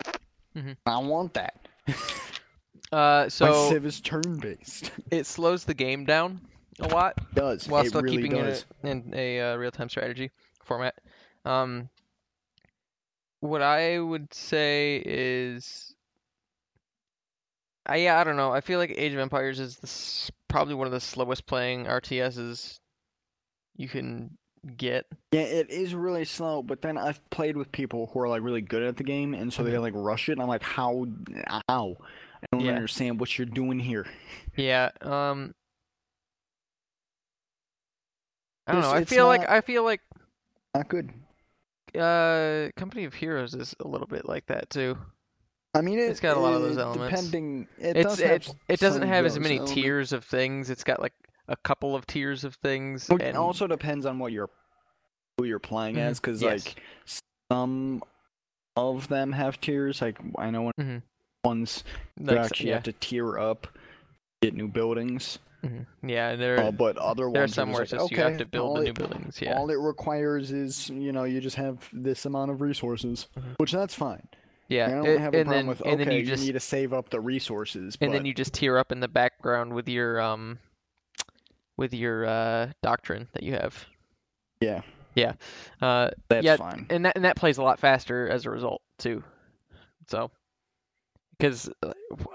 Mm-hmm. 0.56 0.72
I 0.86 0.98
want 1.00 1.34
that. 1.36 1.68
Uh, 2.92 3.24
My 3.24 3.28
so 3.30 3.70
Civ 3.70 3.86
is 3.86 4.02
turn 4.02 4.38
based. 4.42 4.92
it 5.12 5.26
slows 5.26 5.64
the 5.64 5.74
game 5.74 6.04
down 6.04 6.42
a 6.82 6.90
lot 6.90 7.16
Does 7.34 7.66
while 7.70 7.86
it 7.86 7.88
still 7.88 8.02
really 8.02 8.18
keeping 8.18 8.34
does? 8.34 8.66
it 8.84 8.88
in 8.88 9.14
a 9.16 9.40
uh, 9.40 9.56
real-time 9.56 9.88
strategy 9.88 10.30
format. 10.66 10.96
Um, 11.46 11.88
what 13.40 13.62
I 13.62 13.98
would 13.98 14.34
say 14.34 15.02
is, 15.06 15.96
I 17.86 17.98
yeah, 17.98 18.20
I 18.20 18.26
don't 18.26 18.36
know. 18.36 18.52
I 18.52 18.60
feel 18.60 18.78
like 18.78 18.94
Age 18.98 19.14
of 19.14 19.20
Empires 19.20 19.62
is 19.62 19.78
the, 19.78 20.32
probably 20.50 20.76
one 20.76 20.88
of 20.88 20.92
the 20.92 21.00
slowest 21.00 21.46
playing 21.46 21.86
RTSs 21.86 22.80
you 23.78 23.88
can 23.88 24.38
get. 24.78 25.06
Yeah, 25.32 25.42
it 25.42 25.70
is 25.70 25.94
really 25.96 26.26
slow, 26.26 26.62
but 26.62 26.82
then 26.82 26.98
I've 26.98 27.28
played 27.30 27.58
with 27.58 27.72
people 27.72 28.10
who 28.14 28.20
are 28.20 28.30
like 28.30 28.42
really 28.42 28.62
good 28.62 28.84
at 28.84 28.98
the 28.98 29.04
game, 29.04 29.34
and 29.34 29.52
so 29.52 29.64
they 29.64 29.72
Mhm. 29.72 29.82
like 29.82 29.94
rush 29.96 30.30
it. 30.30 30.34
And 30.34 30.42
I'm 30.42 30.48
like, 30.48 30.64
how? 30.64 31.08
How? 31.68 31.98
I 32.44 32.46
don't 32.52 32.62
Yeah. 32.66 32.72
understand 32.74 33.20
what 33.20 33.38
you're 33.38 33.46
doing 33.46 33.80
here. 33.80 34.06
Yeah. 34.56 34.90
Um, 35.02 35.54
I 38.68 38.74
don't 38.74 38.80
It's- 38.80 38.94
know. 38.94 39.00
I 39.00 39.06
feel 39.06 39.26
like 39.28 39.50
I 39.50 39.62
feel 39.62 39.84
like 39.84 40.02
Not 40.76 40.88
good. 40.88 41.12
uh, 42.00 42.70
Company 42.78 43.06
of 43.06 43.14
Heroes 43.14 43.54
is 43.54 43.76
a 43.80 43.88
little 43.88 44.08
bit 44.08 44.26
like 44.26 44.46
that 44.48 44.70
too. 44.70 44.98
I 45.74 45.82
mean, 45.82 46.00
it, 46.00 46.10
It's 46.10 46.20
got 46.20 46.36
a 46.36 46.40
lot 46.40 46.54
of 46.54 46.62
those 46.62 46.78
elements. 46.78 47.16
Depending, 47.16 47.68
it 47.78 47.94
does 47.94 48.20
have 48.20 48.32
it, 48.42 48.56
it 48.68 48.80
doesn't 48.80 49.04
have 49.08 49.26
as 49.26 49.40
many 49.40 49.56
elements. 49.58 49.74
tiers 49.74 50.14
of 50.14 50.26
things. 50.26 50.70
It's 50.70 50.84
got 50.84 51.00
like 51.02 51.14
a 51.52 51.56
couple 51.58 51.96
of 51.96 52.08
tiers 52.08 52.44
of 52.44 52.56
things, 52.56 53.10
It 53.10 53.22
and 53.22 53.38
also 53.38 53.68
depends 53.68 54.06
on 54.06 54.18
what 54.20 54.32
you're 54.32 54.50
who 55.38 55.46
you're 55.46 55.60
playing 55.60 55.96
Mhm, 55.96 56.00
as, 56.10 56.20
because 56.20 56.42
yes. 56.42 56.66
like 56.66 56.82
some 57.52 58.02
of 58.76 59.08
them 59.08 59.32
have 59.32 59.60
tiers. 59.62 60.02
Like 60.02 60.18
I 60.38 60.50
know 60.50 60.64
when 60.64 60.74
Mhm. 60.80 61.02
ones 61.44 61.84
you 62.20 62.26
like, 62.28 62.38
actually 62.38 62.70
yeah, 62.70 62.76
have 62.76 62.84
to 62.84 62.94
tier 62.94 63.38
up, 63.40 63.68
get 64.42 64.54
new 64.54 64.68
buildings. 64.68 65.40
mhm. 65.64 65.86
yeah. 66.04 66.36
There, 66.36 66.60
Uh, 66.60 66.72
but 66.72 66.98
other 66.98 67.30
there 67.32 67.42
ones 67.44 67.58
are 67.58 67.66
just 67.66 67.80
like, 67.80 67.90
just 67.90 68.12
you 68.12 68.18
have 68.18 68.38
to 68.38 68.46
build 68.46 68.78
the 68.78 68.82
new 68.84 68.90
it- 68.90 68.96
buildings. 68.96 69.42
Yeah, 69.42 69.58
All 69.58 69.70
it 69.70 69.76
requires 69.80 70.52
is, 70.52 70.90
you 70.90 71.12
know, 71.12 71.24
you 71.24 71.40
just 71.42 71.56
have 71.58 71.88
this 71.94 72.26
amount 72.26 72.52
of 72.52 72.62
resources, 72.62 73.28
Mhm. 73.38 73.56
which 73.58 73.72
that's 73.72 73.94
fine. 73.96 74.28
yeah. 74.70 74.88
I 74.88 74.92
don't 74.92 75.06
it- 75.06 75.20
have 75.20 75.34
a 75.34 75.38
and 75.40 75.48
problem 75.48 75.50
then 75.50 75.68
with 75.68 75.82
and 75.82 75.94
okay, 75.96 76.04
then 76.06 76.14
you 76.14 76.26
just 76.26 76.44
need 76.46 76.54
to 76.54 76.60
save 76.60 76.94
up 76.94 77.10
the 77.10 77.20
resources, 77.20 77.98
and 78.00 78.10
but 78.12 78.16
then 78.18 78.26
you 78.26 78.34
just 78.34 78.54
tear 78.54 78.78
up 78.78 78.92
in 78.92 79.00
the 79.02 79.08
background 79.08 79.74
with 79.74 79.88
your 79.90 80.22
um 80.22 80.60
with 81.82 81.94
your 81.96 82.26
uh 82.28 82.72
doctrine 82.84 83.28
that 83.34 83.42
you 83.44 83.54
have. 83.54 83.86
yeah, 84.62 85.34
Uh, 85.82 86.12
that's 86.30 86.46
yeah, 86.46 86.56
fine. 86.56 86.86
and 86.92 87.04
that 87.06 87.16
and 87.16 87.26
that 87.26 87.36
plays 87.36 87.58
a 87.58 87.64
lot 87.64 87.80
faster 87.80 88.30
as 88.30 88.46
a 88.46 88.52
result 88.52 88.82
too. 89.00 89.24
So, 90.08 90.30
because 91.38 91.70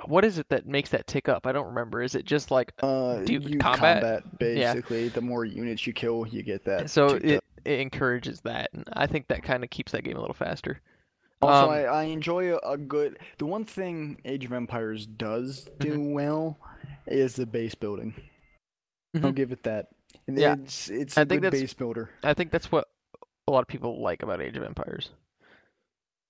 what 0.06 0.24
is 0.24 0.38
it 0.38 0.48
that 0.48 0.66
makes 0.66 0.90
that 0.90 1.06
tick 1.06 1.28
up? 1.28 1.46
I 1.46 1.52
don't 1.52 1.68
remember. 1.68 2.02
Is 2.02 2.14
it 2.16 2.24
just 2.24 2.50
like 2.50 2.72
Uh, 2.82 3.18
do- 3.24 3.34
you 3.34 3.58
combat? 3.58 4.02
combat, 4.02 4.38
basically. 4.38 5.08
The 5.08 5.20
more 5.20 5.44
units 5.44 5.86
you 5.86 5.92
kill, 5.92 6.26
you 6.26 6.42
get 6.42 6.64
that. 6.64 6.90
so 6.90 7.10
it 7.10 7.36
up. 7.36 7.44
it 7.64 7.80
encourages 7.80 8.40
that, 8.42 8.70
and 8.72 8.84
I 8.92 9.06
think 9.06 9.28
that 9.28 9.42
kind 9.44 9.62
of 9.62 9.70
keeps 9.70 9.92
that 9.92 10.02
game 10.02 10.16
a 10.16 10.20
little 10.20 10.34
faster. 10.34 10.80
Also, 11.42 11.64
um, 11.66 11.70
I, 11.70 11.84
I 11.84 12.02
enjoy 12.04 12.54
a, 12.54 12.58
a 12.72 12.76
good. 12.78 13.18
The 13.38 13.46
one 13.46 13.64
thing 13.64 14.18
Age 14.24 14.44
of 14.46 14.52
Empires 14.52 15.06
does 15.06 15.68
do 15.78 15.92
Mm-hmm. 15.92 16.12
well 16.12 16.58
is 17.06 17.36
the 17.36 17.46
base 17.46 17.74
building. 17.74 18.14
I'll 19.22 19.32
Mhm. 19.32 19.34
give 19.36 19.52
it 19.52 19.62
that. 19.64 19.88
And 20.26 20.38
Yeah, 20.38 20.54
it's 20.54 20.88
it's 20.90 21.16
I 21.18 21.22
a 21.22 21.26
think 21.26 21.42
good 21.42 21.52
that's- 21.52 21.62
base 21.62 21.74
builder. 21.74 22.10
I 22.22 22.34
think 22.34 22.50
that's 22.50 22.70
what 22.72 22.88
a 23.48 23.52
lot 23.52 23.60
of 23.62 23.68
people 23.68 24.00
like 24.00 24.22
about 24.22 24.40
Age 24.40 24.56
of 24.56 24.62
Empires. 24.62 25.10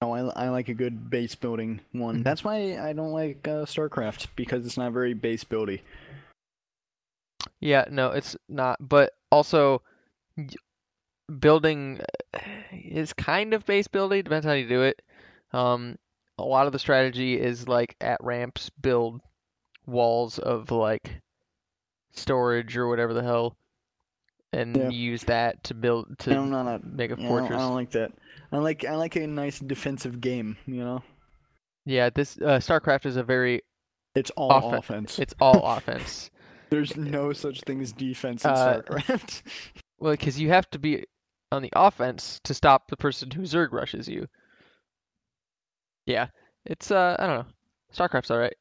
No, 0.03 0.13
I, 0.13 0.21
I 0.45 0.49
like 0.51 0.69
a 0.69 0.75
good 0.75 1.09
base 1.09 1.35
building 1.35 1.81
one. 1.93 2.19
Mhm. 2.21 2.25
That's 2.25 2.45
why 2.45 2.79
I 2.79 2.93
don't 2.93 3.13
like 3.13 3.49
uh, 3.49 3.65
StarCraft 3.65 4.29
because 4.37 4.67
it's 4.67 4.77
not 4.77 4.93
very 4.93 5.15
base 5.15 5.43
buildy. 5.45 5.81
Yeah, 7.61 7.87
no, 7.91 8.11
it's 8.11 8.37
not. 8.49 8.77
But 8.87 9.13
also, 9.33 9.81
building 11.41 12.01
uh, 12.35 12.39
is 12.73 13.13
kind 13.13 13.55
of 13.55 13.65
base 13.67 13.89
building. 13.89 14.23
Depends 14.23 14.47
on 14.47 14.51
how 14.51 14.57
you 14.57 14.69
do 14.69 14.83
it. 14.83 15.01
Um, 15.53 15.97
a 16.39 16.45
lot 16.45 16.67
of 16.67 16.73
the 16.73 16.79
strategy 16.79 17.41
is 17.41 17.67
like 17.67 17.97
at 18.01 18.23
ramps, 18.23 18.69
build 18.71 19.21
walls 19.87 20.39
of 20.39 20.71
like 20.71 21.16
storage 22.17 22.77
or 22.77 22.89
whatever 22.89 23.15
the 23.15 23.23
hell, 23.23 23.57
and 24.53 24.77
Yeah. 24.77 24.89
use 24.89 25.25
that 25.25 25.63
to 25.65 25.75
build 25.75 26.07
I 26.27 26.31
don't 26.35 26.51
to 26.51 26.81
make 26.85 27.11
a 27.11 27.15
yeah, 27.15 27.27
I 27.27 27.29
don't- 27.29 27.29
fortress. 27.29 27.59
I 27.59 27.63
don't 27.63 27.75
like 27.75 27.91
that. 27.93 28.13
I 28.53 28.59
like 28.59 28.85
I 28.85 28.95
like 28.97 29.17
a 29.17 29.27
nice 29.27 29.59
defensive 29.59 30.21
game. 30.21 30.57
You 30.67 30.77
know, 30.85 31.03
Yeah, 31.85 32.11
this 32.11 32.37
uh, 32.39 32.59
StarCraft 32.59 33.07
is 33.07 33.17
a 33.17 33.23
very 33.23 33.63
it's 34.15 34.31
all 34.31 34.51
Offen- 34.53 34.75
offense. 34.79 35.19
it's 35.19 35.35
all 35.41 35.63
offense. 35.77 36.31
There's 36.71 36.97
no 36.97 37.33
such 37.33 37.61
thing 37.63 37.81
as 37.81 37.93
defense 37.93 38.45
in 38.45 38.51
Uh, 38.51 38.83
StarCraft. 38.83 39.43
Well, 39.99 40.13
because 40.13 40.39
you 40.39 40.51
have 40.51 40.69
to 40.71 40.79
be 40.79 41.05
on 41.53 41.63
the 41.63 41.73
offense 41.75 42.39
to 42.45 42.53
stop 42.53 42.89
the 42.89 42.97
person 42.99 43.31
who 43.31 43.43
Zerg 43.43 43.73
rushes 43.73 44.07
you. 44.07 44.27
Yeah, 46.07 46.27
it's 46.67 46.91
uh, 46.91 47.17
I 47.19 47.27
don't 47.27 47.39
know. 47.39 47.47
StarCraft's 47.95 48.31
all 48.31 48.39
right. 48.39 48.55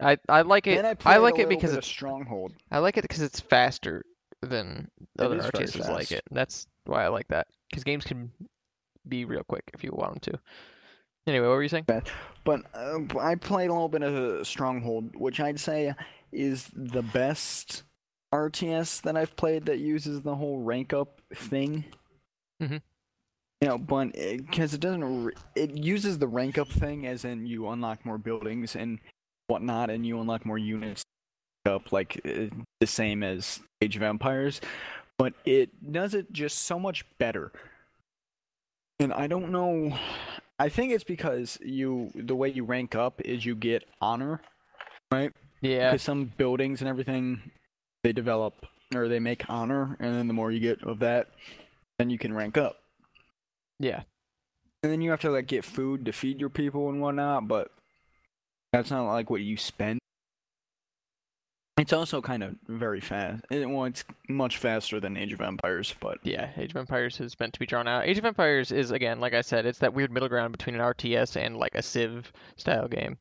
I 0.00 0.18
I 0.28 0.42
like 0.42 0.66
it. 0.66 0.84
I, 0.84 1.14
I, 1.14 1.16
like 1.18 1.38
it 1.38 1.48
because 1.48 1.72
it's 1.72 1.86
Stronghold. 1.86 2.52
I 2.70 2.78
like 2.78 2.96
it 2.96 3.02
because 3.02 3.22
it's 3.22 3.40
faster 3.40 4.04
than 4.42 4.90
It 5.18 5.24
other 5.24 5.38
very 5.38 5.66
like 5.88 6.12
it. 6.12 6.22
That's 6.30 6.66
why 6.84 7.04
I 7.04 7.08
like 7.08 7.28
that. 7.28 7.46
Because 7.70 7.84
games 7.84 8.04
can 8.04 8.30
be 9.08 9.24
real 9.24 9.42
quick 9.44 9.64
if 9.74 9.82
you 9.82 9.92
want 9.92 10.22
them 10.22 10.34
to. 10.34 10.40
Anyway, 11.26 11.46
what 11.46 11.54
were 11.54 11.62
you 11.62 11.68
saying? 11.68 11.86
But 12.44 12.62
uh, 12.74 12.98
I 13.18 13.34
played 13.34 13.70
a 13.70 13.72
little 13.72 13.88
bit 13.88 14.02
of 14.02 14.46
Stronghold, 14.46 15.16
which 15.16 15.40
I'd 15.40 15.58
say 15.58 15.92
is 16.30 16.70
the 16.74 17.02
best 17.02 17.82
RTS 18.32 19.02
that 19.02 19.16
I've 19.16 19.34
played 19.36 19.66
that 19.66 19.78
uses 19.78 20.22
the 20.22 20.34
whole 20.34 20.60
rank 20.60 20.92
up 20.92 21.20
thing. 21.34 21.84
Mhm. 22.62 22.82
You 23.62 23.68
know, 23.68 23.78
but 23.78 24.12
because 24.12 24.74
it, 24.74 24.80
doesn't, 24.80 25.24
re- 25.24 25.32
it 25.54 25.76
uses 25.76 26.18
the 26.18 26.28
rank 26.28 26.58
up 26.58 26.68
thing 26.68 27.06
as 27.06 27.24
in 27.24 27.46
you 27.46 27.68
unlock 27.68 28.04
more 28.04 28.18
buildings 28.18 28.76
and 28.76 29.00
whatnot, 29.48 29.90
and 29.90 30.06
you 30.06 30.20
unlock 30.20 30.44
more 30.46 30.58
units 30.58 31.02
up 31.66 31.92
like 31.92 32.20
uh, 32.24 32.46
the 32.80 32.86
same 32.86 33.22
as 33.22 33.60
Age 33.82 33.96
of 33.96 34.02
Empires, 34.02 34.60
but 35.18 35.34
it 35.44 35.92
does 35.92 36.14
it 36.14 36.32
just 36.32 36.58
so 36.64 36.78
much 36.78 37.04
better. 37.18 37.52
And 38.98 39.12
I 39.12 39.26
don't 39.26 39.50
know. 39.50 39.96
I 40.58 40.68
think 40.68 40.92
it's 40.92 41.04
because 41.04 41.58
you 41.62 42.10
the 42.14 42.34
way 42.36 42.48
you 42.48 42.64
rank 42.64 42.94
up 42.94 43.20
is 43.22 43.44
you 43.44 43.54
get 43.54 43.84
honor, 44.00 44.40
right? 45.12 45.32
Yeah, 45.60 45.90
Because 45.90 46.02
some 46.02 46.32
buildings 46.36 46.80
and 46.80 46.88
everything 46.88 47.50
they 48.04 48.12
develop 48.12 48.66
or 48.94 49.08
they 49.08 49.18
make 49.18 49.48
honor, 49.50 49.96
and 50.00 50.14
then 50.14 50.28
the 50.28 50.34
more 50.34 50.52
you 50.52 50.60
get 50.60 50.82
of 50.84 51.00
that, 51.00 51.28
then 51.98 52.08
you 52.10 52.18
can 52.18 52.32
rank 52.32 52.56
up. 52.56 52.76
yeah. 53.78 54.02
And 54.82 54.92
then 54.92 55.00
you 55.00 55.10
have 55.10 55.20
to 55.22 55.30
like 55.30 55.48
get 55.48 55.64
food 55.64 56.04
to 56.04 56.12
feed 56.12 56.38
your 56.38 56.50
people 56.50 56.88
and 56.90 57.00
whatnot, 57.00 57.48
but 57.48 57.72
that's 58.76 58.90
not 58.90 59.06
like 59.06 59.30
what 59.30 59.40
you 59.40 59.56
spend. 59.56 59.98
It's 61.78 61.92
also 61.92 62.22
kind 62.22 62.42
of 62.42 62.56
very 62.68 63.00
fast. 63.00 63.44
It, 63.50 63.68
well, 63.68 63.84
it's 63.84 64.04
much 64.28 64.56
faster 64.56 64.98
than 64.98 65.16
Age 65.16 65.32
of 65.32 65.40
Empires, 65.42 65.94
but 66.00 66.18
Yeah, 66.22 66.50
Age 66.56 66.70
of 66.70 66.76
Empires 66.78 67.20
is 67.20 67.38
meant 67.38 67.52
to 67.52 67.58
be 67.60 67.66
drawn 67.66 67.86
out. 67.86 68.06
Age 68.06 68.16
of 68.18 68.24
Empires 68.24 68.72
is 68.72 68.90
again, 68.90 69.20
like 69.20 69.34
I 69.34 69.42
said, 69.42 69.66
it's 69.66 69.78
that 69.80 69.92
weird 69.92 70.10
middle 70.10 70.28
ground 70.28 70.52
between 70.52 70.74
an 70.74 70.80
RTS 70.80 71.36
and 71.36 71.56
like 71.58 71.74
a 71.74 71.82
Civ 71.82 72.32
style 72.56 72.88
game. 72.88 73.18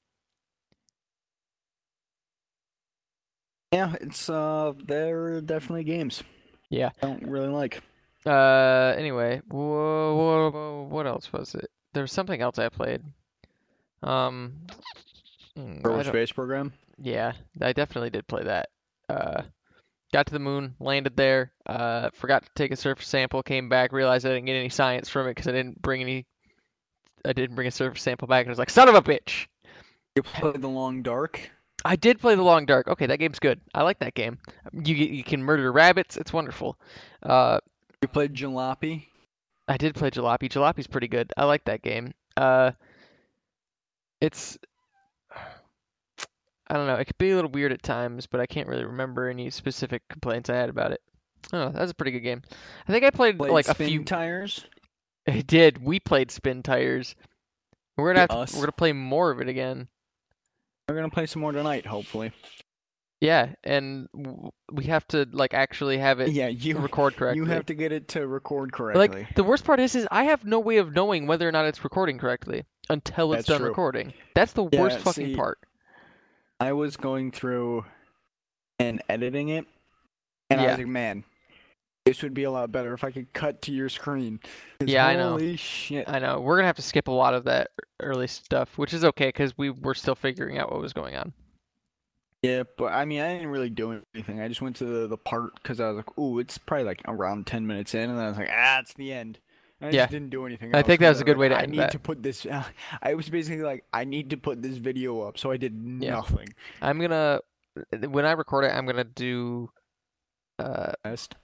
yeah, 3.73 3.93
it's 3.99 4.29
uh, 4.29 4.71
they're 4.85 5.41
definitely 5.41 5.83
games. 5.83 6.23
Yeah. 6.69 6.91
I 7.03 7.07
don't 7.07 7.23
really 7.27 7.49
like. 7.49 7.81
Uh, 8.25 8.93
anyway, 8.97 9.41
whoa, 9.49 10.15
whoa, 10.15 10.51
whoa, 10.51 10.87
what 10.89 11.05
else 11.05 11.31
was 11.33 11.55
it? 11.55 11.69
There 11.93 12.03
was 12.03 12.11
something 12.11 12.41
else 12.41 12.57
I 12.57 12.69
played. 12.69 13.01
Um, 14.01 14.53
mm, 15.57 15.81
Kerbal 15.81 16.05
Space 16.05 16.31
Program. 16.31 16.73
yeah, 17.01 17.33
I 17.61 17.73
definitely 17.73 18.09
did 18.09 18.27
play 18.27 18.43
that. 18.43 18.69
Uh, 19.09 19.43
got 20.13 20.27
to 20.27 20.33
the 20.33 20.39
moon, 20.39 20.75
landed 20.79 21.15
there. 21.15 21.51
Uh, 21.65 22.09
forgot 22.13 22.43
to 22.43 22.49
take 22.55 22.71
a 22.71 22.75
surface 22.75 23.07
sample, 23.07 23.43
came 23.43 23.69
back, 23.69 23.91
realized 23.91 24.25
I 24.25 24.29
didn't 24.29 24.45
get 24.45 24.55
any 24.55 24.69
science 24.69 25.09
from 25.09 25.27
it 25.27 25.31
because 25.31 25.47
I 25.47 25.51
didn't 25.51 25.81
bring 25.81 26.01
any. 26.01 26.25
I 27.23 27.33
didn't 27.33 27.55
bring 27.55 27.67
a 27.67 27.71
surface 27.71 28.01
sample 28.03 28.27
back, 28.27 28.41
and 28.45 28.49
I 28.49 28.51
was 28.51 28.59
like, 28.59 28.69
son 28.69 28.87
of 28.89 28.95
a 28.95 29.01
bitch. 29.01 29.47
You 30.15 30.23
played 30.23 30.61
The 30.61 30.67
Long 30.69 31.01
Dark. 31.01 31.49
I 31.83 31.95
did 31.97 32.19
play 32.19 32.35
The 32.35 32.41
Long 32.43 32.65
Dark. 32.65 32.87
Okay, 32.87 33.07
that 33.07 33.17
game's 33.19 33.39
good. 33.39 33.59
I 33.73 33.83
like 33.83 33.99
that 33.99 34.13
game. 34.13 34.37
You 34.73 34.95
you 34.95 35.23
can 35.23 35.43
murder 35.43 35.71
rabbits. 35.71 36.17
It's 36.17 36.31
wonderful. 36.31 36.77
Uh, 37.21 37.59
You 38.01 38.07
played 38.07 38.33
Jalopy. 38.33 39.07
I 39.67 39.77
did 39.77 39.95
play 39.95 40.11
Jalopy. 40.11 40.49
Jalopy's 40.49 40.87
pretty 40.87 41.07
good. 41.07 41.33
I 41.35 41.45
like 41.45 41.65
that 41.65 41.81
game. 41.81 42.13
Uh, 42.37 42.71
it's 44.21 44.57
I 46.67 46.75
don't 46.75 46.87
know. 46.87 46.95
It 46.95 47.05
could 47.05 47.17
be 47.17 47.31
a 47.31 47.35
little 47.35 47.51
weird 47.51 47.71
at 47.71 47.83
times, 47.83 48.25
but 48.25 48.39
I 48.39 48.45
can't 48.45 48.67
really 48.67 48.85
remember 48.85 49.29
any 49.29 49.49
specific 49.49 50.01
complaints 50.09 50.49
I 50.49 50.55
had 50.55 50.69
about 50.69 50.91
it. 50.91 51.01
Oh, 51.53 51.69
that's 51.69 51.91
a 51.91 51.95
pretty 51.95 52.11
good 52.11 52.21
game. 52.21 52.41
I 52.87 52.91
think 52.91 53.05
I 53.05 53.11
played 53.11 53.37
Played 53.37 53.51
like 53.51 53.67
a 53.67 53.75
few. 53.75 54.03
Tires. 54.03 54.65
I 55.27 55.41
did. 55.41 55.83
We 55.83 55.99
played 55.99 56.29
Spintires. 56.29 57.15
We're 57.97 58.13
gonna 58.13 58.27
have 58.31 58.49
to, 58.49 58.55
we're 58.55 58.63
gonna 58.63 58.71
play 58.73 58.93
more 58.93 59.31
of 59.31 59.41
it 59.41 59.47
again. 59.47 59.87
We're 60.89 60.95
gonna 60.95 61.09
play 61.09 61.25
some 61.25 61.41
more 61.41 61.51
tonight, 61.51 61.85
hopefully. 61.85 62.31
Yeah, 63.21 63.53
and 63.63 64.07
we 64.71 64.85
have 64.85 65.07
to 65.09 65.27
like 65.31 65.53
actually 65.53 65.97
have 65.97 66.19
it 66.19 66.31
Yeah, 66.31 66.47
you 66.47 66.77
record 66.77 67.15
correctly. 67.15 67.37
you 67.41 67.45
have 67.45 67.65
to 67.67 67.73
get 67.73 67.91
it 67.91 68.09
to 68.09 68.27
record 68.27 68.73
correctly. 68.73 69.07
Like 69.07 69.35
the 69.35 69.43
worst 69.43 69.63
part 69.63 69.79
is, 69.79 69.95
is 69.95 70.07
I 70.11 70.25
have 70.25 70.43
no 70.43 70.59
way 70.59 70.77
of 70.77 70.93
knowing 70.93 71.25
whether 71.25 71.47
or 71.47 71.51
not 71.51 71.65
it's 71.65 71.83
recording 71.83 72.17
correctly 72.17 72.65
until 72.89 73.33
it's 73.33 73.39
That's 73.39 73.47
done 73.47 73.59
true. 73.61 73.69
recording. 73.69 74.13
That's 74.35 74.53
the 74.53 74.67
Yeah, 74.71 74.81
worst 74.81 74.99
fucking 74.99 75.27
see, 75.27 75.35
part. 75.35 75.59
I 76.59 76.73
was 76.73 76.97
going 76.97 77.31
through 77.31 77.85
and 78.79 79.01
editing 79.09 79.49
it, 79.49 79.65
and 80.49 80.61
I 80.61 80.67
was 80.67 80.77
like, 80.77 80.87
man, 80.87 81.23
this 82.05 82.21
would 82.21 82.33
be 82.33 82.43
a 82.43 82.51
lot 82.51 82.71
better 82.71 82.93
if 82.93 83.03
I 83.03 83.11
could 83.11 83.33
cut 83.33 83.61
to 83.63 83.71
your 83.71 83.89
screen. 83.89 84.39
Yeah, 84.79 85.07
I 85.07 85.15
know. 85.15 85.55
Shit. 85.55 86.07
I 86.07 86.19
know 86.19 86.39
we're 86.39 86.57
gonna 86.57 86.67
have 86.67 86.75
to 86.77 86.81
skip 86.81 87.07
a 87.07 87.11
lot 87.11 87.33
of 87.33 87.45
that 87.45 87.71
early 87.99 88.27
stuff, 88.27 88.77
which 88.77 88.93
is 88.93 89.03
okay 89.03 89.29
because 89.29 89.57
we 89.57 89.69
were 89.69 89.95
still 89.95 90.15
figuring 90.15 90.57
out 90.57 90.71
what 90.71 90.81
was 90.81 90.93
going 90.93 91.15
on. 91.15 91.33
Yeah, 92.41 92.63
but 92.77 92.93
I 92.93 93.05
mean, 93.05 93.21
I 93.21 93.33
didn't 93.33 93.49
really 93.49 93.71
do 93.71 94.03
anything. 94.13 94.39
I 94.39 94.47
just 94.47 94.61
went 94.61 94.75
to 94.77 94.85
the, 94.85 95.07
the 95.07 95.17
part 95.17 95.55
because 95.55 95.79
I 95.79 95.87
was 95.87 95.97
like, 95.97 96.17
ooh, 96.19 96.37
it's 96.37 96.59
probably 96.59 96.85
like 96.85 97.01
around 97.07 97.47
10 97.47 97.65
minutes 97.65 97.95
in, 97.95 98.09
and 98.09 98.19
then 98.19 98.25
I 98.25 98.29
was 98.29 98.37
like, 98.37 98.51
ah, 98.51 98.79
it's 98.79 98.93
the 98.93 99.11
end. 99.11 99.39
I 99.81 99.89
Yeah. 99.89 99.91
just 100.03 100.11
didn't 100.11 100.29
do 100.29 100.45
anything 100.45 100.73
I 100.73 100.81
think 100.81 101.01
that 101.01 101.09
was 101.09 101.21
a 101.21 101.25
good 101.25 101.37
way 101.37 101.49
to 101.49 101.55
like, 101.55 101.63
end 101.63 101.71
I 101.73 101.75
need 101.75 101.79
that. 101.81 101.91
to 101.91 101.99
put 101.99 102.23
this. 102.23 102.45
I 103.01 103.13
was 103.13 103.29
basically 103.29 103.63
like, 103.63 103.83
I 103.93 104.03
need 104.05 104.29
to 104.31 104.37
put 104.37 104.61
this 104.61 104.77
video 104.77 105.21
up, 105.21 105.37
so 105.37 105.51
I 105.51 105.57
did 105.57 105.73
nothing. 105.81 106.47
Yeah. 106.47 106.87
I'm 106.89 106.99
gonna 106.99 107.41
when 108.07 108.25
I 108.25 108.31
record 108.31 108.63
it, 108.65 108.69
I'm 108.69 108.85
gonna 108.85 109.03
do 109.03 109.69
uh 110.59 110.93
Best. 111.03 111.35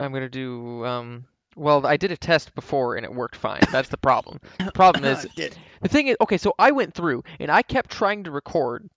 I'm 0.00 0.12
gonna 0.12 0.28
do 0.28 0.84
um 0.84 1.24
well 1.56 1.86
I 1.86 1.96
did 1.96 2.10
a 2.12 2.16
test 2.16 2.54
before 2.54 2.96
and 2.96 3.04
it 3.04 3.14
worked 3.14 3.36
fine. 3.36 3.60
That's 3.70 3.88
the 3.88 3.96
problem. 3.96 4.40
The 4.64 4.72
problem 4.72 5.04
is 5.12 5.26
Did. 5.36 5.56
the 5.80 5.88
thing 5.88 6.08
is 6.08 6.16
okay, 6.20 6.36
so 6.38 6.54
I 6.58 6.72
went 6.72 6.94
through 6.94 7.22
and 7.38 7.50
I 7.50 7.62
kept 7.62 7.90
trying 7.90 8.24
to 8.24 8.30
record 8.32 8.88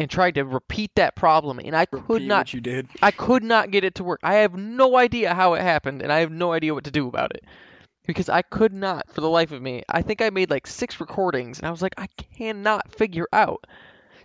and 0.00 0.10
tried 0.10 0.34
to 0.34 0.44
repeat 0.44 0.90
that 0.96 1.14
problem 1.14 1.60
and 1.60 1.76
I 1.76 1.86
could 1.86 2.08
Repeat 2.08 2.26
not 2.26 2.38
what 2.40 2.54
you 2.54 2.60
did. 2.60 2.88
I 3.02 3.10
could 3.12 3.44
not 3.44 3.70
get 3.70 3.84
it 3.84 3.94
to 3.96 4.04
work. 4.04 4.18
I 4.22 4.34
have 4.36 4.54
no 4.54 4.96
idea 4.96 5.34
how 5.34 5.54
it 5.54 5.60
happened, 5.62 6.00
and 6.02 6.10
I 6.12 6.20
have 6.20 6.30
no 6.32 6.52
idea 6.52 6.72
what 6.74 6.84
to 6.84 6.90
do 6.90 7.06
about 7.06 7.32
it. 7.34 7.44
Because 8.10 8.28
I 8.28 8.42
could 8.42 8.72
not, 8.72 9.08
for 9.12 9.20
the 9.20 9.28
life 9.30 9.52
of 9.52 9.62
me. 9.62 9.84
I 9.88 10.02
think 10.02 10.20
I 10.20 10.30
made 10.30 10.50
like 10.50 10.66
six 10.66 10.98
recordings, 11.00 11.58
and 11.58 11.66
I 11.68 11.70
was 11.70 11.80
like, 11.80 11.94
I 11.96 12.08
cannot 12.36 12.90
figure 12.92 13.28
out. 13.32 13.68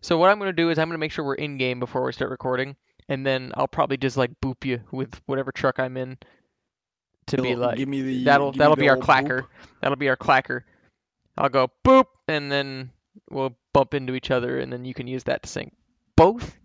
So 0.01 0.17
what 0.17 0.31
I'm 0.31 0.39
gonna 0.39 0.53
do 0.53 0.71
is 0.71 0.79
I'm 0.79 0.87
gonna 0.87 0.97
make 0.97 1.11
sure 1.11 1.23
we're 1.23 1.35
in 1.35 1.59
game 1.59 1.79
before 1.79 2.03
we 2.03 2.11
start 2.11 2.31
recording, 2.31 2.75
and 3.09 3.23
then 3.23 3.51
I'll 3.53 3.67
probably 3.67 3.97
just 3.97 4.17
like 4.17 4.31
boop 4.41 4.65
you 4.65 4.81
with 4.91 5.21
whatever 5.27 5.51
truck 5.51 5.79
I'm 5.79 5.97
in 5.97 6.17
to 7.27 7.39
be 7.39 7.51
It'll- 7.51 7.61
like 7.61 7.77
give 7.77 7.87
me 7.87 8.01
the, 8.01 8.23
that'll 8.23 8.53
that'll 8.53 8.75
be 8.75 8.89
our 8.89 8.97
clacker. 8.97 9.41
boop. 9.41 9.47
That'll 9.81 9.97
be 9.97 10.09
our 10.09 10.17
clacker. 10.17 10.61
I'll 11.37 11.49
go 11.49 11.69
boop, 11.85 12.05
and 12.27 12.51
then 12.51 12.89
we'll 13.29 13.55
bump 13.71 13.93
into 13.93 14.15
each 14.15 14.31
other, 14.31 14.57
and 14.57 14.73
then 14.73 14.83
you 14.83 14.95
can 14.95 15.05
use 15.05 15.25
that 15.25 15.43
to 15.43 15.49
sync 15.49 15.73
both 16.15 16.57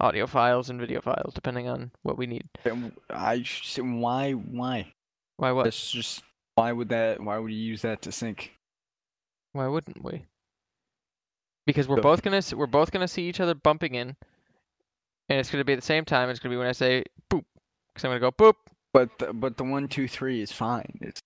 audio 0.00 0.26
files 0.26 0.68
and 0.68 0.80
video 0.80 1.00
files, 1.00 1.32
depending 1.32 1.68
on 1.68 1.92
what 2.02 2.18
we 2.18 2.26
need. 2.26 2.48
And 2.64 2.92
I 3.08 3.44
why 3.78 4.32
why? 4.32 4.92
Why 5.36 5.52
what? 5.52 5.64
That's 5.64 5.92
just 5.92 6.22
why 6.60 6.72
would 6.72 6.90
that? 6.90 7.20
Why 7.20 7.38
would 7.38 7.52
you 7.52 7.58
use 7.58 7.82
that 7.82 8.02
to 8.02 8.12
sync? 8.12 8.52
Why 9.52 9.66
wouldn't 9.66 10.04
we? 10.04 10.26
Because 11.66 11.88
we're 11.88 12.02
both 12.02 12.22
gonna 12.22 12.42
we're 12.54 12.66
both 12.66 12.90
gonna 12.90 13.08
see 13.08 13.28
each 13.28 13.40
other 13.40 13.54
bumping 13.54 13.94
in, 13.94 14.14
and 15.28 15.38
it's 15.38 15.50
gonna 15.50 15.64
be 15.64 15.72
at 15.72 15.78
the 15.78 15.86
same 15.86 16.04
time. 16.04 16.28
It's 16.28 16.38
gonna 16.38 16.52
be 16.52 16.58
when 16.58 16.66
I 16.66 16.72
say 16.72 17.04
boop, 17.32 17.44
because 17.88 18.04
I'm 18.04 18.10
gonna 18.10 18.20
go 18.20 18.30
boop. 18.30 18.54
But 18.92 19.08
the, 19.18 19.32
but 19.32 19.56
the 19.56 19.64
one 19.64 19.88
two 19.88 20.06
three 20.06 20.42
is 20.42 20.52
fine. 20.52 20.98
It's 21.00 21.20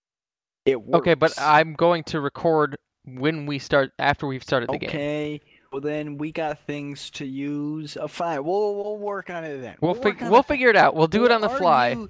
it 0.66 0.80
works. 0.80 1.00
Okay, 1.00 1.14
but 1.14 1.34
I'm 1.36 1.74
going 1.74 2.04
to 2.04 2.20
record 2.20 2.76
when 3.04 3.46
we 3.46 3.58
start 3.58 3.92
after 3.98 4.26
we've 4.26 4.42
started 4.42 4.68
the 4.70 4.78
game. 4.78 4.88
Okay. 4.88 5.40
Well 5.72 5.80
then 5.80 6.16
we 6.18 6.30
got 6.30 6.60
things 6.66 7.10
to 7.10 7.26
use. 7.26 7.96
Uh, 7.96 8.06
fine. 8.06 8.44
We'll 8.44 8.76
we'll 8.76 8.98
work 8.98 9.30
on 9.30 9.42
it 9.42 9.60
then. 9.60 9.76
We'll 9.80 9.98
on 10.00 10.30
we'll 10.30 10.44
figure 10.44 10.68
it 10.68 10.76
out. 10.76 10.94
We'll 10.94 11.08
do 11.08 11.24
it 11.24 11.32
on 11.32 11.40
the 11.40 11.48
fly. 11.48 11.90
argue 11.90 12.08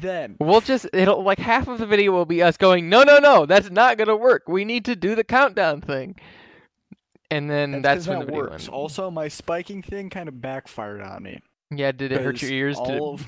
Then. 0.00 0.36
We'll 0.40 0.60
just 0.60 0.86
it'll 0.92 1.22
like 1.22 1.38
half 1.38 1.68
of 1.68 1.78
the 1.78 1.86
video 1.86 2.12
will 2.12 2.24
be 2.26 2.42
us 2.42 2.56
going 2.56 2.88
no 2.88 3.02
no 3.02 3.18
no 3.18 3.46
that's 3.46 3.70
not 3.70 3.96
gonna 3.98 4.16
work. 4.16 4.48
We 4.48 4.64
need 4.64 4.84
to 4.86 4.96
do 4.96 5.14
the 5.14 5.24
countdown 5.24 5.80
thing. 5.80 6.16
And 7.30 7.50
then 7.50 7.82
that's 7.82 8.06
when 8.06 8.20
that 8.20 8.26
the 8.26 8.32
video 8.32 8.42
works. 8.44 8.54
ends. 8.64 8.68
Also, 8.68 9.10
my 9.10 9.28
spiking 9.28 9.82
thing 9.82 10.08
kind 10.08 10.28
of 10.28 10.40
backfired 10.40 11.02
on 11.02 11.22
me. 11.22 11.40
Yeah, 11.70 11.92
did 11.92 12.12
it 12.12 12.22
hurt 12.22 12.40
your 12.40 12.50
ears? 12.50 12.78
Did 12.80 12.96
it- 12.96 13.26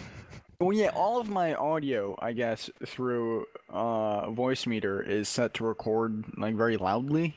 Well, 0.59 0.73
yeah, 0.73 0.89
all 0.89 1.21
of 1.21 1.29
my 1.29 1.55
audio, 1.55 2.17
I 2.19 2.33
guess, 2.33 2.69
through 2.87 3.47
uh, 3.71 4.27
VoiceMeeter 4.27 5.07
is 5.07 5.29
set 5.29 5.55
to 5.55 5.65
record 5.65 6.25
like 6.37 6.55
very 6.55 6.77
loudly. 6.77 7.37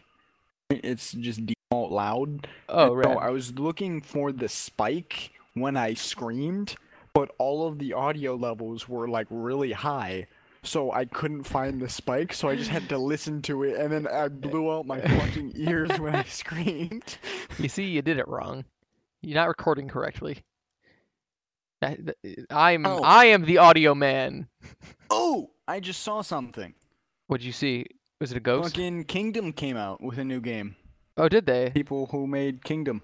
It's 0.69 1.11
just 1.11 1.45
default 1.45 1.91
loud. 1.91 2.47
Oh 2.69 2.95
And 2.95 3.03
so 3.03 3.09
right. 3.09 3.27
I 3.27 3.29
was 3.29 3.53
looking 3.59 4.01
for 4.01 4.31
the 4.31 4.47
spike 4.49 5.31
when 5.53 5.77
I 5.77 5.93
screamed, 5.93 6.75
but 7.13 7.31
all 7.37 7.67
of 7.67 7.79
the 7.79 7.93
audio 7.93 8.35
levels 8.35 8.87
were 8.89 9.07
like 9.07 9.27
really 9.29 9.71
high. 9.71 10.27
So 10.65 10.91
I 10.93 11.03
couldn't 11.05 11.43
find 11.43 11.81
the 11.81 11.89
spike, 11.89 12.31
so 12.33 12.47
I 12.47 12.55
just 12.55 12.69
had 12.69 12.87
to 12.89 12.97
listen 12.97 13.41
to 13.43 13.63
it, 13.63 13.77
and 13.77 13.91
then 13.91 14.07
I 14.07 14.29
blew 14.29 14.71
out 14.71 14.85
my 14.87 15.01
fucking 15.19 15.51
ears 15.55 15.99
when 15.99 16.15
I 16.15 16.23
screamed. 16.23 17.17
You 17.59 17.67
see, 17.67 17.83
you 17.83 18.01
did 18.01 18.17
it 18.17 18.27
wrong. 18.29 18.63
You're 19.21 19.35
not 19.35 19.49
recording 19.49 19.89
correctly. 19.89 20.43
That- 21.81 22.05
that- 22.05 22.45
I'm 22.49 22.85
Oh. 22.85 23.01
I 23.03 23.25
am 23.25 23.43
the 23.45 23.57
audio 23.57 23.93
man. 23.93 24.47
Oh, 25.09 25.51
I 25.67 25.81
just 25.81 26.01
saw 26.01 26.21
something. 26.21 26.73
What'd 27.27 27.45
you 27.45 27.51
see? 27.51 27.85
Was 28.21 28.31
it 28.31 28.37
a 28.37 28.41
ghost? 28.41 28.69
Fucking 28.75 29.03
Kingdom 29.03 29.51
came 29.51 29.75
out 29.75 30.01
with 30.01 30.17
a 30.17 30.23
new 30.23 30.39
game. 30.39 30.77
Oh, 31.17 31.27
did 31.27 31.45
they? 31.45 31.71
People 31.71 32.05
who 32.07 32.25
made 32.25 32.63
Kingdom 32.63 33.01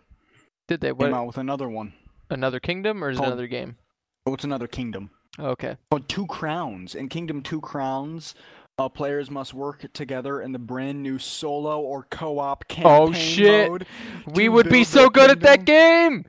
Did 0.70 0.80
they? 0.82 0.94
came 0.94 1.14
out 1.14 1.28
with 1.28 1.38
another 1.38 1.68
one. 1.68 1.94
Another 2.30 2.60
kingdom 2.62 3.04
or 3.04 3.10
is 3.10 3.20
it 3.20 3.26
another 3.26 3.48
game? 3.48 3.76
Oh, 4.26 4.34
it's 4.34 4.44
another 4.44 4.68
Kingdom. 4.68 5.10
Okay. 5.40 5.78
called 5.92 6.10
Two 6.10 6.26
Crowns. 6.28 6.96
In 6.96 7.08
Kingdom 7.10 7.42
Two 7.42 7.62
Crowns, 7.62 8.36
uh, 8.78 8.90
players 8.90 9.30
must 9.32 9.54
work 9.54 9.86
together 9.94 10.42
in 10.42 10.52
the 10.52 10.60
brand 10.60 11.02
new 11.02 11.18
solo 11.20 11.80
or 11.82 12.04
co-op 12.10 12.68
campaign 12.68 12.92
Oh, 13.10 13.12
shit. 13.14 13.70
mode. 13.70 13.86
We 14.28 14.50
would 14.50 14.70
be 14.70 14.84
so 14.84 15.10
good 15.10 15.30
at 15.32 15.42
that 15.42 15.66
game. 15.66 16.26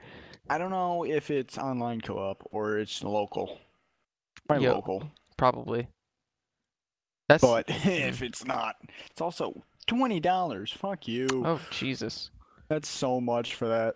I 0.48 0.58
don't 0.58 0.70
know 0.70 1.04
if 1.04 1.30
it's 1.30 1.58
online 1.58 2.00
co-op 2.00 2.46
or 2.50 2.78
it's 2.78 3.02
local. 3.02 3.58
Probably 4.48 4.66
Yo. 4.66 4.74
local. 4.74 5.04
Probably. 5.36 5.88
That's 7.28 7.42
But 7.42 7.66
if 7.68 8.22
it's 8.22 8.44
not, 8.44 8.76
it's 9.10 9.20
also 9.20 9.62
twenty 9.86 10.18
dollars. 10.20 10.72
Fuck 10.72 11.06
you. 11.06 11.28
oh 11.44 11.60
Jesus. 11.70 12.30
That's 12.68 12.88
so 12.88 13.20
much 13.20 13.54
for 13.54 13.68
that. 13.68 13.94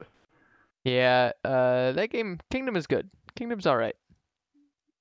Yeah. 0.84 1.32
Uh, 1.44 1.92
that 1.92 2.10
game 2.10 2.38
Kingdom 2.50 2.76
is 2.76 2.86
good. 2.86 3.10
Kingdom's 3.36 3.66
all 3.66 3.76
right. 3.76 3.96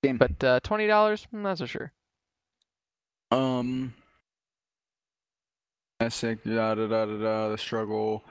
Game. 0.04 0.18
But 0.18 0.44
uh, 0.44 0.60
twenty 0.62 0.88
dollars, 0.88 1.28
not 1.32 1.58
so 1.58 1.66
sure. 1.66 1.92
Um. 3.32 3.94
Sick, 6.10 6.44
da 6.44 6.76
da 6.76 6.88
da 6.88 7.06
da 7.06 7.18
da. 7.18 7.50
The 7.50 7.58
struggle. 7.58 8.24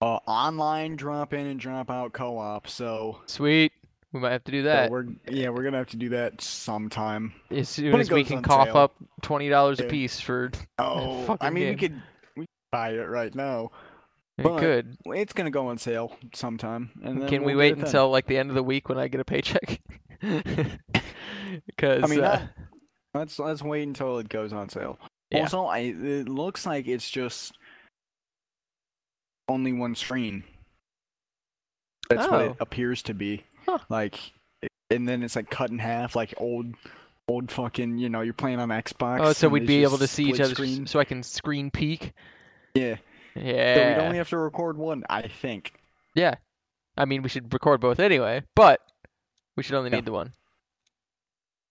Uh, 0.00 0.18
online 0.26 0.94
drop 0.96 1.32
in 1.32 1.46
and 1.46 1.58
drop 1.58 1.90
out 1.90 2.12
co-op. 2.12 2.68
So 2.68 3.20
Sweet. 3.26 3.72
We 4.12 4.20
might 4.20 4.32
have 4.32 4.44
to 4.44 4.52
do 4.52 4.62
that 4.62 4.90
we're 4.90 5.06
yeah, 5.28 5.48
we're 5.48 5.64
gonna 5.64 5.78
have 5.78 5.88
to 5.88 5.96
do 5.96 6.10
that 6.10 6.40
sometime. 6.40 7.34
as 7.50 7.68
soon 7.68 7.92
when 7.92 8.00
as 8.00 8.10
we 8.10 8.24
can 8.24 8.42
cough 8.42 8.68
sale. 8.68 8.76
up 8.76 8.94
twenty 9.20 9.48
dollars 9.48 9.80
a 9.80 9.84
piece 9.84 10.20
for. 10.20 10.50
Oh, 10.78 11.36
I 11.40 11.50
mean, 11.50 11.68
we 11.70 11.74
could 11.74 12.02
we 12.36 12.42
could 12.42 12.70
buy 12.70 12.90
it 12.90 13.08
right 13.08 13.34
now. 13.34 13.72
We 14.38 14.44
But- 14.44 14.58
could. 14.60 14.96
It's 15.06 15.32
gonna 15.32 15.50
go 15.50 15.68
on 15.68 15.78
sale 15.78 16.14
sometime, 16.34 16.90
Can 17.02 17.42
we 17.42 17.54
we'll 17.54 17.56
wait 17.58 17.68
get 17.70 17.72
it 17.72 17.76
then. 17.76 17.84
until 17.86 18.10
like 18.10 18.26
the 18.26 18.36
end 18.36 18.50
of 18.50 18.54
the 18.54 18.62
week 18.62 18.88
when 18.88 18.98
I 18.98 19.08
get 19.08 19.20
a 19.20 19.24
paycheck? 19.24 19.80
Because 21.66 22.02
I 22.02 22.06
mean, 22.08 22.22
uh, 22.24 22.48
let's 23.14 23.38
let's 23.38 23.62
wait 23.62 23.86
until 23.86 24.18
it 24.18 24.28
goes 24.28 24.52
on 24.52 24.68
sale. 24.68 24.98
Yeah. 25.30 25.42
Also, 25.42 25.64
I 25.64 25.78
it 25.78 26.28
looks 26.28 26.66
like 26.66 26.86
it's 26.88 27.08
just 27.08 27.56
only 29.48 29.72
one 29.72 29.94
screen. 29.94 30.44
That's 32.10 32.28
what 32.30 32.40
it 32.42 32.50
Oh. 32.52 32.56
appears 32.60 33.02
to 33.02 33.14
be. 33.14 33.44
Huh. 33.66 33.78
Like, 33.88 34.18
and 34.90 35.08
then 35.08 35.22
it's 35.22 35.36
like 35.36 35.50
cut 35.50 35.70
in 35.70 35.78
half, 35.78 36.14
like 36.16 36.34
old, 36.36 36.74
old 37.28 37.50
fucking. 37.50 37.98
You 37.98 38.08
know, 38.08 38.20
you're 38.22 38.34
playing 38.34 38.58
on 38.60 38.68
Xbox. 38.70 39.20
oh, 39.20 39.32
so 39.32 39.48
we'd 39.48 39.66
be 39.66 39.82
able 39.82 39.98
to 39.98 40.06
see 40.06 40.24
each 40.24 40.40
other, 40.40 40.54
Screen. 40.54 40.86
so 40.86 40.98
I 40.98 41.04
can 41.04 41.22
screen 41.22 41.70
peek. 41.70 42.12
Yeah. 42.74 42.96
So 43.36 43.42
Yeah. 43.42 43.88
we'd 43.88 44.02
only 44.02 44.16
have 44.18 44.28
to 44.30 44.38
record 44.38 44.76
one, 44.78 45.04
I 45.10 45.28
think. 45.28 45.80
Yeah. 46.14 46.34
I 46.96 47.04
mean, 47.04 47.22
we 47.22 47.28
should 47.28 47.52
record 47.52 47.80
both 47.80 48.00
anyway, 48.00 48.42
but 48.54 48.80
we 49.56 49.62
should 49.62 49.74
only 49.74 49.90
Yeah. 49.90 49.96
need 49.96 50.06
the 50.06 50.12
one. 50.12 50.32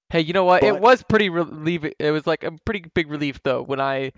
Hey, 0.09 0.21
you 0.21 0.33
know 0.33 0.43
what? 0.43 0.63
It 0.63 0.79
was 0.79 1.01
pretty 1.03 1.29
relieving. 1.29 1.93
It 1.99 2.11
was 2.11 2.27
like 2.27 2.43
a 2.43 2.51
pretty 2.63 2.85
big 2.93 3.09
relief 3.09 3.41
though 3.43 3.63
when 3.63 3.81
I 3.81 4.11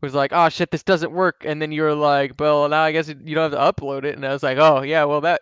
was 0.00 0.14
like, 0.14 0.32
"Oh 0.32 0.48
shit, 0.48 0.70
this 0.70 0.84
doesn't 0.84 1.10
work," 1.12 1.42
and 1.44 1.60
then 1.60 1.72
you 1.72 1.82
were 1.82 1.94
like, 1.94 2.34
"Well, 2.38 2.68
now 2.68 2.82
I 2.82 2.92
guess 2.92 3.08
you 3.08 3.34
don't 3.34 3.52
have 3.52 3.74
to 3.74 3.82
upload 3.82 4.04
it," 4.04 4.14
and 4.14 4.24
I 4.24 4.32
was 4.32 4.42
like, 4.42 4.58
"Oh 4.58 4.82
yeah, 4.82 5.04
well 5.04 5.20
that 5.22 5.40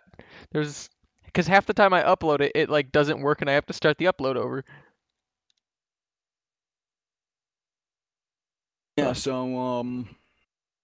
there's." 0.51 0.89
Because 1.25 1.45
half 1.45 1.67
the 1.67 1.75
time 1.75 1.93
I 1.93 2.01
upload 2.01 2.41
it, 2.41 2.51
it 2.55 2.69
like 2.69 2.91
doesn't 2.91 3.21
work, 3.21 3.41
and 3.41 3.49
I 3.49 3.53
have 3.53 3.67
to 3.67 3.73
start 3.73 3.99
the 3.99 4.05
upload 4.05 4.35
over. 4.35 4.65
Yeah, 8.97 9.13
so 9.13 9.57
um 9.57 10.09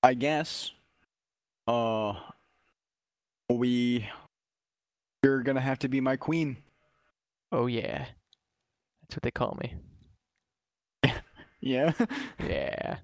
I 0.05 0.13
guess 0.13 0.71
uh 1.67 2.13
we 3.49 4.07
You're 5.23 5.41
gonna 5.41 5.61
have 5.61 5.79
to 5.79 5.89
be 5.89 5.99
my 5.99 6.15
queen. 6.15 6.57
Oh 7.51 7.65
yeah. 7.65 8.05
That's 9.01 9.15
what 9.15 9.23
they 9.23 9.31
call 9.31 9.57
me. 9.59 9.73
Yeah. 11.59 11.93
Yeah. 12.39 12.97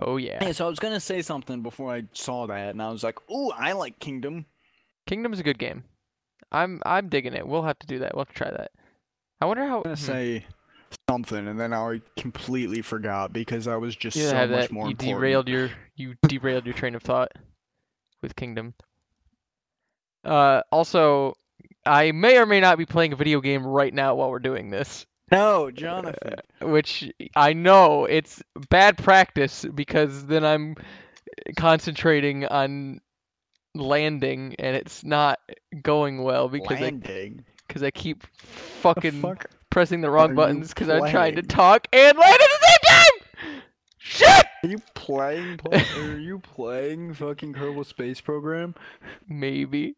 Oh 0.00 0.16
yeah. 0.16 0.42
Hey, 0.42 0.54
so 0.54 0.64
I 0.64 0.70
was 0.70 0.78
gonna 0.78 0.98
say 0.98 1.20
something 1.20 1.60
before 1.60 1.92
I 1.92 2.04
saw 2.14 2.46
that, 2.46 2.70
and 2.70 2.80
I 2.80 2.90
was 2.90 3.04
like, 3.04 3.18
"Ooh, 3.30 3.50
I 3.50 3.72
like 3.72 3.98
Kingdom." 3.98 4.46
Kingdom's 5.06 5.38
a 5.38 5.42
good 5.42 5.58
game. 5.58 5.84
I'm 6.50 6.80
I'm 6.86 7.10
digging 7.10 7.34
it. 7.34 7.46
We'll 7.46 7.62
have 7.64 7.78
to 7.80 7.86
do 7.86 7.98
that. 7.98 8.14
We'll 8.14 8.24
have 8.24 8.34
to 8.34 8.34
try 8.34 8.50
that. 8.50 8.70
I 9.42 9.44
wonder 9.44 9.66
how. 9.66 9.76
I'm 9.76 9.82
gonna 9.82 9.96
hmm. 9.96 10.02
say 10.02 10.46
something, 11.08 11.46
and 11.48 11.58
then 11.58 11.72
I 11.72 12.00
completely 12.16 12.82
forgot 12.82 13.32
because 13.32 13.66
I 13.68 13.76
was 13.76 13.94
just 13.96 14.16
You 14.16 14.28
so 14.28 14.34
have 14.36 14.50
much 14.50 14.60
that. 14.68 14.72
more 14.72 14.86
You 14.86 14.90
important. 14.92 15.18
derailed 15.20 15.48
your 15.48 15.70
you 15.96 16.14
derailed 16.28 16.64
your 16.66 16.74
train 16.74 16.94
of 16.94 17.02
thought 17.02 17.32
with 18.22 18.34
Kingdom. 18.36 18.74
Uh, 20.24 20.62
also, 20.72 21.34
I 21.84 22.12
may 22.12 22.38
or 22.38 22.46
may 22.46 22.60
not 22.60 22.78
be 22.78 22.86
playing 22.86 23.12
a 23.12 23.16
video 23.16 23.40
game 23.40 23.66
right 23.66 23.92
now 23.92 24.14
while 24.14 24.30
we're 24.30 24.38
doing 24.38 24.70
this, 24.70 25.04
No, 25.30 25.70
Jonathan. 25.70 26.36
which 26.62 27.12
I 27.36 27.52
know 27.52 28.06
it's 28.06 28.42
bad 28.70 28.96
practice 28.96 29.64
because 29.74 30.24
then 30.24 30.44
I'm 30.44 30.76
concentrating 31.56 32.46
on 32.46 33.00
landing 33.74 34.54
and 34.58 34.76
it's 34.76 35.04
not 35.04 35.40
going 35.82 36.22
well 36.22 36.48
because 36.48 36.80
I 36.80 36.90
because 37.68 37.82
I 37.82 37.90
keep 37.90 38.22
The 38.22 38.28
fucking 38.56 39.20
fuck? 39.20 39.46
Pressing 39.74 40.00
the 40.00 40.08
wrong 40.08 40.30
you 40.30 40.36
buttons 40.36 40.68
because 40.68 40.88
I'm 40.88 41.10
trying 41.10 41.34
to 41.34 41.42
talk 41.42 41.88
and 41.92 42.16
land 42.16 42.32
at 42.32 42.38
the 42.38 42.66
same 42.66 42.94
time. 42.94 43.62
Shit. 43.98 44.46
Are 44.62 44.68
you 44.68 44.78
playing? 44.94 45.58
Are 45.72 46.16
you 46.16 46.38
playing 46.38 47.14
fucking 47.14 47.54
Kerbal 47.54 47.84
Space 47.84 48.20
Program? 48.20 48.76
Maybe. 49.28 49.96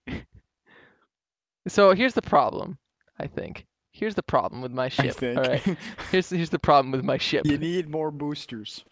So 1.68 1.92
here's 1.92 2.14
the 2.14 2.22
problem, 2.22 2.78
I 3.18 3.26
think. 3.26 3.66
Here's 3.92 4.14
the 4.14 4.22
problem 4.22 4.62
with 4.62 4.72
my 4.72 4.88
ship. 4.88 5.22
All 5.22 5.34
right. 5.34 5.62
Here's 6.10 6.28
here's 6.28 6.50
the 6.50 6.58
problem 6.58 6.92
with 6.92 7.02
my 7.02 7.16
ship. 7.16 7.46
you 7.46 7.56
need 7.56 7.88
more 7.88 8.10
boosters. 8.10 8.84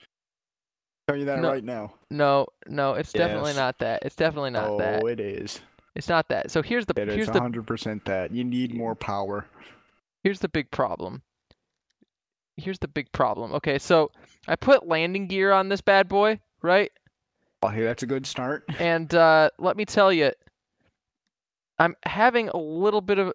Tell 1.06 1.16
you 1.16 1.26
that 1.26 1.40
No, 1.40 1.50
right 1.50 1.62
now. 1.62 1.94
No, 2.10 2.46
no, 2.66 2.94
it's 2.94 3.12
definitely 3.12 3.52
not 3.52 3.78
that. 3.80 4.02
It's 4.04 4.16
definitely 4.16 4.50
not 4.50 4.70
oh, 4.70 4.78
that. 4.78 5.02
Oh, 5.02 5.06
it 5.06 5.20
is. 5.20 5.60
It's 5.94 6.08
not 6.08 6.28
that. 6.30 6.50
So 6.50 6.62
here's 6.62 6.86
the 6.86 7.00
It 7.00 7.08
here's 7.08 7.26
the 7.26 7.38
100% 7.38 8.04
that. 8.04 8.32
You 8.32 8.44
need 8.44 8.74
more 8.74 8.94
power. 8.94 9.46
Here's 10.24 10.40
the 10.40 10.48
big 10.48 10.70
problem. 10.72 11.22
Here's 12.56 12.78
the 12.80 12.88
big 12.88 13.12
problem. 13.12 13.52
Okay, 13.54 13.78
so 13.78 14.10
I 14.48 14.56
put 14.56 14.88
landing 14.88 15.28
gear 15.28 15.52
on 15.52 15.68
this 15.68 15.80
bad 15.80 16.08
boy, 16.08 16.40
right? 16.62 16.90
Oh, 17.62 17.68
hey, 17.68 17.82
that's 17.82 18.02
a 18.02 18.06
good 18.06 18.26
start. 18.26 18.64
And 18.78 19.14
uh, 19.14 19.50
let 19.58 19.76
me 19.76 19.84
tell 19.84 20.12
you, 20.12 20.32
I'm 21.78 21.94
having 22.04 22.48
a 22.48 22.56
little 22.56 23.00
bit 23.00 23.18
of 23.18 23.32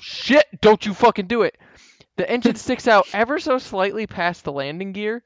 shit. 0.00 0.44
Don't 0.60 0.84
you 0.84 0.92
fucking 0.92 1.26
do 1.26 1.42
it. 1.42 1.56
The 2.16 2.28
engine 2.30 2.54
sticks 2.56 2.88
out 2.88 3.06
ever 3.12 3.38
so 3.38 3.58
slightly 3.58 4.06
past 4.06 4.44
the 4.44 4.52
landing 4.52 4.92
gear. 4.92 5.22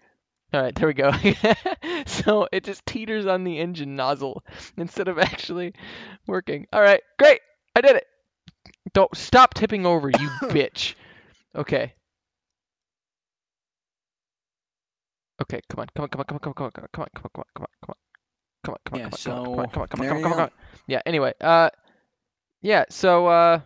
All 0.53 0.61
right, 0.61 0.75
there 0.75 0.89
we 0.89 0.95
go. 0.95 1.13
so 2.07 2.49
it 2.51 2.65
just 2.65 2.85
teeters 2.85 3.27
on 3.27 3.45
the 3.45 3.59
engine 3.59 3.95
nozzle 3.95 4.43
instead 4.77 5.07
of 5.07 5.17
actually 5.19 5.75
working. 6.27 6.67
All 6.73 6.83
right, 6.83 7.01
great. 7.21 7.41
I 7.77 7.81
did 7.81 7.95
it. 7.95 8.07
Don't 8.93 9.15
stop 9.17 9.55
tipping 9.55 9.87
over, 9.87 10.09
you 10.09 10.29
bitch. 10.43 10.95
Okay. 11.55 11.95
Okay, 15.43 15.61
come 15.69 15.81
on, 15.81 15.87
come 15.95 16.03
on, 16.05 16.09
come 16.09 16.21
on, 16.21 16.25
come 16.25 16.37
on, 16.37 16.41
come 16.41 16.53
on, 16.53 16.55
come 16.55 16.65
on, 16.67 16.89
come 16.93 17.03
on, 17.03 17.09
come 17.15 17.25
on, 17.25 17.31
come 17.33 17.35
on, 17.35 17.47
come 17.55 17.63
on, 17.63 17.69
come 17.83 17.91
on. 17.91 17.97
Come 18.63 18.75
on, 18.75 18.79
come 18.85 18.95
on, 18.95 19.01
Yeah, 19.01 19.09
come 19.09 19.33
on, 19.33 19.39
on, 19.39 19.45
come 19.45 19.61
on, 19.61 19.69
come 19.69 19.81
on, 19.81 19.81
so 19.81 19.81
come 19.81 19.83
on, 19.83 19.89
come 19.89 20.01
on, 20.01 20.09
come 20.09 20.17
on, 20.17 20.23
come 20.23 20.33
on. 20.41 20.51
Yeah, 20.87 21.01
anyway, 21.07 21.33
uh 21.41 21.71
yeah, 22.63 22.85
so 22.91 23.27
uh 23.27 23.61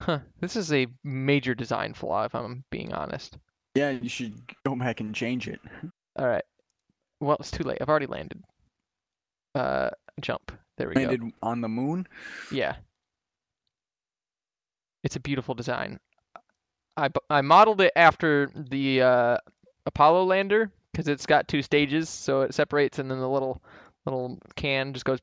huh, 0.00 0.20
this 0.40 0.56
is 0.56 0.72
a 0.72 0.86
major 1.04 1.54
design 1.54 1.92
flaw 1.92 2.24
if 2.24 2.34
I'm 2.34 2.64
being 2.70 2.94
honest. 2.94 3.36
Yeah, 3.74 3.90
you 3.90 4.08
should 4.08 4.34
go 4.64 4.74
back 4.76 5.00
and 5.00 5.14
change 5.14 5.46
it. 5.46 5.60
All 6.16 6.26
right. 6.26 6.44
Well, 7.20 7.36
it's 7.38 7.50
too 7.50 7.64
late. 7.64 7.78
I've 7.80 7.88
already 7.90 8.06
landed. 8.06 8.42
Uh 9.54 9.90
jump. 10.20 10.52
There 10.78 10.88
we 10.88 10.94
go. 10.94 11.00
Landed 11.02 11.32
on 11.42 11.60
the 11.60 11.68
moon. 11.68 12.06
Yeah. 12.50 12.76
It's 15.02 15.16
a 15.16 15.20
beautiful 15.20 15.54
design. 15.54 15.98
I, 16.96 17.08
I 17.28 17.40
modeled 17.40 17.80
it 17.80 17.92
after 17.96 18.50
the 18.54 19.02
uh, 19.02 19.36
Apollo 19.86 20.24
lander 20.24 20.70
because 20.92 21.08
it's 21.08 21.26
got 21.26 21.48
two 21.48 21.62
stages, 21.62 22.08
so 22.08 22.42
it 22.42 22.54
separates 22.54 22.98
and 22.98 23.10
then 23.10 23.20
the 23.20 23.28
little 23.28 23.62
little 24.04 24.38
can 24.56 24.92
just 24.92 25.04
goes 25.04 25.20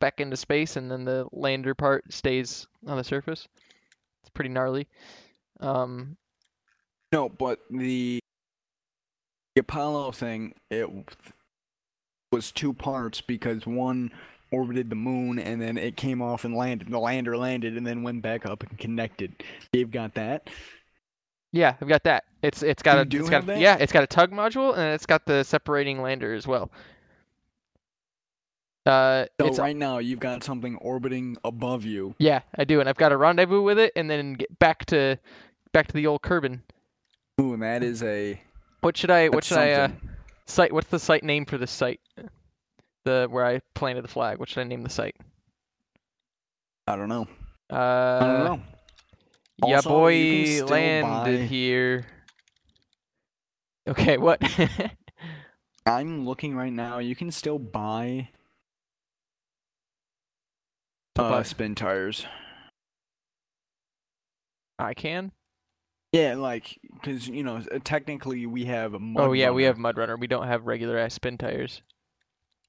back 0.00 0.20
into 0.20 0.36
space, 0.36 0.76
and 0.76 0.90
then 0.90 1.04
the 1.04 1.26
lander 1.32 1.74
part 1.74 2.12
stays 2.12 2.66
on 2.86 2.96
the 2.96 3.04
surface. 3.04 3.46
It's 4.22 4.30
pretty 4.30 4.50
gnarly. 4.50 4.88
Um, 5.60 6.16
No, 7.12 7.28
but 7.28 7.60
the 7.70 8.20
the 9.54 9.60
Apollo 9.60 10.12
thing 10.12 10.54
it 10.70 10.88
was 12.32 12.52
two 12.52 12.72
parts 12.72 13.20
because 13.20 13.66
one 13.66 14.10
orbited 14.52 14.88
the 14.90 14.96
moon 14.96 15.38
and 15.38 15.60
then 15.60 15.76
it 15.76 15.96
came 15.96 16.22
off 16.22 16.44
and 16.44 16.54
landed. 16.54 16.88
The 16.88 16.98
lander 16.98 17.36
landed 17.36 17.76
and 17.76 17.86
then 17.86 18.02
went 18.02 18.22
back 18.22 18.46
up 18.46 18.62
and 18.62 18.78
connected. 18.78 19.42
You've 19.72 19.90
got 19.90 20.14
that. 20.14 20.48
yeah, 21.52 21.74
I've 21.80 21.88
got 21.88 22.04
that. 22.04 22.24
It's 22.42 22.62
it's 22.62 22.82
got 22.82 23.12
You 23.12 23.20
a 23.20 23.22
it's 23.22 23.30
got 23.30 23.48
a- 23.48 23.58
yeah, 23.58 23.76
it's 23.80 23.92
got 23.92 24.02
a 24.04 24.06
tug 24.06 24.30
module 24.32 24.72
and 24.76 24.94
it's 24.94 25.06
got 25.06 25.26
the 25.26 25.42
separating 25.42 26.00
lander 26.02 26.32
as 26.34 26.46
well. 26.46 26.70
Uh, 28.84 29.26
So 29.40 29.50
right 29.62 29.76
now 29.76 29.98
you've 29.98 30.20
got 30.20 30.44
something 30.44 30.76
orbiting 30.76 31.36
above 31.44 31.84
you. 31.84 32.14
Yeah, 32.18 32.42
I 32.56 32.62
do, 32.64 32.78
and 32.78 32.88
I've 32.88 32.96
got 32.96 33.10
a 33.10 33.16
rendezvous 33.16 33.60
with 33.62 33.80
it, 33.80 33.92
and 33.96 34.08
then 34.08 34.34
get 34.34 34.56
back 34.60 34.84
to 34.86 35.18
back 35.72 35.88
to 35.88 35.92
the 35.94 36.06
old 36.06 36.22
Kerbin. 36.22 36.60
Ooh, 37.40 37.52
and 37.54 37.62
that 37.64 37.82
is 37.82 38.02
a 38.04 38.40
What 38.82 38.96
should 38.96 39.10
I? 39.10 39.28
What 39.28 39.42
should 39.42 39.58
I? 39.58 39.72
Uh, 39.72 39.88
site? 40.46 40.72
What's 40.72 40.86
the 40.86 41.00
site 41.00 41.24
name 41.24 41.46
for 41.46 41.58
this 41.58 41.72
site? 41.72 41.98
The 43.06 43.28
where 43.30 43.46
I 43.46 43.60
planted 43.76 44.02
the 44.02 44.08
flag. 44.08 44.38
What 44.40 44.48
should 44.48 44.60
I 44.62 44.64
name 44.64 44.82
the 44.82 44.90
site? 44.90 45.14
I 46.88 46.96
don't 46.96 47.08
know. 47.08 47.28
Uh, 47.72 47.76
I 47.76 48.20
don't 48.26 48.44
know. 48.44 48.62
yeah, 49.64 49.76
Also, 49.76 49.88
boy, 49.88 50.08
you 50.12 50.44
can 50.44 50.54
still 50.54 50.66
landed 50.66 51.38
buy- 51.40 51.46
here. 51.46 52.06
Okay, 53.88 54.18
what? 54.18 54.42
I'm 55.86 56.26
looking 56.26 56.56
right 56.56 56.72
now. 56.72 56.98
You 56.98 57.14
can 57.14 57.30
still 57.30 57.60
buy 57.60 58.30
uh, 61.16 61.42
Spintires. 61.44 62.26
I 64.80 64.94
can. 64.94 65.30
Yeah, 66.10 66.34
like 66.34 66.76
because 66.92 67.28
you 67.28 67.44
know 67.44 67.60
technically 67.84 68.46
we 68.46 68.64
have 68.64 68.94
a 68.94 68.98
mud 68.98 69.22
oh 69.24 69.32
yeah, 69.32 69.50
we 69.50 69.64
Runner, 69.64 69.76
have 69.84 69.94
Mudrunner. 69.94 70.18
We 70.18 70.26
don't 70.26 70.48
have 70.48 70.66
regular 70.66 70.98
ass 70.98 71.16
Spintires. 71.16 71.82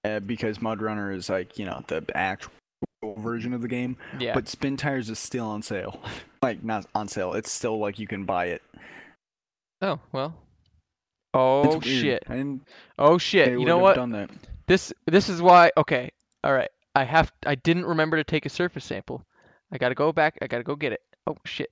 Uh, 0.07 0.19
because 0.19 0.61
Mud 0.61 0.81
Runner 0.81 1.11
is 1.11 1.29
like 1.29 1.59
you 1.59 1.65
know 1.65 1.83
the 1.87 2.05
actual 2.15 2.51
version 3.17 3.53
of 3.53 3.61
the 3.61 3.67
game. 3.67 3.97
Yeah. 4.19 4.33
But 4.33 4.45
Spintires 4.45 5.09
is 5.09 5.19
still 5.19 5.47
on 5.47 5.61
sale. 5.61 6.01
like 6.41 6.63
not 6.63 6.85
on 6.95 7.07
sale. 7.07 7.33
It's 7.33 7.51
still 7.51 7.77
like 7.77 7.99
you 7.99 8.07
can 8.07 8.25
buy 8.25 8.45
it. 8.47 8.61
oh 9.81 9.99
well. 10.11 10.35
Oh 11.33 11.81
shit. 11.81 12.23
Oh 12.97 13.17
shit. 13.17 13.59
You 13.59 13.65
know 13.65 13.79
what? 13.79 13.97
This 14.65 14.93
this 15.05 15.29
is 15.29 15.41
why 15.41 15.71
okay. 15.77 16.11
All 16.43 16.53
right. 16.53 16.69
I 16.95 17.03
have 17.03 17.31
I 17.45 17.55
didn't 17.55 17.85
remember 17.85 18.17
to 18.17 18.23
take 18.23 18.45
a 18.45 18.49
surface 18.49 18.85
sample. 18.85 19.23
I 19.71 19.77
got 19.77 19.89
to 19.89 19.95
go 19.95 20.11
back. 20.13 20.37
I 20.41 20.47
got 20.47 20.57
to 20.57 20.63
go 20.63 20.75
get 20.75 20.93
it. 20.93 21.01
Oh 21.27 21.37
shit. 21.45 21.69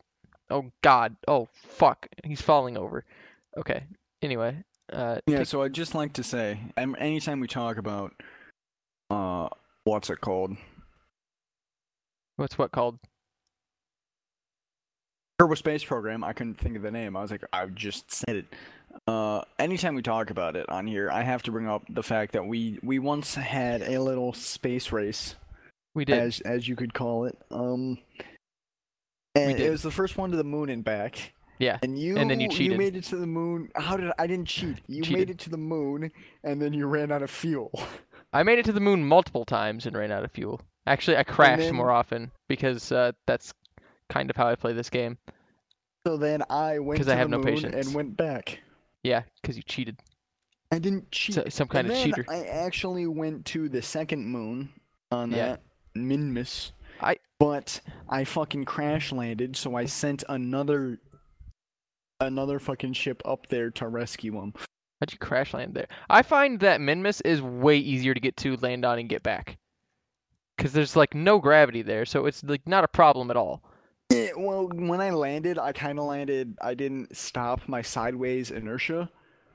Oh 0.50 0.72
god. 0.82 1.16
Oh 1.28 1.48
fuck. 1.54 2.08
He's 2.24 2.42
falling 2.42 2.78
over. 2.78 3.06
Okay. 3.58 3.84
Anyway, 4.22 4.64
uh 4.92 5.20
Yeah. 5.28 5.40
take- 5.40 5.48
So 5.48 5.62
I'd 5.64 5.74
just 5.74 5.96
like 5.96 6.14
to 6.14 6.24
say, 6.24 6.60
anytime 6.78 7.40
we 7.40 7.48
talk 7.48 7.78
about, 7.78 8.14
uh, 9.10 9.50
what's 9.84 10.10
it 10.10 10.22
called? 10.22 10.56
what's 12.38 12.58
what 12.58 12.72
called? 12.72 13.00
Kerbal 15.42 15.58
Space 15.58 15.84
Program. 15.84 16.24
I 16.24 16.34
couldn't 16.34 16.56
think 16.60 16.76
of 16.76 16.82
the 16.82 16.92
name. 16.92 17.16
I 17.18 17.22
was 17.22 17.32
like, 17.32 17.44
I 17.52 17.66
just 17.68 18.12
said 18.12 18.36
it. 18.38 18.46
Uh, 19.08 19.42
anytime 19.60 19.96
we 19.96 20.02
talk 20.02 20.30
about 20.30 20.56
it 20.56 20.68
on 20.70 20.88
here, 20.88 21.10
I 21.12 21.24
have 21.24 21.44
to 21.44 21.52
bring 21.52 21.68
up 21.68 21.84
the 21.90 22.04
fact 22.04 22.32
that 22.34 22.46
we 22.46 22.80
we 22.84 23.00
once 23.00 23.36
had 23.36 23.82
a 23.82 24.02
little 24.02 24.32
space 24.34 24.92
race, 24.94 25.36
We 25.94 26.06
did. 26.06 26.18
as 26.18 26.40
as 26.42 26.68
you 26.68 26.76
could 26.78 26.94
call 26.94 27.26
it. 27.26 27.38
Um, 27.52 27.98
and 29.36 29.60
it 29.60 29.70
was 29.70 29.82
the 29.82 29.92
first 29.92 30.18
one 30.18 30.32
to 30.32 30.38
the 30.38 30.46
moon 30.46 30.70
and 30.70 30.84
back. 30.84 31.34
Yeah. 31.60 31.78
And 31.84 31.98
you 31.98 32.18
And 32.18 32.30
then 32.30 32.40
you 32.40 32.50
cheated. 32.50 32.74
You 32.74 32.78
made 32.78 32.96
it 32.96 33.04
to 33.06 33.16
the 33.18 33.28
moon. 33.28 33.70
How 33.76 33.96
did 33.98 34.10
I, 34.10 34.14
I 34.20 34.28
didn't 34.28 34.48
cheat? 34.48 34.78
You 34.88 35.04
Cheated. 35.04 35.18
made 35.20 35.30
it 35.30 35.38
to 35.40 35.50
the 35.50 35.58
moon, 35.58 36.12
and 36.44 36.62
then 36.62 36.74
you 36.74 36.86
ran 36.88 37.12
out 37.12 37.24
of 37.24 37.30
fuel. 37.30 37.72
I 38.34 38.44
made 38.44 38.60
it 38.60 38.66
to 38.66 38.74
the 38.74 38.80
moon 38.82 39.06
multiple 39.06 39.46
times 39.46 39.86
and 39.86 39.96
ran 39.96 40.12
out 40.12 40.24
of 40.26 40.32
fuel. 40.32 40.60
Actually, 40.88 41.18
I 41.18 41.24
crashed 41.24 41.64
then- 41.64 41.76
more 41.76 41.92
often 41.92 42.32
because 42.48 42.92
uh, 42.92 43.12
that's 43.26 43.54
kind 44.10 44.30
of 44.30 44.36
how 44.36 44.48
I 44.48 44.56
play 44.56 44.74
this 44.74 44.90
game. 44.90 45.18
So 46.06 46.18
then 46.18 46.44
I 46.50 46.78
went 46.80 47.02
to 47.04 47.12
I 47.12 47.16
have 47.16 47.30
the 47.32 47.38
no 47.38 47.44
moon 47.44 47.56
patience. 47.56 47.88
and 47.88 47.96
went 47.96 48.16
back. 48.18 48.60
Yeah, 49.04 49.24
because 49.42 49.56
you 49.58 49.64
cheated. 49.64 50.00
I 50.72 50.80
didn't 50.80 51.10
cheat. 51.12 51.36
So- 51.36 51.46
some 51.50 51.68
kind 51.68 51.88
And 51.88 51.96
of 51.98 52.04
cheater. 52.04 52.26
I 52.30 52.44
actually 52.44 53.08
went 53.08 53.46
to 53.48 53.70
the 53.70 53.82
second 53.82 54.26
moon 54.28 54.70
on 55.12 55.32
Yeah. 55.32 55.38
that 55.48 55.62
Minmus. 55.96 56.72
I- 57.02 57.18
But 57.40 57.82
I 58.10 58.24
fucking 58.24 58.66
crash 58.66 59.12
landed, 59.12 59.56
so 59.56 59.76
I 59.76 59.86
sent 59.86 60.24
another 60.30 61.00
another 62.20 62.60
fucking 62.60 62.94
ship 62.94 63.22
up 63.26 63.48
there 63.48 63.70
to 63.72 63.88
rescue 63.88 64.40
him. 64.40 64.54
How'd 65.00 65.12
you 65.12 65.18
crash 65.18 65.54
land 65.54 65.74
there? 65.74 65.88
I 66.10 66.22
find 66.22 66.60
that 66.62 66.80
Minmus 66.80 67.22
is 67.26 67.42
way 67.42 67.78
easier 67.78 68.14
to 68.14 68.20
get 68.20 68.38
to, 68.38 68.56
land 68.58 68.86
on, 68.86 69.00
and 69.00 69.10
get 69.10 69.24
back. 69.24 69.58
Because 70.56 70.72
there's 70.72 70.96
like 70.96 71.14
no 71.14 71.40
gravity 71.40 71.82
there, 71.82 72.06
so 72.06 72.26
it's 72.26 72.44
like 72.44 72.66
not 72.66 72.86
a 72.86 72.88
problem 72.88 73.30
at 73.30 73.36
all. 73.36 73.62
Yeah, 74.10 74.30
well, 74.38 74.70
when 74.70 75.02
I 75.02 75.10
landed, 75.10 75.60
I 75.60 75.74
kind 75.74 76.00
of 76.00 76.06
landed. 76.06 76.58
I 76.62 76.76
didn't 76.76 77.16
stop 77.16 77.68
my 77.68 77.82
sideways 77.82 78.52
inertia. 78.52 79.10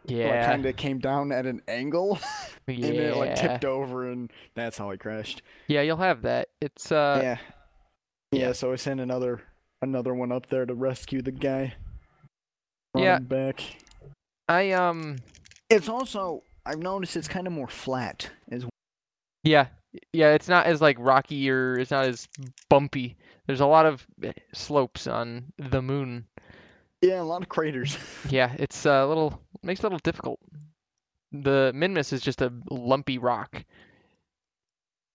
So 0.08 0.14
I 0.14 0.44
kind 0.44 0.64
of 0.66 0.76
came 0.76 0.98
down 0.98 1.30
at 1.30 1.46
an 1.46 1.62
angle, 1.68 2.18
yeah. 2.66 2.74
and 2.74 2.82
then 2.84 2.94
it 2.94 3.16
like 3.16 3.36
tipped 3.36 3.64
over, 3.64 4.10
and 4.10 4.30
that's 4.54 4.78
how 4.78 4.90
I 4.90 4.96
crashed. 4.96 5.42
Yeah, 5.68 5.82
you'll 5.82 5.98
have 5.98 6.22
that. 6.22 6.48
It's 6.60 6.90
uh 6.90 7.20
yeah. 7.22 7.38
yeah. 8.32 8.52
So 8.52 8.72
I 8.72 8.76
sent 8.76 9.00
another 9.00 9.42
another 9.82 10.14
one 10.14 10.32
up 10.32 10.48
there 10.48 10.64
to 10.64 10.74
rescue 10.74 11.22
the 11.22 11.32
guy. 11.32 11.74
Brought 12.92 13.04
Yeah. 13.04 13.18
back. 13.20 13.62
I 14.48 14.72
um 14.72 15.16
It's 15.68 15.88
also 15.88 16.42
I've 16.66 16.78
noticed 16.78 17.16
it's 17.16 17.28
kind 17.28 17.46
of 17.46 17.52
more 17.52 17.68
flat 17.68 18.30
as 18.50 18.64
well. 18.64 18.70
yeah. 19.44 19.66
Yeah, 20.12 20.34
it's 20.34 20.48
not 20.48 20.66
as 20.66 20.80
like 20.80 20.96
rocky 21.00 21.50
or 21.50 21.76
it's 21.78 21.90
not 21.90 22.06
as 22.06 22.28
bumpy. 22.68 23.16
There's 23.46 23.60
a 23.60 23.66
lot 23.66 23.86
of 23.86 24.06
eh, 24.22 24.32
slopes 24.54 25.06
on 25.08 25.52
the 25.58 25.82
moon. 25.82 26.26
Yeah, 27.02 27.20
a 27.20 27.24
lot 27.24 27.42
of 27.42 27.48
craters. 27.48 27.96
Yeah, 28.28 28.54
it's 28.58 28.84
a 28.86 29.04
little 29.06 29.40
makes 29.62 29.80
it 29.80 29.84
a 29.84 29.86
little 29.86 29.98
difficult. 29.98 30.38
The 31.32 31.72
Minmus 31.74 32.12
is 32.12 32.20
just 32.22 32.40
a 32.42 32.52
lumpy 32.70 33.18
rock. 33.18 33.64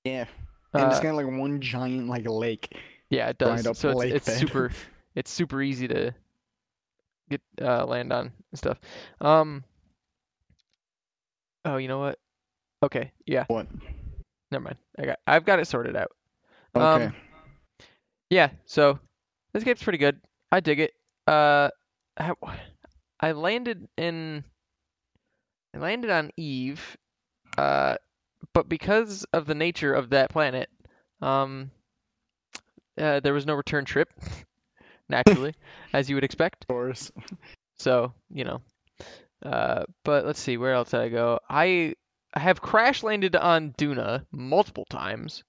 yeah. 0.04 0.26
And 0.74 0.84
it's 0.92 0.98
Uh, 1.00 1.02
kind 1.02 1.18
of 1.20 1.26
like 1.26 1.40
one 1.40 1.62
giant 1.62 2.08
like 2.10 2.28
lake. 2.28 2.78
Yeah, 3.10 3.30
it 3.30 3.38
does. 3.38 3.78
So 3.78 4.02
it's, 4.02 4.28
it's 4.28 4.38
super 4.40 4.72
it's 5.16 5.32
super 5.32 5.62
easy 5.62 5.88
to 5.88 6.14
get 7.30 7.42
uh, 7.62 7.86
land 7.86 8.12
on 8.14 8.32
and 8.52 8.58
stuff. 8.58 8.80
Um 9.22 9.64
Oh, 11.64 11.78
you 11.78 11.88
know 11.88 12.00
what? 12.00 12.20
Okay, 12.84 13.12
yeah, 13.26 13.46
What? 13.48 13.68
never 14.52 14.64
mind. 14.66 14.78
I 15.00 15.06
got 15.06 15.20
I've 15.26 15.46
got 15.46 15.60
it 15.60 15.68
sorted 15.68 15.96
out. 15.96 16.12
Okay. 16.76 17.06
Um, 17.06 17.16
Yeah, 18.30 18.50
so 18.66 19.00
this 19.54 19.64
game's 19.64 19.82
pretty 19.84 19.98
good. 19.98 20.20
I 20.52 20.60
dig 20.60 20.80
it. 20.80 20.94
Uh 21.28 21.70
I, 22.18 22.34
I 23.20 23.32
landed 23.32 23.88
in 23.98 24.44
I 25.74 25.80
landed 25.80 26.12
on 26.12 26.32
Eve 26.38 26.98
uh 27.58 27.96
but 28.54 28.70
because 28.70 29.26
of 29.34 29.46
the 29.48 29.56
nature 29.56 29.94
of 29.94 30.10
that 30.12 30.30
planet, 30.30 30.70
um 31.22 31.72
uh, 32.98 33.20
there 33.20 33.34
was 33.34 33.46
no 33.46 33.54
return 33.54 33.84
trip, 33.86 34.10
naturally, 35.10 35.54
as 35.94 36.10
you 36.10 36.16
would 36.16 36.24
expect. 36.24 36.64
of 36.64 36.68
course. 36.68 37.12
So, 37.78 38.14
you 38.30 38.44
know. 38.46 38.62
Uh, 39.44 39.84
but 40.04 40.26
let's 40.26 40.40
see, 40.40 40.58
where 40.58 40.74
else 40.74 40.92
did 40.92 41.02
I 41.02 41.10
go? 41.10 41.40
I 41.50 41.94
I 42.34 42.40
have 42.40 42.62
crash 42.62 43.04
landed 43.04 43.36
on 43.36 43.74
Duna 43.78 44.26
multiple 44.32 44.86
times. 44.90 45.44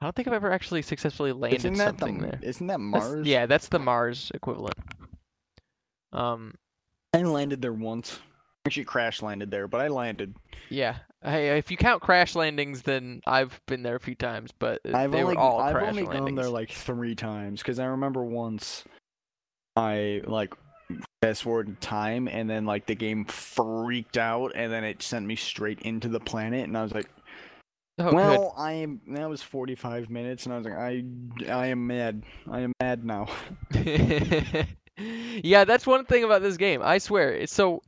I 0.00 0.06
don't 0.06 0.14
think 0.14 0.28
I've 0.28 0.34
ever 0.34 0.52
actually 0.52 0.82
successfully 0.82 1.32
landed 1.32 1.58
Isn't 1.60 1.74
that 1.78 1.94
the, 1.96 2.00
something 2.00 2.18
there. 2.18 2.38
Isn't 2.42 2.66
that 2.66 2.78
That's- 2.78 3.10
Mars? 3.10 3.26
yeah, 3.26 3.46
that's 3.46 3.68
the 3.68 3.78
Mars 3.78 4.30
equivalent. 4.34 4.76
Um, 6.12 6.54
I 7.12 7.22
landed 7.22 7.62
there 7.62 7.72
once. 7.72 8.18
Actually, 8.66 8.84
crash 8.84 9.22
landed 9.22 9.50
there, 9.50 9.68
but 9.68 9.80
I 9.80 9.88
landed. 9.88 10.34
yeah. 10.70 10.96
Hey, 11.24 11.56
if 11.56 11.70
you 11.70 11.76
count 11.78 12.02
crash 12.02 12.34
landings, 12.34 12.82
then 12.82 13.22
I've 13.26 13.58
been 13.66 13.82
there 13.82 13.96
a 13.96 14.00
few 14.00 14.14
times, 14.14 14.50
but 14.58 14.80
I've 14.92 15.10
they 15.10 15.22
only 15.22 15.36
were 15.36 15.40
all 15.40 15.58
I've 15.58 15.74
crash 15.74 15.88
only 15.88 16.02
landings. 16.02 16.26
gone 16.26 16.34
there 16.34 16.50
like 16.50 16.70
three 16.70 17.14
times 17.14 17.62
because 17.62 17.78
I 17.78 17.86
remember 17.86 18.22
once 18.22 18.84
I 19.74 20.20
like 20.26 20.52
fast 21.22 21.42
forward 21.42 21.68
in 21.68 21.76
time 21.76 22.28
and 22.28 22.48
then 22.48 22.66
like 22.66 22.86
the 22.86 22.94
game 22.94 23.24
freaked 23.24 24.18
out 24.18 24.52
and 24.54 24.70
then 24.70 24.84
it 24.84 25.02
sent 25.02 25.24
me 25.24 25.34
straight 25.36 25.80
into 25.80 26.08
the 26.08 26.20
planet 26.20 26.64
and 26.64 26.76
I 26.76 26.82
was 26.82 26.92
like, 26.92 27.08
oh, 27.98 28.14
well, 28.14 28.54
I 28.58 28.72
am 28.72 29.00
that 29.08 29.28
was 29.28 29.42
45 29.42 30.10
minutes 30.10 30.44
and 30.44 30.52
I 30.52 30.58
was 30.58 30.66
like, 30.66 30.76
I 30.76 31.04
I 31.48 31.66
am 31.68 31.86
mad. 31.86 32.22
I 32.50 32.60
am 32.60 32.72
mad 32.82 33.02
now. 33.04 33.28
yeah, 34.98 35.64
that's 35.64 35.86
one 35.86 36.04
thing 36.04 36.22
about 36.22 36.42
this 36.42 36.58
game. 36.58 36.82
I 36.84 36.98
swear. 36.98 37.32
It's 37.32 37.54
so 37.54 37.82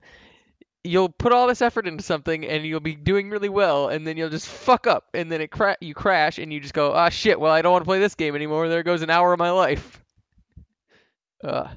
you'll 0.87 1.09
put 1.09 1.33
all 1.33 1.47
this 1.47 1.63
effort 1.63 1.87
into 1.87 2.03
something 2.03 2.45
and 2.47 2.65
you'll 2.65 2.81
be 2.81 2.95
doing 2.95 3.31
really 3.31 3.49
well 3.49 3.89
and 3.89 4.07
then 4.07 4.17
you'll 4.17 4.31
just 4.31 4.47
fuck 4.49 4.87
up 4.87 5.05
and 5.15 5.31
then 5.31 5.41
it 5.41 5.51
cra- 5.51 5.77
you 5.81 5.95
crash 5.95 6.39
and 6.39 6.53
you 6.53 6.61
just 6.61 6.75
go, 6.75 6.93
"Ah 6.93 7.09
shit, 7.09 7.39
well 7.39 7.53
I 7.53 7.63
don't 7.63 7.73
want 7.73 7.83
to 7.83 7.89
play 7.89 7.99
this 7.99 8.15
game 8.15 8.35
anymore. 8.35 8.69
There 8.69 8.83
goes 8.83 9.03
an 9.03 9.11
hour 9.11 9.33
of 9.33 9.39
my 9.39 9.51
life." 9.51 10.03
Uh 11.45 11.69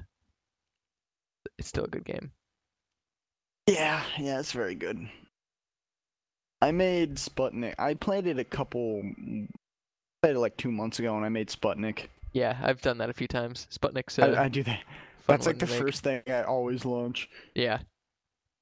it's 1.58 1.68
still 1.68 1.84
a 1.84 1.88
good 1.88 2.04
game. 2.04 2.30
Yeah, 3.66 4.02
yeah, 4.18 4.40
it's 4.40 4.52
very 4.52 4.74
good. 4.74 5.08
I 6.62 6.72
made 6.72 7.16
Sputnik. 7.16 7.74
I 7.78 7.94
played 7.94 8.26
it 8.26 8.38
a 8.38 8.44
couple 8.44 9.02
played 10.22 10.36
it 10.36 10.38
like 10.38 10.56
2 10.56 10.70
months 10.70 10.98
ago 10.98 11.16
and 11.16 11.24
I 11.24 11.28
made 11.28 11.48
Sputnik. 11.48 12.08
Yeah, 12.32 12.56
I've 12.62 12.80
done 12.80 12.98
that 12.98 13.10
a 13.10 13.14
few 13.14 13.26
times. 13.28 13.66
Sputnik's 13.70 14.18
I, 14.18 14.44
I 14.44 14.48
do 14.48 14.62
that. 14.64 14.80
That's 15.26 15.46
like 15.46 15.58
the 15.58 15.66
make. 15.66 15.78
first 15.78 16.02
thing 16.02 16.22
I 16.26 16.42
always 16.42 16.84
launch. 16.84 17.28
Yeah. 17.54 17.78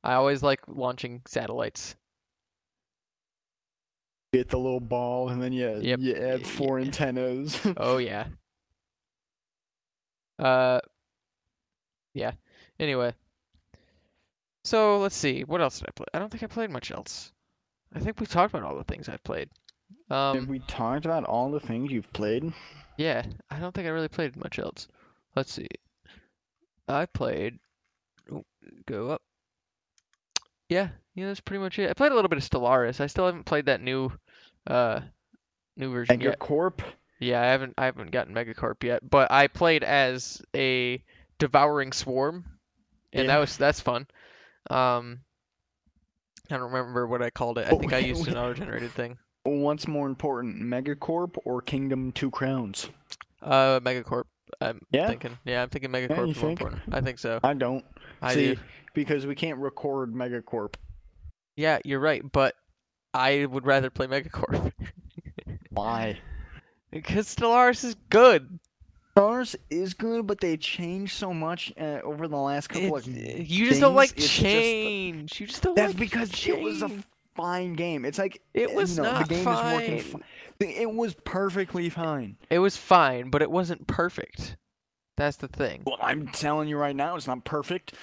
I 0.05 0.15
always 0.15 0.43
like 0.43 0.61
launching 0.69 1.23
satellites. 1.27 1.97
get 4.33 4.51
the 4.51 4.59
little 4.59 4.81
ball 4.81 5.31
and 5.31 5.43
then 5.43 5.53
you 5.53 5.79
Yep. 5.81 6.01
you 6.01 6.15
add 6.15 6.47
four 6.47 6.79
yeah. 6.79 6.85
antennas. 6.87 7.59
Oh 7.77 7.97
yeah. 8.11 8.27
Uh 10.39 10.81
yeah. 12.15 12.33
Anyway. 12.79 13.15
So 14.65 14.99
let's 14.99 15.17
see. 15.17 15.45
What 15.45 15.61
else 15.63 15.79
did 15.79 15.89
I 15.89 15.93
play? 15.93 16.07
I 16.13 16.19
don't 16.19 16.31
think 16.31 16.43
I 16.43 16.47
played 16.47 16.71
much 16.71 16.91
else. 16.91 17.33
I 17.95 18.01
think 18.01 18.21
we 18.21 18.27
talked 18.27 18.53
about 18.53 18.67
all 18.69 18.77
the 18.77 18.85
things 18.85 19.09
I've 19.09 19.25
played. 19.25 19.49
Have 20.11 20.37
Um 20.37 20.47
we 20.47 20.59
talked 20.61 21.07
about 21.07 21.25
all 21.25 21.51
the 21.51 21.61
things 21.61 21.91
you've 21.91 22.13
played? 22.13 22.53
yeah, 22.99 23.25
I 23.51 23.59
don't 23.61 23.75
think 23.75 23.87
I 23.87 23.91
really 23.91 24.09
played 24.09 24.37
much 24.37 24.59
else. 24.59 24.89
Let's 25.37 25.53
see. 25.53 25.69
I 26.87 27.07
played 27.07 27.59
oh, 28.33 28.45
go 28.87 29.11
up. 29.11 29.23
Yeah, 30.69 30.89
yeah, 31.15 31.27
that's 31.27 31.41
pretty 31.41 31.61
much 31.63 31.79
it. 31.79 31.91
I 31.91 31.95
played 31.95 32.13
a 32.13 32.15
little 32.15 32.29
bit 32.29 32.39
of 32.39 32.49
Stellaris. 32.49 33.01
I 33.01 33.07
still 33.07 33.27
haven't 33.27 33.45
played 33.45 33.67
that 33.67 33.81
new 33.81 34.13
uh 34.67 35.01
new 35.77 35.91
version 35.93 36.21
yet. 36.21 36.39
Megacorp? 36.39 36.81
Yeah, 37.21 37.41
I 37.41 37.47
haven't 37.47 37.75
I 37.79 37.87
haven't 37.87 38.11
gotten 38.11 38.35
Megacorp 38.35 38.83
yet, 38.85 39.09
but 39.09 39.31
I 39.33 39.47
played 39.49 39.83
as 39.83 40.43
a 40.55 41.03
devouring 41.39 41.93
swarm, 41.93 42.45
and 43.13 43.25
Yeah. 43.27 43.35
that 43.35 43.39
was 43.39 43.57
that's 43.57 43.81
fun. 43.81 44.07
Um, 44.71 45.21
I 46.51 46.57
don't 46.57 46.71
remember 46.73 47.07
what 47.07 47.23
I 47.23 47.31
called 47.31 47.59
it. 47.59 47.67
I 47.67 47.71
think 47.77 47.93
I 47.93 47.99
used 47.99 48.29
an 48.29 48.37
auto-generated 48.39 48.91
thing. 48.93 49.19
What's 49.45 49.87
more 49.89 50.07
important, 50.07 50.61
Megacorp 50.63 51.37
or 51.45 51.63
Kingdom 51.63 52.13
Two 52.13 52.31
Crowns? 52.31 52.89
Uh, 53.41 53.81
Megacorp. 53.81 54.25
I'm 54.61 54.81
Yeah? 54.91 55.09
thinking. 55.09 55.39
Yeah, 55.45 55.63
I'm 55.63 55.69
thinking 55.69 55.91
Megacorp 55.91 56.17
you 56.27 56.31
is 56.33 56.37
more 56.37 56.49
think? 56.51 56.61
important. 56.61 56.83
I 56.93 57.01
think 57.01 57.19
so. 57.19 57.41
I 57.43 57.55
don't. 57.55 57.85
I 58.23 58.35
See, 58.35 58.55
do. 58.55 58.61
because 58.95 59.27
we 59.27 59.35
can't 59.35 59.59
record 59.59 60.13
Megacorp. 60.15 60.75
Yeah, 61.57 61.79
you're 61.85 62.01
right, 62.01 62.23
but 62.31 62.55
I 63.15 63.47
would 63.47 63.67
rather 63.67 63.91
play 63.91 64.07
Megacorp 64.07 64.73
Why? 65.71 66.19
because 66.91 67.35
Stellaris 67.35 67.85
is 67.85 67.95
good. 68.11 68.59
Stars 69.13 69.57
is 69.69 69.95
good, 69.95 70.27
but 70.29 70.41
they 70.41 70.57
changed 70.57 71.17
so 71.17 71.35
much 71.35 71.73
uh, 71.77 71.99
over 72.05 72.29
the 72.29 72.37
last 72.37 72.69
couple 72.69 72.97
It's- 72.99 73.07
of 73.09 73.51
you 73.51 73.67
just 73.69 73.81
don't 73.81 73.97
like 73.97 74.11
things, 74.11 74.25
it's 74.25 74.33
just- 74.35 74.43
change. 74.45 75.41
You 75.41 75.47
just 75.49 75.63
don't 75.63 75.77
like 75.77 75.87
change. 75.87 75.99
That's 75.99 76.01
like 76.01 76.31
because 76.31 76.47
it 76.47 76.61
was 76.63 76.83
a 76.83 76.89
change. 76.89 77.05
Fine 77.39 77.75
game. 77.75 78.05
It's 78.05 78.19
like 78.19 78.43
It 78.55 78.71
uh, 78.71 78.75
was 78.75 78.97
you 78.97 79.03
know, 79.05 79.13
not 79.13 79.29
the 79.29 79.35
game 79.35 79.41
is 79.41 79.47
working. 79.47 80.01
fine. 80.01 80.23
Fi- 80.61 80.67
it 80.83 80.93
was 80.93 81.15
perfectly 81.25 81.89
fine. 81.89 82.37
It 82.51 82.59
was 82.59 82.77
fine, 82.77 83.31
but 83.31 83.43
it 83.43 83.51
wasn't 83.51 83.87
perfect. 83.87 84.57
That's 85.17 85.37
the 85.37 85.49
thing. 85.49 85.83
Well, 85.87 85.99
I'm 86.01 86.29
telling 86.29 86.69
you 86.69 86.77
right 86.77 86.95
now, 86.97 87.17
it's 87.17 87.27
not 87.27 87.45
perfect. 87.45 87.95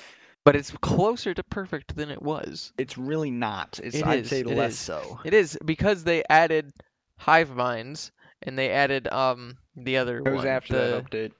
But 0.44 0.56
it's 0.56 0.72
closer 0.82 1.34
to 1.34 1.44
perfect 1.44 1.96
than 1.96 2.12
it 2.12 2.22
was. 2.22 2.72
It's 2.78 2.98
really 2.98 3.32
not. 3.32 3.80
It's 3.84 3.96
It 3.96 4.06
I'd 4.06 4.20
is, 4.26 4.30
say 4.30 4.40
it 4.42 4.48
less 4.48 4.74
is. 4.74 4.80
so. 4.80 5.20
It 5.26 5.34
is 5.34 5.58
because 5.66 6.04
they 6.04 6.24
added 6.30 6.72
hive 7.18 7.50
minds 7.56 8.12
and 8.44 8.58
they 8.58 8.70
added 8.70 9.08
um 9.12 9.58
the 9.76 9.98
other 9.98 10.20
It 10.20 10.26
was 10.30 10.36
one, 10.40 10.48
after 10.48 10.74
the 10.74 10.80
that 10.80 11.10
update. 11.10 11.32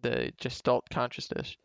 the 0.00 0.32
gestalt 0.40 0.88
consciousness, 0.90 1.56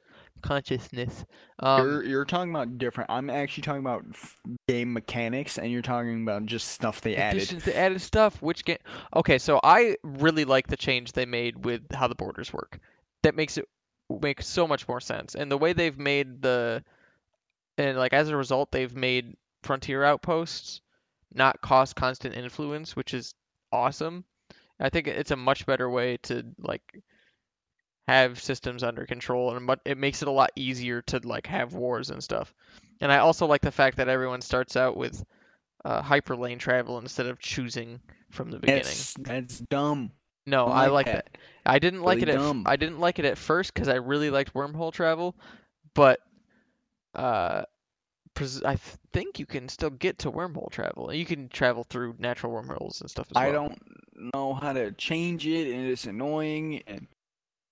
consciousness. 0.42 1.26
Um, 1.60 1.88
you're 1.88 2.04
you're 2.04 2.26
talking 2.26 2.50
about 2.52 2.78
different. 2.78 3.10
I'm 3.10 3.30
actually 3.30 3.64
talking 3.64 3.82
about 3.82 4.06
f- 4.12 4.38
game 4.68 4.94
mechanics, 4.94 5.58
and 5.58 5.72
you're 5.72 5.82
talking 5.82 6.24
about 6.24 6.46
just 6.46 6.70
stuff 6.70 7.02
they 7.02 7.16
added. 7.16 7.48
they 7.48 7.74
added 7.74 8.02
stuff. 8.02 8.42
Which 8.42 8.66
game? 8.66 8.78
Okay, 9.16 9.38
so 9.38 9.60
I 9.64 9.98
really 10.04 10.46
like 10.46 10.68
the 10.68 10.78
change 10.78 11.12
they 11.12 11.26
made 11.26 11.66
with 11.66 11.92
how 11.94 12.08
the 12.08 12.16
borders 12.16 12.54
work. 12.54 12.80
That 13.24 13.36
makes 13.36 13.58
it 13.58 13.66
make 14.22 14.42
so 14.42 14.68
much 14.68 14.88
more 14.88 15.02
sense, 15.02 15.36
and 15.36 15.52
the 15.52 15.58
way 15.58 15.74
they've 15.74 15.98
made 15.98 16.42
the 16.42 16.84
and 17.78 17.98
like 17.98 18.14
as 18.14 18.30
a 18.30 18.38
result, 18.38 18.72
they've 18.72 18.96
made 18.96 19.36
frontier 19.64 20.04
outposts 20.04 20.82
not 21.34 21.62
cost 21.62 21.96
constant 21.96 22.36
influence, 22.36 22.96
which 22.96 23.14
is 23.14 23.34
awesome. 23.72 24.24
I 24.80 24.90
think 24.90 25.08
it's 25.08 25.32
a 25.32 25.36
much 25.36 25.66
better 25.66 25.90
way 25.90 26.18
to 26.24 26.46
like 26.60 27.02
have 28.08 28.42
systems 28.42 28.84
under 28.84 29.06
control, 29.06 29.56
and 29.56 29.70
it 29.86 29.98
makes 29.98 30.22
it 30.22 30.28
a 30.28 30.32
lot 30.32 30.52
easier 30.56 31.02
to 31.04 31.20
like 31.24 31.48
have 31.48 31.74
wars 31.74 32.10
and 32.10 32.24
stuff. 32.24 32.54
And 33.02 33.12
I 33.12 33.18
also 33.18 33.46
like 33.46 33.62
the 33.62 33.72
fact 33.72 33.98
that 33.98 34.08
everyone 34.08 34.42
starts 34.42 34.76
out 34.76 34.96
with 34.96 35.24
uh, 35.86 36.02
hyperlane 36.02 36.60
travel 36.60 36.98
instead 36.98 37.26
of 37.26 37.40
choosing 37.40 38.00
from 38.32 38.50
the 38.50 38.60
beginning. 38.60 38.84
That's, 38.84 39.14
that's 39.20 39.60
dumb. 39.60 40.12
No, 40.46 40.68
I, 40.68 40.86
I 40.86 40.88
like 40.88 41.08
that. 41.08 41.30
that. 41.34 41.38
I 41.66 41.80
didn't 41.80 42.00
really 42.00 42.16
like 42.16 42.24
it. 42.24 42.30
At, 42.30 42.56
I 42.66 42.78
didn't 42.78 43.00
like 43.00 43.20
it 43.20 43.26
at 43.26 43.38
first 43.38 43.74
because 43.74 43.90
I 43.90 43.96
really 43.96 44.30
liked 44.30 44.54
wormhole 44.54 44.94
travel, 44.94 45.36
but 45.94 46.22
uh, 47.14 47.64
I 48.66 48.78
think 49.12 49.40
you 49.40 49.46
can 49.46 49.68
still 49.68 49.90
get 49.90 50.20
to 50.20 50.32
wormhole 50.32 50.72
travel. 50.72 51.14
You 51.14 51.26
can 51.26 51.50
travel 51.50 51.84
through 51.84 52.16
natural 52.20 52.54
wormholes 52.54 53.02
and 53.02 53.10
stuff 53.10 53.28
as 53.32 53.36
well. 53.36 53.50
I 53.50 53.52
don't 53.52 53.82
know 54.34 54.54
how 54.54 54.72
to 54.72 54.92
change 54.94 55.46
it, 55.46 55.74
and 55.74 55.88
it's 55.88 56.06
annoying. 56.06 56.84
And 56.88 57.08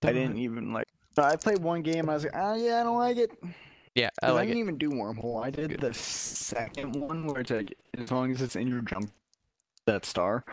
I 0.07 0.13
didn't 0.13 0.37
even 0.37 0.73
like. 0.73 0.87
I 1.17 1.35
played 1.35 1.59
one 1.59 1.81
game. 1.81 2.01
and 2.01 2.11
I 2.11 2.13
was 2.13 2.23
like, 2.23 2.33
oh 2.35 2.55
yeah, 2.55 2.81
I 2.81 2.83
don't 2.83 2.97
like 2.97 3.17
it. 3.17 3.31
Yeah, 3.95 4.09
I 4.21 4.31
like 4.31 4.43
I 4.43 4.45
didn't 4.47 4.57
it. 4.57 4.61
even 4.61 4.77
do 4.77 4.89
wormhole. 4.89 5.43
I 5.43 5.49
did 5.49 5.69
Good. 5.69 5.79
the 5.79 5.93
second 5.93 6.95
one 6.95 7.25
where 7.25 7.41
it's 7.41 7.51
like 7.51 7.73
as 7.97 8.11
long 8.11 8.31
as 8.31 8.41
it's 8.41 8.55
in 8.55 8.67
your 8.67 8.81
jump 8.81 9.11
that 9.85 10.05
star. 10.05 10.43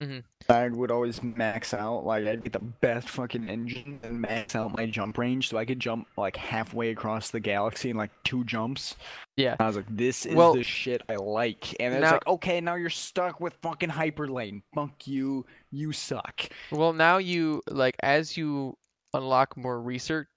Mm-hmm. 0.00 0.18
I 0.52 0.68
would 0.68 0.90
always 0.90 1.22
max 1.22 1.72
out, 1.72 2.04
like 2.04 2.26
I'd 2.26 2.44
get 2.44 2.52
the 2.52 2.58
best 2.58 3.08
fucking 3.08 3.48
engine 3.48 3.98
and 4.02 4.20
max 4.20 4.54
out 4.54 4.76
my 4.76 4.84
jump 4.84 5.16
range, 5.16 5.48
so 5.48 5.56
I 5.56 5.64
could 5.64 5.80
jump 5.80 6.06
like 6.18 6.36
halfway 6.36 6.90
across 6.90 7.30
the 7.30 7.40
galaxy 7.40 7.90
in 7.90 7.96
like 7.96 8.10
two 8.24 8.44
jumps. 8.44 8.96
Yeah. 9.36 9.56
I 9.58 9.66
was 9.66 9.76
like, 9.76 9.86
this 9.88 10.26
is 10.26 10.34
well, 10.34 10.54
the 10.54 10.62
shit 10.62 11.02
I 11.08 11.16
like, 11.16 11.74
and 11.80 11.94
it's 11.94 12.12
like, 12.12 12.26
okay, 12.26 12.60
now 12.60 12.74
you're 12.74 12.90
stuck 12.90 13.40
with 13.40 13.54
fucking 13.62 13.88
hyperlane. 13.88 14.62
Fuck 14.74 15.06
you, 15.06 15.46
you 15.70 15.92
suck. 15.92 16.42
Well, 16.70 16.92
now 16.92 17.16
you 17.18 17.62
like 17.68 17.96
as 18.02 18.36
you 18.36 18.76
unlock 19.14 19.56
more 19.56 19.80
research 19.80 20.28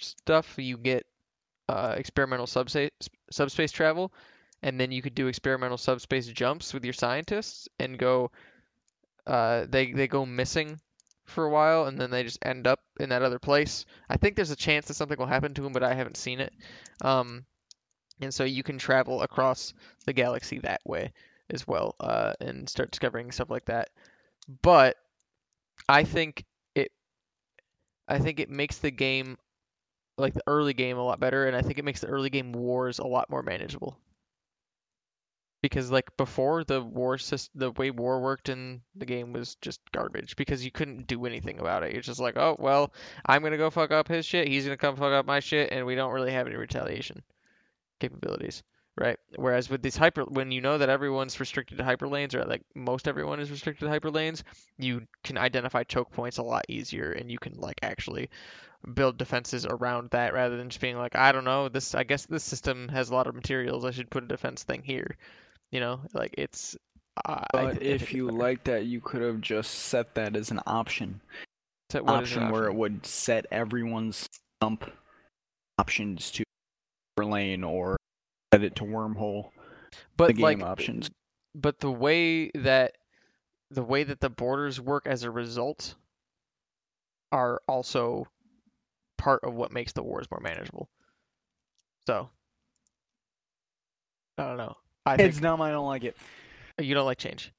stuff, 0.00 0.54
you 0.58 0.76
get 0.76 1.06
uh, 1.68 1.94
experimental 1.96 2.46
subspace 2.46 2.90
subspace 3.30 3.72
travel, 3.72 4.12
and 4.62 4.78
then 4.78 4.92
you 4.92 5.02
could 5.02 5.14
do 5.14 5.28
experimental 5.28 5.78
subspace 5.78 6.26
jumps 6.28 6.74
with 6.74 6.84
your 6.84 6.92
scientists 6.92 7.68
and 7.78 7.98
go 7.98 8.30
uh, 9.26 9.66
they 9.68 9.92
they 9.92 10.06
go 10.06 10.26
missing 10.26 10.78
for 11.24 11.44
a 11.44 11.50
while 11.50 11.86
and 11.86 11.98
then 11.98 12.10
they 12.10 12.22
just 12.22 12.44
end 12.44 12.66
up 12.66 12.80
in 13.00 13.08
that 13.08 13.22
other 13.22 13.38
place. 13.38 13.86
I 14.08 14.16
think 14.16 14.36
there's 14.36 14.50
a 14.50 14.56
chance 14.56 14.86
that 14.86 14.94
something 14.94 15.18
will 15.18 15.26
happen 15.26 15.54
to 15.54 15.62
them, 15.62 15.72
but 15.72 15.82
I 15.82 15.94
haven't 15.94 16.18
seen 16.18 16.40
it. 16.40 16.52
Um, 17.00 17.46
and 18.20 18.32
so 18.32 18.44
you 18.44 18.62
can 18.62 18.78
travel 18.78 19.22
across 19.22 19.72
the 20.04 20.12
galaxy 20.12 20.58
that 20.58 20.82
way 20.84 21.12
as 21.50 21.66
well 21.66 21.94
uh, 22.00 22.34
and 22.40 22.68
start 22.68 22.90
discovering 22.90 23.32
stuff 23.32 23.50
like 23.50 23.64
that. 23.66 23.88
But 24.62 24.96
I 25.88 26.04
think 26.04 26.44
I 28.08 28.18
think 28.18 28.40
it 28.40 28.50
makes 28.50 28.78
the 28.78 28.90
game 28.90 29.38
like 30.16 30.34
the 30.34 30.42
early 30.46 30.74
game 30.74 30.96
a 30.96 31.02
lot 31.02 31.20
better, 31.20 31.46
and 31.46 31.56
I 31.56 31.62
think 31.62 31.78
it 31.78 31.84
makes 31.84 32.00
the 32.00 32.06
early 32.06 32.30
game 32.30 32.52
wars 32.52 32.98
a 32.98 33.06
lot 33.06 33.30
more 33.30 33.42
manageable 33.42 33.98
because 35.64 35.90
like 35.90 36.14
before 36.18 36.62
the 36.62 36.82
war 36.82 37.16
system, 37.16 37.58
the 37.58 37.70
way 37.70 37.90
war 37.90 38.20
worked 38.20 38.50
in 38.50 38.82
the 38.94 39.06
game 39.06 39.32
was 39.32 39.54
just 39.62 39.80
garbage 39.92 40.36
because 40.36 40.62
you 40.62 40.70
couldn't 40.70 41.06
do 41.06 41.24
anything 41.24 41.58
about 41.58 41.82
it. 41.82 41.92
You're 41.94 42.02
just 42.02 42.20
like, 42.20 42.36
oh 42.36 42.54
well, 42.58 42.92
I'm 43.24 43.42
gonna 43.42 43.56
go 43.56 43.70
fuck 43.70 43.90
up 43.90 44.06
his 44.06 44.26
shit, 44.26 44.46
he's 44.46 44.64
gonna 44.64 44.76
come 44.76 44.96
fuck 44.96 45.14
up 45.14 45.24
my 45.24 45.40
shit, 45.40 45.72
and 45.72 45.86
we 45.86 45.94
don't 45.94 46.12
really 46.12 46.32
have 46.32 46.46
any 46.46 46.56
retaliation 46.56 47.22
capabilities, 47.98 48.62
right? 48.96 49.18
Whereas 49.36 49.68
with 49.68 49.82
these 49.82 49.96
hyper, 49.96 50.24
when 50.24 50.52
you 50.52 50.60
know 50.60 50.78
that 50.78 50.88
everyone's 50.88 51.38
restricted 51.40 51.78
to 51.78 51.84
hyper 51.84 52.08
lanes, 52.08 52.34
or 52.34 52.44
like 52.44 52.62
most 52.74 53.08
everyone 53.08 53.40
is 53.40 53.50
restricted 53.50 53.86
to 53.86 53.90
hyper 53.90 54.10
lanes, 54.10 54.44
you 54.78 55.06
can 55.22 55.38
identify 55.38 55.82
choke 55.82 56.12
points 56.12 56.38
a 56.38 56.42
lot 56.42 56.64
easier, 56.68 57.12
and 57.12 57.30
you 57.30 57.38
can 57.38 57.54
like 57.54 57.78
actually 57.82 58.30
build 58.94 59.16
defenses 59.16 59.64
around 59.64 60.10
that 60.10 60.34
rather 60.34 60.56
than 60.56 60.68
just 60.68 60.80
being 60.80 60.98
like, 60.98 61.16
I 61.16 61.32
don't 61.32 61.44
know, 61.44 61.68
this 61.68 61.94
I 61.94 62.04
guess 62.04 62.26
this 62.26 62.44
system 62.44 62.88
has 62.88 63.10
a 63.10 63.14
lot 63.14 63.26
of 63.26 63.34
materials, 63.34 63.84
I 63.84 63.90
should 63.90 64.10
put 64.10 64.24
a 64.24 64.28
defense 64.28 64.62
thing 64.62 64.82
here 64.82 65.16
you 65.74 65.80
know, 65.80 66.00
like 66.14 66.34
it's. 66.38 66.76
Uh, 67.24 67.42
but 67.52 67.64
I, 67.64 67.70
if 67.80 68.14
you 68.14 68.30
like 68.30 68.64
that, 68.64 68.86
you 68.86 69.00
could 69.00 69.22
have 69.22 69.40
just 69.40 69.72
set 69.72 70.14
that 70.14 70.36
as 70.36 70.52
an 70.52 70.60
option. 70.66 71.20
Set 71.90 72.04
what 72.04 72.14
option, 72.14 72.44
option 72.44 72.52
where 72.52 72.66
it 72.66 72.74
would 72.74 73.04
set 73.04 73.46
everyone's 73.50 74.28
jump 74.62 74.90
options 75.78 76.30
to 76.30 76.44
lane 77.18 77.64
or 77.64 77.96
set 78.54 78.64
it 78.64 78.76
to 78.76 78.84
wormhole. 78.84 79.50
But 80.16 80.28
the 80.28 80.32
game 80.34 80.42
like, 80.42 80.62
options. 80.62 81.10
But 81.54 81.80
the 81.80 81.90
way 81.90 82.50
that 82.54 82.96
the 83.70 83.82
way 83.82 84.04
that 84.04 84.20
the 84.20 84.30
borders 84.30 84.80
work 84.80 85.06
as 85.06 85.22
a 85.22 85.30
result 85.30 85.94
are 87.32 87.60
also 87.66 88.28
part 89.18 89.42
of 89.44 89.54
what 89.54 89.72
makes 89.72 89.92
the 89.92 90.02
wars 90.02 90.26
more 90.30 90.40
manageable. 90.40 90.88
So 92.06 92.28
I 94.38 94.44
don't 94.44 94.56
know. 94.56 94.76
I 95.06 95.14
it's 95.16 95.40
dumb. 95.40 95.60
I 95.60 95.70
don't 95.70 95.86
like 95.86 96.04
it. 96.04 96.16
You 96.78 96.94
don't 96.94 97.06
like 97.06 97.18
change. 97.18 97.52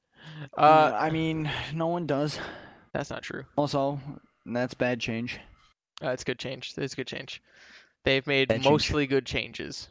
Uh, 0.58 0.92
I 0.94 1.12
mean, 1.12 1.50
no 1.74 1.88
one 1.88 2.08
does. 2.08 2.40
That's 2.94 3.10
not 3.10 3.22
true. 3.22 3.44
Also, 3.56 4.00
that's 4.46 4.74
bad 4.74 5.00
change. 5.00 5.40
Uh, 6.04 6.10
it's 6.10 6.24
good 6.24 6.40
change. 6.40 6.74
It's 6.78 6.96
good 6.96 7.08
change. 7.08 7.42
They've 8.04 8.26
made 8.26 8.50
bad 8.50 8.64
mostly 8.64 9.04
change. 9.04 9.10
good 9.10 9.26
changes. 9.26 9.88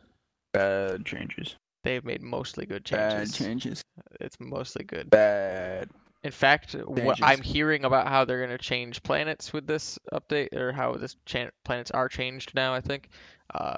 Bad 0.55 1.05
changes. 1.05 1.57
They've 1.83 2.05
made 2.05 2.23
mostly 2.23 2.65
good 2.65 2.85
changes. 2.87 3.33
Bad 3.33 3.45
changes. 3.45 3.85
It's 4.21 4.37
mostly 4.41 4.85
good. 4.85 5.11
Bad. 5.11 5.91
In 6.23 6.31
fact, 6.31 6.71
changes. 6.71 6.87
what 6.87 7.19
I'm 7.23 7.43
hearing 7.43 7.85
about 7.85 8.09
how 8.09 8.25
they're 8.25 8.39
going 8.39 8.57
to 8.57 8.65
change 8.65 9.03
planets 9.03 9.53
with 9.53 9.67
this 9.67 9.99
update, 10.11 10.55
or 10.55 10.73
how 10.73 10.95
this 10.95 11.17
cha- 11.27 11.51
planets 11.65 11.91
are 11.91 12.09
changed 12.09 12.55
now, 12.55 12.73
I 12.73 12.81
think, 12.81 13.11
uh, 13.55 13.77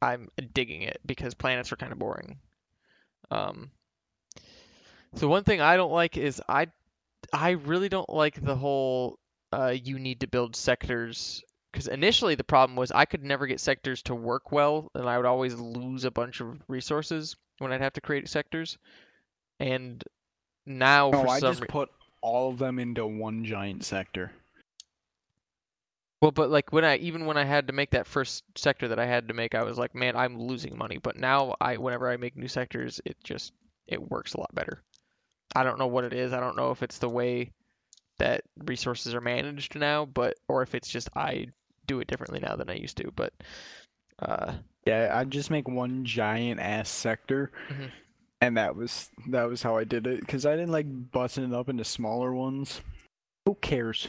I'm 0.00 0.28
digging 0.54 0.82
it 0.82 1.00
because 1.04 1.34
planets 1.34 1.72
are 1.72 1.76
kind 1.76 1.90
of 1.90 1.98
boring 1.98 2.38
um, 3.30 3.70
so 5.14 5.28
one 5.28 5.44
thing 5.44 5.60
I 5.60 5.76
don't 5.76 5.92
like 5.92 6.16
is 6.16 6.40
I 6.48 6.68
I 7.32 7.50
really 7.50 7.88
don't 7.88 8.08
like 8.08 8.42
the 8.42 8.56
whole 8.56 9.18
uh, 9.52 9.74
you 9.82 9.98
need 9.98 10.20
to 10.20 10.26
build 10.26 10.56
sectors 10.56 11.42
because 11.72 11.86
initially 11.86 12.34
the 12.34 12.44
problem 12.44 12.76
was 12.76 12.90
I 12.90 13.04
could 13.04 13.24
never 13.24 13.46
get 13.46 13.60
sectors 13.60 14.02
to 14.02 14.14
work 14.14 14.52
well 14.52 14.90
and 14.94 15.08
I 15.08 15.16
would 15.16 15.26
always 15.26 15.54
lose 15.54 16.04
a 16.04 16.10
bunch 16.10 16.40
of 16.40 16.58
resources 16.68 17.36
when 17.58 17.72
I'd 17.72 17.80
have 17.80 17.92
to 17.94 18.00
create 18.00 18.28
sectors. 18.28 18.78
And 19.60 20.02
now 20.66 21.10
no, 21.10 21.22
for 21.22 21.28
I 21.28 21.40
just 21.40 21.66
put 21.68 21.90
all 22.20 22.50
of 22.50 22.58
them 22.58 22.78
into 22.78 23.06
one 23.06 23.44
giant 23.44 23.84
sector. 23.84 24.32
Well, 26.20 26.32
but 26.32 26.50
like 26.50 26.72
when 26.72 26.84
I 26.84 26.96
even 26.96 27.26
when 27.26 27.36
I 27.36 27.44
had 27.44 27.68
to 27.68 27.72
make 27.72 27.90
that 27.90 28.06
first 28.06 28.42
sector 28.56 28.88
that 28.88 28.98
I 28.98 29.06
had 29.06 29.28
to 29.28 29.34
make, 29.34 29.54
I 29.54 29.62
was 29.62 29.78
like, 29.78 29.94
man, 29.94 30.16
I'm 30.16 30.40
losing 30.40 30.76
money. 30.76 30.98
But 30.98 31.16
now 31.16 31.54
I 31.60 31.76
whenever 31.76 32.10
I 32.10 32.16
make 32.16 32.36
new 32.36 32.48
sectors, 32.48 33.00
it 33.04 33.16
just 33.22 33.52
it 33.86 34.10
works 34.10 34.34
a 34.34 34.40
lot 34.40 34.54
better. 34.54 34.82
I 35.54 35.62
don't 35.62 35.78
know 35.78 35.86
what 35.86 36.04
it 36.04 36.12
is. 36.12 36.32
I 36.32 36.40
don't 36.40 36.56
know 36.56 36.70
if 36.72 36.82
it's 36.82 36.98
the 36.98 37.08
way 37.08 37.52
that 38.18 38.42
resources 38.64 39.14
are 39.14 39.20
managed 39.20 39.76
now, 39.76 40.04
but 40.04 40.34
or 40.48 40.62
if 40.62 40.74
it's 40.74 40.88
just 40.88 41.08
I 41.16 41.48
do 41.86 42.00
it 42.00 42.06
differently 42.06 42.40
now 42.40 42.56
than 42.56 42.70
I 42.70 42.74
used 42.74 42.96
to. 42.98 43.10
But 43.14 43.32
uh, 44.20 44.54
yeah, 44.86 45.12
I 45.14 45.24
just 45.24 45.50
make 45.50 45.68
one 45.68 46.04
giant 46.04 46.60
ass 46.60 46.88
sector, 46.88 47.50
mm-hmm. 47.70 47.86
and 48.40 48.56
that 48.56 48.76
was 48.76 49.10
that 49.28 49.48
was 49.48 49.62
how 49.62 49.76
I 49.76 49.84
did 49.84 50.06
it 50.06 50.20
because 50.20 50.46
I 50.46 50.52
didn't 50.52 50.72
like 50.72 50.86
busting 51.10 51.44
it 51.44 51.54
up 51.54 51.68
into 51.68 51.84
smaller 51.84 52.32
ones. 52.32 52.80
Who 53.46 53.54
cares? 53.54 54.08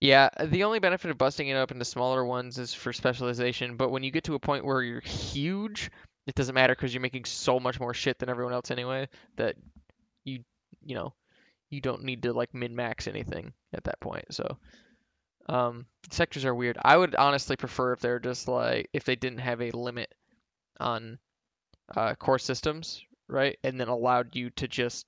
Yeah, 0.00 0.28
the 0.44 0.64
only 0.64 0.80
benefit 0.80 1.10
of 1.10 1.16
busting 1.16 1.48
it 1.48 1.56
up 1.56 1.70
into 1.70 1.84
smaller 1.84 2.24
ones 2.24 2.58
is 2.58 2.74
for 2.74 2.92
specialization, 2.92 3.76
but 3.76 3.90
when 3.90 4.02
you 4.02 4.10
get 4.10 4.24
to 4.24 4.34
a 4.34 4.38
point 4.38 4.64
where 4.64 4.82
you're 4.82 5.00
huge, 5.00 5.90
it 6.26 6.34
doesn't 6.34 6.54
matter 6.54 6.74
because 6.74 6.92
you're 6.92 7.00
making 7.00 7.24
so 7.24 7.58
much 7.58 7.80
more 7.80 7.94
shit 7.94 8.18
than 8.18 8.28
everyone 8.28 8.52
else 8.52 8.70
anyway 8.70 9.08
that 9.36 9.56
you 10.24 10.40
you 10.84 10.94
know 10.94 11.14
you 11.74 11.80
don't 11.80 12.04
need 12.04 12.22
to 12.22 12.32
like 12.32 12.54
min 12.54 12.74
max 12.74 13.06
anything 13.06 13.52
at 13.72 13.84
that 13.84 14.00
point. 14.00 14.32
So 14.32 14.58
um, 15.48 15.86
sectors 16.10 16.44
are 16.44 16.54
weird. 16.54 16.78
I 16.82 16.96
would 16.96 17.14
honestly 17.14 17.56
prefer 17.56 17.92
if 17.92 18.00
they're 18.00 18.18
just 18.18 18.48
like 18.48 18.88
if 18.92 19.04
they 19.04 19.16
didn't 19.16 19.40
have 19.40 19.60
a 19.60 19.70
limit 19.70 20.12
on 20.80 21.18
uh, 21.94 22.14
core 22.14 22.38
systems, 22.38 23.02
right, 23.28 23.58
and 23.62 23.78
then 23.78 23.88
allowed 23.88 24.34
you 24.36 24.50
to 24.50 24.68
just 24.68 25.06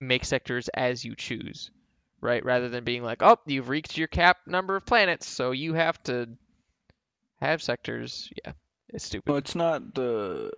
make 0.00 0.24
sectors 0.24 0.68
as 0.68 1.04
you 1.04 1.14
choose 1.16 1.70
right? 2.22 2.42
Rather 2.44 2.70
than 2.70 2.84
being 2.84 3.02
like, 3.02 3.22
oh, 3.22 3.36
you've 3.44 3.68
reached 3.68 3.98
your 3.98 4.08
cap 4.08 4.38
number 4.46 4.76
of 4.76 4.86
planets, 4.86 5.26
so 5.26 5.50
you 5.50 5.74
have 5.74 6.02
to 6.04 6.28
have 7.42 7.62
sectors. 7.62 8.30
Yeah, 8.42 8.52
it's 8.88 9.04
stupid. 9.04 9.28
Well, 9.28 9.38
it's 9.38 9.54
not 9.54 9.94
the. 9.94 10.52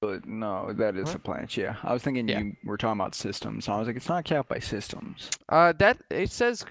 But 0.00 0.26
no, 0.26 0.72
that 0.72 0.96
is 0.96 1.06
what? 1.06 1.14
a 1.14 1.18
planet. 1.18 1.56
Yeah, 1.56 1.76
I 1.82 1.92
was 1.92 2.02
thinking 2.02 2.28
yeah. 2.28 2.40
you 2.40 2.56
were 2.64 2.78
talking 2.78 2.98
about 2.98 3.14
systems. 3.14 3.66
So 3.66 3.72
I 3.72 3.78
was 3.78 3.86
like, 3.86 3.96
it's 3.96 4.08
not 4.08 4.24
capped 4.24 4.48
by 4.48 4.58
systems. 4.58 5.30
Uh, 5.48 5.72
that 5.78 5.98
it 6.10 6.30
says 6.30 6.64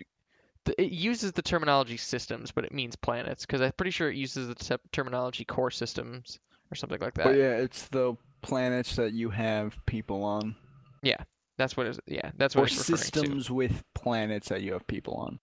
it 0.78 0.92
uses 0.92 1.32
the 1.32 1.42
terminology 1.42 1.98
systems, 1.98 2.52
but 2.52 2.66
it 2.66 2.74
means 2.74 2.96
planets 2.96 3.46
because 3.46 3.62
I'm 3.62 3.72
pretty 3.74 3.92
sure 3.92 4.10
it 4.10 4.16
uses 4.16 4.48
the 4.48 4.80
terminology 4.92 5.46
core 5.46 5.72
systems 5.72 6.40
or 6.72 6.76
something 6.76 7.00
like 7.00 7.14
that. 7.16 7.24
But 7.24 7.36
yeah, 7.38 7.58
it's 7.58 7.88
the 7.88 8.16
planets 8.42 8.96
that 8.96 9.14
you 9.14 9.30
have 9.30 9.78
people 9.86 10.24
on, 10.24 10.56
Yeah, 11.02 11.24
That's 11.58 11.76
what 11.78 11.88
is 11.88 12.00
yeah, 12.08 12.32
that's 12.38 12.56
what 12.56 12.62
or 12.72 12.76
referring 12.76 12.86
to. 12.86 12.98
systems 12.98 13.52
with 13.52 13.84
planets 13.94 14.50
that 14.50 14.62
you 14.62 14.74
have 14.74 14.88
people 14.88 15.16
on. 15.16 15.40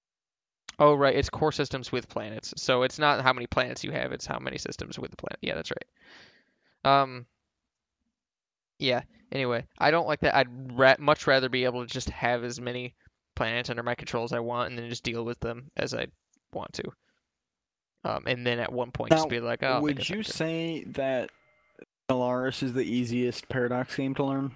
Oh 0.78 0.94
right, 0.94 1.16
it's 1.16 1.30
core 1.30 1.52
systems 1.52 1.90
with 1.92 2.08
planets. 2.08 2.52
So 2.56 2.82
it's 2.82 2.98
not 2.98 3.22
how 3.22 3.32
many 3.32 3.46
planets 3.46 3.84
you 3.84 3.92
have, 3.92 4.12
it's 4.12 4.26
how 4.26 4.38
many 4.38 4.58
systems 4.58 4.98
with 4.98 5.10
the 5.10 5.16
planet. 5.16 5.38
Yeah, 5.40 5.54
that's 5.54 5.70
right. 5.70 7.00
Um 7.02 7.26
yeah, 8.78 9.02
anyway, 9.32 9.66
I 9.78 9.90
don't 9.90 10.06
like 10.06 10.20
that. 10.20 10.34
I'd 10.34 10.78
ra- 10.78 10.96
much 10.98 11.26
rather 11.26 11.48
be 11.48 11.64
able 11.64 11.86
to 11.86 11.92
just 11.92 12.10
have 12.10 12.44
as 12.44 12.60
many 12.60 12.94
planets 13.34 13.70
under 13.70 13.82
my 13.82 13.94
control 13.94 14.24
as 14.24 14.32
I 14.32 14.40
want 14.40 14.70
and 14.70 14.78
then 14.78 14.88
just 14.88 15.04
deal 15.04 15.24
with 15.24 15.38
them 15.40 15.70
as 15.76 15.94
I 15.94 16.06
want 16.52 16.72
to. 16.74 16.84
Um 18.04 18.24
and 18.26 18.46
then 18.46 18.58
at 18.58 18.72
one 18.72 18.90
point 18.92 19.10
Now, 19.10 19.18
just 19.18 19.28
be 19.28 19.40
like, 19.40 19.62
oh, 19.62 19.80
Would 19.82 20.08
you 20.08 20.22
say 20.22 20.84
that 20.92 21.30
Stellaris 22.08 22.62
is 22.62 22.72
the 22.72 22.84
easiest 22.84 23.48
Paradox 23.48 23.94
game 23.94 24.14
to 24.14 24.24
learn? 24.24 24.52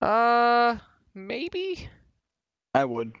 Uh 0.00 0.76
maybe 1.14 1.88
I 2.74 2.84
would. 2.84 3.12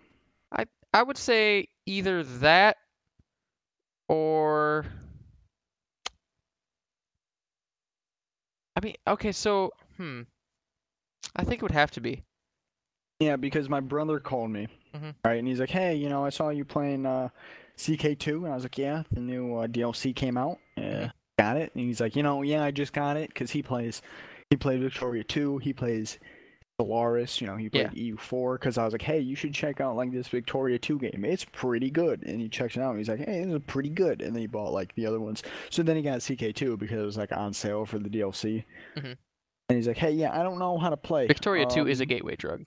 I 0.52 0.66
I 0.94 1.02
would 1.02 1.18
say 1.18 1.68
either 1.86 2.22
that 2.22 2.76
or 4.08 4.86
I 8.80 8.84
mean, 8.84 8.94
okay, 9.06 9.32
so 9.32 9.72
hmm. 9.98 10.22
I 11.36 11.44
think 11.44 11.60
it 11.60 11.62
would 11.62 11.70
have 11.72 11.90
to 11.92 12.00
be. 12.00 12.22
Yeah, 13.20 13.36
because 13.36 13.68
my 13.68 13.80
brother 13.80 14.18
called 14.18 14.50
me, 14.50 14.68
Mhm. 14.94 15.14
right, 15.24 15.38
and 15.38 15.46
he's 15.46 15.60
like, 15.60 15.68
"Hey, 15.70 15.94
you 15.94 16.08
know, 16.08 16.24
I 16.24 16.30
saw 16.30 16.48
you 16.48 16.64
playing 16.64 17.04
uh, 17.04 17.28
CK2," 17.76 18.44
and 18.44 18.52
I 18.52 18.54
was 18.54 18.64
like, 18.64 18.78
"Yeah, 18.78 19.02
the 19.12 19.20
new 19.20 19.54
uh, 19.56 19.66
DLC 19.66 20.14
came 20.14 20.38
out. 20.38 20.58
Uh, 20.78 20.80
Mhm. 20.80 21.12
Got 21.38 21.56
it." 21.58 21.74
And 21.74 21.84
he's 21.84 22.00
like, 22.00 22.16
"You 22.16 22.22
know, 22.22 22.40
yeah, 22.42 22.64
I 22.64 22.70
just 22.70 22.94
got 22.94 23.16
it 23.18 23.28
because 23.28 23.50
he 23.50 23.62
plays, 23.62 24.00
he 24.48 24.56
played 24.56 24.80
Victoria 24.80 25.24
2, 25.24 25.58
he 25.58 25.74
plays 25.74 26.18
Stellaris, 26.84 27.40
you 27.40 27.46
know, 27.46 27.56
he 27.56 27.68
played 27.68 27.90
EU4." 27.92 28.54
Because 28.58 28.78
I 28.78 28.84
was 28.84 28.92
like, 28.92 29.02
"Hey, 29.02 29.20
you 29.20 29.34
should 29.36 29.54
check 29.54 29.80
out 29.80 29.96
like 29.96 30.12
this 30.12 30.28
Victoria 30.28 30.78
2 30.78 30.98
game. 30.98 31.24
It's 31.24 31.44
pretty 31.44 31.90
good." 31.90 32.22
And 32.24 32.40
he 32.40 32.48
checks 32.48 32.76
it 32.76 32.80
out, 32.80 32.90
and 32.90 32.98
he's 32.98 33.08
like, 33.08 33.20
"Hey, 33.20 33.44
this 33.44 33.54
is 33.54 33.60
pretty 33.66 33.90
good." 33.90 34.22
And 34.22 34.34
then 34.34 34.40
he 34.40 34.46
bought 34.46 34.72
like 34.72 34.94
the 34.94 35.06
other 35.06 35.20
ones. 35.20 35.42
So 35.70 35.82
then 35.82 35.96
he 35.96 36.02
got 36.02 36.20
CK2 36.20 36.78
because 36.78 36.98
it 37.00 37.04
was 37.04 37.16
like 37.16 37.32
on 37.32 37.52
sale 37.52 37.84
for 37.86 37.98
the 37.98 38.08
DLC. 38.08 38.64
Mhm. 38.96 39.16
And 39.68 39.76
he's 39.76 39.86
like, 39.86 39.98
"Hey, 39.98 40.10
yeah, 40.12 40.38
I 40.38 40.42
don't 40.42 40.58
know 40.58 40.78
how 40.78 40.90
to 40.90 40.96
play." 40.96 41.26
Victoria 41.26 41.66
2 41.66 41.86
is 41.86 42.00
a 42.00 42.04
Um, 42.04 42.08
gateway 42.08 42.36
drug. 42.36 42.64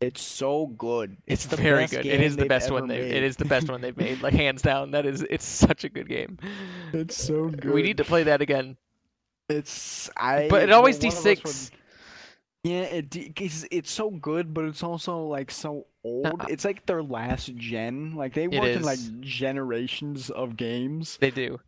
It's 0.00 0.22
so 0.22 0.66
good. 0.66 1.18
It's, 1.26 1.44
the 1.44 1.56
very 1.56 1.82
best 1.82 1.92
good. 1.92 2.06
It 2.06 2.22
is 2.22 2.34
the 2.36 2.46
best 2.46 2.70
one 2.70 2.88
they 2.88 3.00
it 3.00 3.22
is 3.22 3.36
the 3.36 3.44
best 3.44 3.68
one 3.68 3.82
they've 3.82 3.94
made, 3.96 4.22
like 4.22 4.32
hands 4.46 4.62
down. 4.62 4.92
That 4.92 5.04
is 5.04 5.20
it's 5.28 5.44
such 5.44 5.84
a 5.84 5.90
good 5.90 6.08
game. 6.08 6.38
It's 6.94 7.22
so 7.22 7.48
good. 7.50 7.70
We 7.70 7.82
need 7.82 7.98
to 7.98 8.04
play 8.04 8.22
that 8.22 8.40
again. 8.40 8.78
It's 9.50 10.08
I. 10.16 10.46
But 10.48 10.62
it 10.62 10.72
always 10.72 10.98
well, 11.00 11.10
one 11.10 11.18
of 11.18 11.26
us 11.26 11.44
would- 11.44 11.52
D6. 11.54 11.70
Yeah, 12.62 12.82
it 12.82 13.34
'cause 13.34 13.66
it's 13.70 13.90
so 13.90 14.10
good, 14.10 14.52
but 14.52 14.64
it's 14.66 14.82
also 14.82 15.22
like 15.24 15.50
so 15.50 15.86
old. 16.04 16.26
Uh, 16.26 16.46
it's 16.50 16.64
like 16.64 16.84
their 16.84 17.02
last 17.02 17.54
gen. 17.56 18.14
Like 18.14 18.34
they 18.34 18.48
work 18.48 18.64
in 18.66 18.82
like 18.82 18.98
generations 19.20 20.28
of 20.30 20.56
games. 20.56 21.16
They 21.20 21.30
do. 21.30 21.58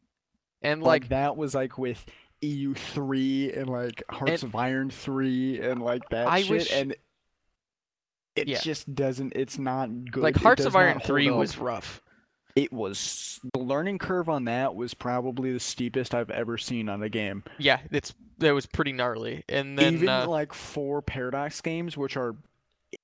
And 0.61 0.83
Like, 0.83 1.05
like 1.05 1.09
that 1.09 1.37
was 1.37 1.55
like 1.55 1.79
with 1.79 2.05
EU 2.43 2.75
three 2.75 3.53
and 3.53 3.71
like 3.71 4.03
Hearts 4.11 4.43
And- 4.43 4.51
of 4.51 4.55
Iron 4.55 4.91
three 4.91 5.61
and 5.61 5.81
like 5.81 6.07
that 6.11 6.27
I 6.29 6.43
shit, 6.43 6.51
wish- 6.51 6.73
and 6.73 6.95
it 8.37 8.49
Yeah. 8.49 8.61
just 8.61 8.95
doesn't. 8.95 9.33
It's 9.35 9.59
not 9.59 9.89
good. 10.11 10.23
like 10.23 10.37
Hearts 10.37 10.65
of 10.67 10.77
Iron 10.77 11.01
3 11.01 11.31
was 11.31 11.57
rough. 11.59 12.03
It 12.55 12.73
was 12.73 13.41
the 13.53 13.61
learning 13.61 13.99
curve 13.99 14.29
on 14.29 14.45
that 14.45 14.75
was 14.75 14.95
probably 14.95 15.53
the 15.53 15.61
steepest 15.61 16.15
I've 16.15 16.31
ever 16.31 16.59
seen 16.59 16.89
on 16.89 17.03
a 17.03 17.09
game. 17.09 17.45
Yeah, 17.59 17.81
it's 17.91 18.15
that 18.39 18.53
was 18.53 18.67
pretty 18.67 18.93
gnarly. 18.93 19.45
And 19.49 19.79
then 19.79 19.95
Even 19.95 20.09
uh, 20.09 20.27
like 20.27 20.53
four 20.53 21.01
Paradox 21.03 21.61
games, 21.61 21.97
which 21.97 22.17
are 22.17 22.35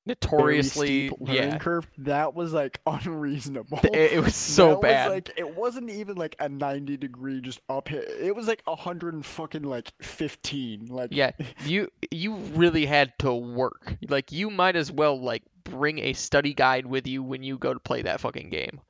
notoriously 0.05 1.09
steep 1.09 1.21
learning 1.21 1.51
yeah. 1.51 1.59
curve, 1.59 1.89
that 1.99 2.35
was 2.35 2.53
like 2.53 2.81
unreasonable. 2.87 3.81
It, 3.85 4.13
it 4.13 4.23
was 4.23 4.35
so 4.35 4.73
That 4.73 4.83
bad. 4.83 5.05
Was, 5.07 5.15
like 5.15 5.33
it 5.37 5.57
wasn't 5.57 5.91
even 5.91 6.17
like 6.17 6.37
a 6.39 6.49
ninety 6.49 6.97
degree 6.97 7.41
just 7.41 7.61
uphill. 7.69 8.03
It 8.21 8.35
was 8.35 8.47
like 8.47 8.63
a 8.67 8.77
hundred 8.77 9.15
and 9.15 9.25
fucking 9.25 9.63
like 9.63 9.93
fifteen. 10.03 10.87
Like 10.87 11.11
Yeah, 11.13 11.33
you 11.65 11.89
you 12.11 12.35
really 12.35 12.87
had 12.87 13.19
to 13.21 13.33
work. 13.33 13.97
Like 14.09 14.33
you 14.33 14.51
might 14.51 14.77
as 14.77 14.93
well 14.93 15.21
like 15.21 15.43
bring 15.65 15.99
a 15.99 16.13
study 16.13 16.55
guide 16.55 16.87
with 16.87 17.07
you 17.07 17.23
when 17.23 17.43
you 17.43 17.59
go 17.59 17.73
to 17.73 17.81
play 17.81 18.03
that 18.03 18.21
fucking 18.21 18.51
game. 18.51 18.81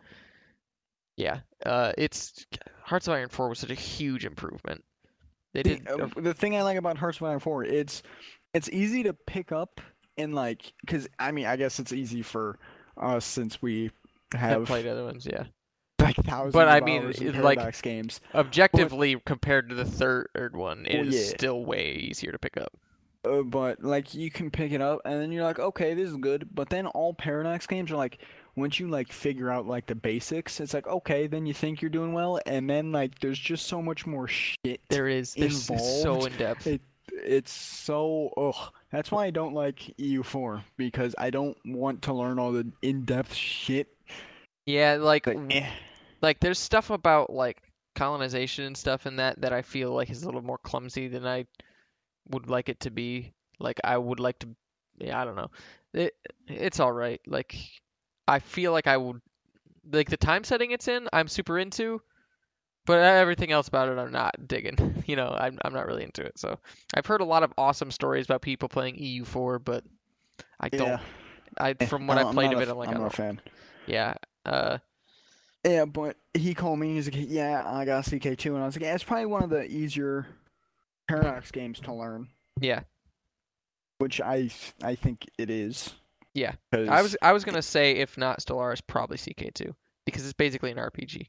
Yeah, 1.19 1.41
uh, 1.67 1.93
it's 1.99 2.47
Hearts 2.85 3.09
of 3.09 3.15
Iron 3.15 3.29
4 3.29 3.49
was 3.49 3.59
such 3.59 3.71
a 3.71 3.75
huge 3.75 4.25
improvement. 4.25 4.85
They 5.53 5.63
the, 5.63 5.77
did. 5.77 5.89
uh, 5.89 6.09
the 6.17 6.35
thing 6.35 6.57
I 6.57 6.63
like 6.63 6.79
about 6.79 6.99
Hearts 6.99 7.19
of 7.21 7.25
Iron 7.27 7.41
Four, 7.41 7.65
it's 7.65 8.03
it's 8.55 8.69
easy 8.71 9.03
to 9.05 9.13
pick 9.13 9.51
up 9.53 9.81
and 10.17 10.35
like, 10.35 10.73
cause 10.87 11.09
I 11.19 11.33
mean, 11.33 11.47
I 11.47 11.57
guess 11.57 11.79
it's 11.79 11.93
easy 11.93 12.23
for 12.23 12.59
us 12.97 13.25
since 13.25 13.61
we 13.63 13.91
have 14.35 14.67
played 14.67 14.87
other 14.87 15.05
ones, 15.05 15.27
yeah. 15.27 15.45
like 16.01 16.17
thousands 16.17 16.53
But 16.53 16.69
I 16.69 16.81
mean, 16.81 17.07
like- 17.07 17.59
Paradox 17.59 17.81
games. 17.81 18.21
Objectively, 18.35 19.21
compared 19.25 19.69
to 19.71 19.75
the 19.75 19.85
third 19.85 20.29
one, 20.55 20.87
it 20.87 20.99
Well, 20.99 21.09
is 21.09 21.15
yeah. 21.15 21.37
still 21.37 21.65
way 21.65 21.93
easier 21.93 22.33
to 22.33 22.39
pick 22.39 22.57
up. 22.57 22.73
Uh, 23.25 23.43
but 23.43 23.83
like 23.83 24.15
you 24.15 24.31
can 24.31 24.51
pick 24.51 24.71
it 24.73 24.81
up 24.81 25.01
and 25.05 25.21
then 25.21 25.33
you're 25.33 25.45
like, 25.45 25.59
okay, 25.59 25.95
this 25.95 26.09
is 26.09 26.17
good. 26.17 26.49
But 26.55 26.71
then 26.71 26.87
all 26.87 27.15
Paradox 27.15 27.67
games 27.67 27.91
are 27.91 27.97
like, 27.97 28.19
once 28.59 28.81
you 28.81 28.89
like 28.89 29.13
figure 29.13 29.51
out 29.51 29.67
like 29.67 29.87
the 29.87 29.95
basics, 29.95 30.61
it's 30.61 30.75
like 30.75 30.87
okay, 30.87 31.27
then 31.27 31.47
you 31.47 31.55
think 31.55 31.81
you're 31.81 31.91
doing 31.91 32.13
well, 32.13 32.41
and 32.47 32.69
then 32.69 32.93
like 32.93 33.19
there's 33.21 33.39
just 33.39 33.67
so 33.67 33.81
much 33.81 34.07
more 34.07 34.29
shit. 34.29 34.81
There 34.89 35.09
is, 35.09 35.35
there's 35.35 35.71
it's 35.71 36.03
so 36.03 36.25
in 36.25 36.33
depth. 36.37 36.67
It, 36.67 36.81
it's 37.13 37.53
so 37.53 38.33
ugh. 38.37 38.73
That's 38.91 39.11
why 39.11 39.27
I 39.27 39.31
don't 39.31 39.55
like 39.55 39.95
EU4 39.99 40.63
because 40.77 41.15
I 41.19 41.31
don't 41.31 41.57
want 41.65 42.03
to 42.03 42.13
learn 42.13 42.39
all 42.39 42.53
the 42.53 42.71
in-depth 42.83 43.35
shit. 43.35 43.89
Yeah, 44.67 44.99
like 45.01 45.27
Like, 45.27 45.39
eh. 45.51 45.71
like 46.21 46.41
there's 46.41 46.59
stuff 46.59 46.91
about 46.91 47.31
like 47.31 47.63
colonization 47.95 48.65
and 48.65 48.77
stuff 48.77 49.07
in 49.07 49.17
that 49.17 49.41
that 49.41 49.53
I 49.53 49.63
feel 49.63 49.93
like 49.93 50.11
is 50.11 50.23
a 50.23 50.27
little 50.27 50.43
more 50.43 50.59
clumsy 50.59 51.09
than 51.09 51.27
I 51.27 51.47
would 52.29 52.49
like 52.49 52.69
it 52.69 52.81
to 52.81 52.91
be. 52.91 53.33
Like 53.59 53.81
I 53.83 53.97
would 53.97 54.21
like 54.21 54.39
to 54.41 54.49
yeah, 54.99 55.21
I 55.21 55.25
don't 55.25 55.37
know. 55.37 55.51
It 55.95 56.15
it's 56.47 56.81
all 56.81 56.93
right. 56.93 57.21
Like 57.27 57.57
I 58.29 58.39
feel 58.39 58.73
like 58.73 58.87
I 58.87 58.97
would 58.97 59.21
like 59.91 60.11
the 60.11 60.17
time 60.17 60.45
setting 60.45 60.71
it's 60.71 60.87
in, 60.87 61.09
I'm 61.13 61.29
super 61.29 61.59
into, 61.59 62.03
but 62.87 63.01
everything 63.01 63.51
else 63.53 63.69
about 63.69 63.89
it 63.89 63.99
I'm 63.99 64.13
not 64.13 64.47
digging. 64.47 64.95
You 65.09 65.17
know, 65.17 65.35
I'm 65.39 65.59
I'm 65.65 65.73
not 65.73 65.87
really 65.87 66.05
into 66.05 66.23
it. 66.23 66.39
So, 66.39 66.59
I've 66.93 67.07
heard 67.07 67.23
a 67.23 67.25
lot 67.25 67.43
of 67.43 67.55
awesome 67.57 67.91
stories 67.91 68.27
about 68.27 68.43
people 68.43 68.69
playing 68.69 68.97
EU4, 68.97 69.65
but 69.65 69.83
I 70.61 70.69
don't 70.69 70.87
yeah. 70.87 71.01
I 71.59 71.75
eh, 71.81 71.87
from 71.87 72.07
what 72.07 72.19
I 72.19 72.31
played 72.31 72.53
of 72.53 72.61
it 72.61 72.69
I'm 72.69 72.77
like 72.77 72.91
I'm 72.91 73.01
not 73.01 73.15
a 73.15 73.17
fan. 73.17 73.41
yeah. 73.87 74.15
Uh 74.45 74.77
Yeah, 75.65 75.87
but 75.87 76.17
he 76.35 76.53
called 76.53 76.79
me. 76.79 76.95
He's 76.95 77.07
like, 77.07 77.25
"Yeah, 77.27 77.63
I 77.65 77.87
got 77.87 78.05
CK2," 78.05 78.47
and 78.55 78.59
I 78.59 78.67
was 78.67 78.77
like, 78.77 78.83
"Yeah, 78.83 78.95
it's 78.95 79.03
probably 79.03 79.25
one 79.27 79.43
of 79.43 79.49
the 79.51 79.65
easier 79.65 80.27
Paradox 81.09 81.51
games 81.51 81.81
to 81.81 81.95
learn." 81.95 82.29
yeah. 82.61 82.81
which 83.97 84.21
I 84.21 84.51
I 84.83 84.95
think 84.95 85.27
it 85.39 85.49
is. 85.49 85.95
Yeah. 86.39 86.53
'Cause- 86.73 86.89
I 86.89 87.03
was 87.03 87.17
I 87.23 87.33
was 87.33 87.45
gonna 87.45 87.63
say 87.63 87.93
if 87.97 88.17
not 88.19 88.41
Stellaris, 88.41 88.81
probably 88.87 89.17
CK2 89.17 89.75
because 90.07 90.25
it's 90.25 90.33
basically 90.35 90.71
an 90.71 90.79
RPG. 90.79 91.29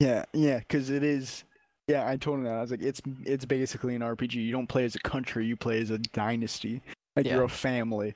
yeah 0.00 0.24
yeah 0.32 0.58
because 0.58 0.90
it 0.90 1.02
is. 1.02 1.44
Yeah, 1.88 2.08
I 2.08 2.16
told 2.16 2.38
him 2.38 2.44
that. 2.44 2.54
I 2.54 2.60
was 2.60 2.70
like, 2.70 2.82
it's 2.82 3.00
it's 3.24 3.44
basically 3.44 3.94
an 3.96 4.02
RPG. 4.02 4.34
You 4.34 4.52
don't 4.52 4.68
play 4.68 4.84
as 4.84 4.94
a 4.94 5.00
country. 5.00 5.46
You 5.46 5.56
play 5.56 5.80
as 5.80 5.90
a 5.90 5.98
dynasty. 5.98 6.80
Like 7.16 7.26
Yeah. 7.26 7.34
you're 7.34 7.44
a 7.44 7.48
family. 7.48 8.14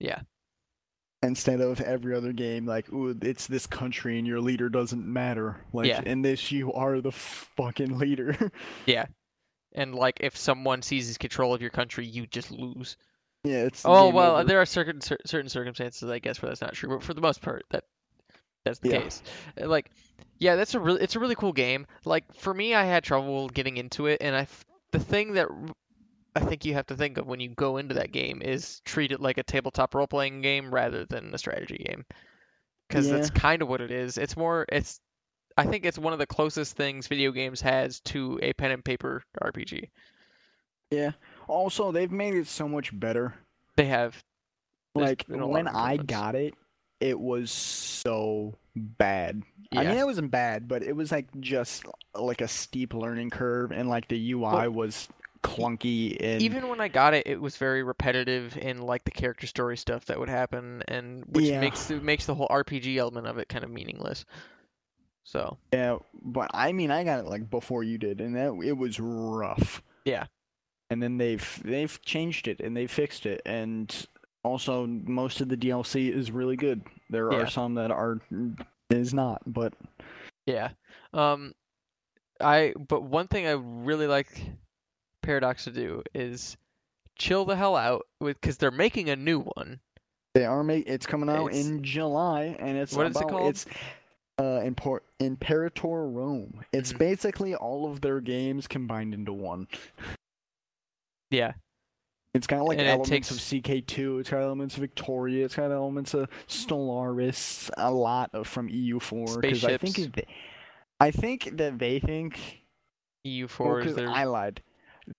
Yeah. 0.00 0.20
Instead 1.22 1.62
of 1.62 1.80
every 1.80 2.14
other 2.14 2.32
game, 2.34 2.66
like, 2.66 2.92
ooh, 2.92 3.16
it's 3.22 3.46
this 3.46 3.66
country 3.66 4.18
and 4.18 4.26
your 4.26 4.40
leader 4.42 4.68
doesn't 4.68 5.04
matter. 5.06 5.56
Like 5.72 5.86
Yeah. 5.86 6.02
in 6.04 6.20
this, 6.20 6.52
you 6.52 6.72
are 6.74 7.00
the 7.00 7.12
fucking 7.12 7.98
leader. 7.98 8.36
Yeah. 8.86 9.06
And 9.72 9.94
like 9.94 10.18
if 10.20 10.36
someone 10.36 10.82
seizes 10.82 11.16
control 11.18 11.54
of 11.54 11.62
your 11.62 11.70
country, 11.70 12.06
you 12.06 12.26
just 12.26 12.50
lose. 12.50 12.96
Yeah, 13.44 13.64
it's. 13.64 13.84
Oh 13.84 14.08
well, 14.10 14.36
over. 14.36 14.44
there 14.44 14.60
are 14.60 14.66
certain 14.66 15.00
certain 15.00 15.48
circumstances 15.48 16.08
I 16.10 16.18
guess 16.18 16.40
where 16.40 16.50
that's 16.50 16.60
not 16.60 16.74
true, 16.74 16.90
but 16.90 17.02
for 17.02 17.14
the 17.14 17.20
most 17.20 17.42
part, 17.42 17.64
that 17.70 17.84
that's 18.64 18.78
the 18.78 18.88
Yeah. 18.90 19.00
case. 19.00 19.22
Like, 19.56 19.90
yeah, 20.38 20.56
that's 20.56 20.74
a 20.74 20.80
really 20.80 21.02
it's 21.02 21.16
a 21.16 21.20
really 21.20 21.34
cool 21.34 21.52
game. 21.52 21.86
Like 22.04 22.24
for 22.34 22.52
me, 22.52 22.74
I 22.74 22.84
had 22.84 23.04
trouble 23.04 23.48
getting 23.48 23.76
into 23.76 24.06
it, 24.06 24.18
and 24.20 24.34
I 24.34 24.46
the 24.92 24.98
thing 24.98 25.34
that 25.34 25.48
I 26.36 26.40
think 26.40 26.64
you 26.64 26.74
have 26.74 26.86
to 26.86 26.96
think 26.96 27.18
of 27.18 27.26
when 27.26 27.40
you 27.40 27.50
go 27.50 27.76
into 27.76 27.94
that 27.94 28.12
game 28.12 28.42
is 28.42 28.80
treat 28.84 29.12
it 29.12 29.20
like 29.20 29.38
a 29.38 29.42
tabletop 29.42 29.94
role 29.94 30.06
playing 30.06 30.42
game 30.42 30.72
rather 30.74 31.04
than 31.04 31.32
a 31.32 31.38
strategy 31.38 31.84
game, 31.86 32.04
because 32.88 33.08
that's 33.08 33.30
kind 33.30 33.62
of 33.62 33.68
what 33.68 33.80
it 33.80 33.90
is. 33.90 34.18
It's 34.18 34.36
more 34.36 34.66
it's 34.70 35.00
I 35.56 35.64
think 35.66 35.84
it's 35.84 35.98
one 35.98 36.12
of 36.12 36.18
the 36.18 36.26
closest 36.26 36.76
things 36.76 37.06
video 37.06 37.30
games 37.30 37.60
has 37.60 38.00
to 38.00 38.40
a 38.42 38.52
pen 38.54 38.72
and 38.72 38.84
paper 38.84 39.22
RPG. 39.40 39.90
Yeah. 40.90 41.12
Also, 41.48 41.92
they've 41.92 42.10
made 42.12 42.34
it 42.34 42.46
so 42.46 42.68
much 42.68 42.98
better. 42.98 43.34
They 43.76 43.86
have 43.86 44.22
There's 44.94 45.08
like 45.08 45.26
been 45.26 45.40
a 45.40 45.46
lot 45.46 45.52
when 45.52 45.68
I 45.68 45.96
got 45.96 46.34
it, 46.34 46.54
it 47.00 47.18
was 47.18 47.50
so 47.50 48.54
bad. 48.76 49.42
I 49.72 49.84
mean, 49.84 49.98
it 49.98 50.06
wasn't 50.06 50.30
bad, 50.30 50.68
but 50.68 50.82
it 50.82 50.94
was 50.94 51.10
like 51.10 51.26
just 51.40 51.84
like 52.14 52.40
a 52.40 52.48
steep 52.48 52.94
learning 52.94 53.30
curve, 53.30 53.72
and 53.72 53.88
like 53.88 54.06
the 54.08 54.32
UI 54.32 54.40
Well, 54.40 54.70
was 54.70 55.08
clunky 55.42 56.16
and 56.20 56.40
Even 56.40 56.68
when 56.68 56.80
I 56.80 56.88
got 56.88 57.12
it, 57.12 57.26
it 57.26 57.38
was 57.40 57.56
very 57.58 57.82
repetitive 57.82 58.56
in 58.56 58.80
like 58.80 59.04
the 59.04 59.10
character 59.10 59.46
story 59.46 59.76
stuff 59.76 60.06
that 60.06 60.18
would 60.18 60.28
happen, 60.28 60.82
and 60.88 61.24
which 61.26 61.46
Yeah. 61.46 61.60
makes 61.60 61.90
makes 61.90 62.26
the 62.26 62.34
whole 62.34 62.48
RPG 62.48 62.96
element 62.96 63.26
of 63.26 63.36
it 63.38 63.48
kind 63.48 63.64
of 63.64 63.70
meaningless. 63.70 64.24
So 65.24 65.58
yeah. 65.72 65.98
But 66.22 66.50
I 66.54 66.72
mean, 66.72 66.90
I 66.90 67.02
got 67.04 67.18
it 67.20 67.26
like 67.26 67.50
before 67.50 67.82
you 67.82 67.98
did, 67.98 68.20
and 68.20 68.36
that 68.36 68.52
it 68.64 68.76
was 68.76 69.00
rough. 69.00 69.82
Yeah. 70.04 70.26
And 70.94 71.02
then 71.02 71.18
they've 71.18 71.60
they've 71.64 72.00
changed 72.02 72.46
it 72.46 72.60
and 72.60 72.76
they 72.76 72.86
fixed 72.86 73.26
it, 73.26 73.42
and 73.44 73.92
also 74.44 74.86
most 74.86 75.40
of 75.40 75.48
the 75.48 75.56
DLC 75.56 76.08
is 76.14 76.30
really 76.30 76.54
good. 76.54 76.82
There 77.10 77.32
Yeah. 77.32 77.38
are 77.40 77.46
some 77.48 77.74
that 77.74 77.90
are 77.90 78.20
is 78.90 79.12
not, 79.12 79.42
but 79.44 79.72
yeah, 80.46 80.68
um, 81.12 81.52
I 82.40 82.74
but 82.78 83.02
one 83.02 83.26
thing 83.26 83.44
I 83.44 83.52
really 83.54 84.06
like 84.06 84.40
Paradox 85.20 85.64
to 85.64 85.72
do 85.72 86.04
is 86.14 86.56
chill 87.18 87.44
the 87.44 87.56
hell 87.56 87.74
out 87.74 88.06
with 88.20 88.40
because 88.40 88.56
they're 88.58 88.70
making 88.70 89.10
a 89.10 89.16
new 89.16 89.40
one. 89.40 89.80
They 90.34 90.44
are 90.44 90.62
make 90.62 90.86
it's 90.86 91.06
coming 91.06 91.28
out 91.28 91.48
It's- 91.48 91.66
in 91.66 91.82
July, 91.82 92.54
and 92.60 92.78
it's 92.78 92.94
What 92.94 93.08
is 93.08 93.16
it 93.20 93.26
called? 93.26 93.50
it's 93.50 93.66
uh 94.38 94.60
Impor- 94.62 95.00
Imperator 95.18 96.06
Rome. 96.08 96.64
It's 96.72 96.92
Mhm. 96.92 96.98
basically 96.98 97.56
all 97.56 97.90
of 97.90 98.00
their 98.00 98.20
games 98.20 98.68
combined 98.68 99.12
into 99.12 99.32
one. 99.32 99.66
Yeah, 101.34 101.52
It's 102.32 102.46
got 102.46 102.64
like 102.64 102.78
And 102.78 102.86
elements 102.86 103.10
takes- 103.10 103.30
of 103.30 103.38
CK2. 103.38 104.20
It's 104.20 104.30
got 104.30 104.42
elements 104.42 104.74
of 104.76 104.80
Victoria. 104.80 105.44
It's 105.44 105.56
got 105.56 105.70
elements 105.70 106.14
of 106.14 106.28
Stellaris. 106.48 107.70
A 107.76 107.90
lot 107.90 108.30
of 108.32 108.46
from 108.46 108.68
EU4 108.68 109.40
because 109.40 109.64
I 109.64 109.76
think 109.76 109.98
it, 109.98 110.28
I 111.00 111.10
think 111.10 111.56
that 111.56 111.78
they 111.78 111.98
think. 111.98 112.60
EU4 113.26 113.58
Well, 113.66 113.76
is 113.78 113.94
their 113.94 114.08
I 114.10 114.24
lied. 114.24 114.62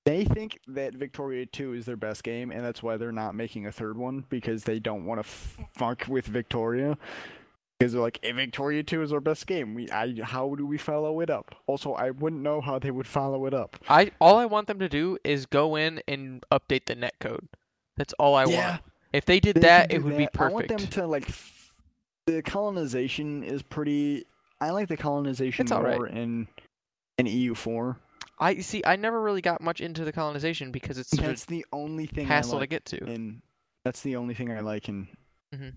They 0.05 0.25
think 0.25 0.59
that 0.67 0.93
Victoria 0.95 1.45
2 1.45 1.73
is 1.73 1.85
their 1.85 1.95
best 1.95 2.23
game, 2.23 2.51
and 2.51 2.63
that's 2.63 2.81
why 2.83 2.97
they're 2.97 3.11
not 3.11 3.35
making 3.35 3.65
a 3.67 3.71
third 3.71 3.97
one 3.97 4.25
because 4.29 4.63
they 4.63 4.79
don't 4.79 5.05
want 5.05 5.19
to 5.19 5.23
fuck 5.23 6.05
with 6.07 6.25
Victoria. 6.25 6.97
Because 7.79 7.91
they're 7.91 8.01
like, 8.01 8.19
if 8.23 8.35
Victoria 8.37 8.83
2 8.83 9.01
is 9.01 9.11
our 9.11 9.19
best 9.19 9.47
game, 9.47 9.75
we, 9.75 9.89
I, 9.91 10.15
how 10.23 10.55
do 10.55 10.65
we 10.65 10.77
follow 10.77 11.19
it 11.19 11.29
up? 11.29 11.55
Also, 11.67 11.91
I 11.93 12.11
wouldn't 12.11 12.41
know 12.41 12.61
how 12.61 12.79
they 12.79 12.89
would 12.91 13.07
follow 13.07 13.45
it 13.47 13.53
up. 13.53 13.77
I 13.89 14.11
all 14.21 14.37
I 14.37 14.45
want 14.45 14.67
them 14.67 14.79
to 14.79 14.87
do 14.87 15.17
is 15.25 15.45
go 15.45 15.75
in 15.75 16.01
and 16.07 16.43
update 16.51 16.85
the 16.85 16.95
netcode. 16.95 17.47
That's 17.97 18.13
all 18.13 18.35
I 18.35 18.45
Yeah. 18.45 18.69
want. 18.71 18.81
If 19.11 19.25
they 19.25 19.39
did 19.41 19.55
They 19.55 19.61
that, 19.61 19.91
it 19.91 20.03
would 20.03 20.17
be 20.17 20.27
perfect. 20.27 20.39
I 20.41 20.53
want 20.53 20.67
them 20.69 20.87
to 20.87 21.07
like. 21.07 21.27
The 22.27 22.41
colonization 22.41 23.43
is 23.43 23.61
pretty. 23.61 24.25
I 24.61 24.71
like 24.71 24.87
the 24.87 24.97
colonization 24.97 25.63
It's 25.65 25.71
more 25.71 26.07
in 26.07 26.47
in 27.17 27.25
EU4. 27.27 27.97
I 28.39 28.59
see. 28.59 28.83
I 28.85 28.95
never 28.95 29.21
really 29.21 29.41
got 29.41 29.61
much 29.61 29.79
into 29.81 30.03
the 30.05 30.11
colonization 30.11 30.71
because 30.71 30.97
it's 30.97 31.11
That's 31.11 31.45
the 31.45 31.65
only 31.71 32.05
thing 32.05 32.25
hassle 32.27 32.55
I 32.57 32.61
like 32.61 32.69
to 32.69 32.75
get 32.75 32.85
to. 32.85 33.05
in. 33.05 33.41
That's 33.83 34.01
the 34.01 34.15
only 34.15 34.33
thing 34.33 34.51
I 34.51 34.61
like 34.61 34.89
in. 34.89 35.07
Mhm. 35.53 35.73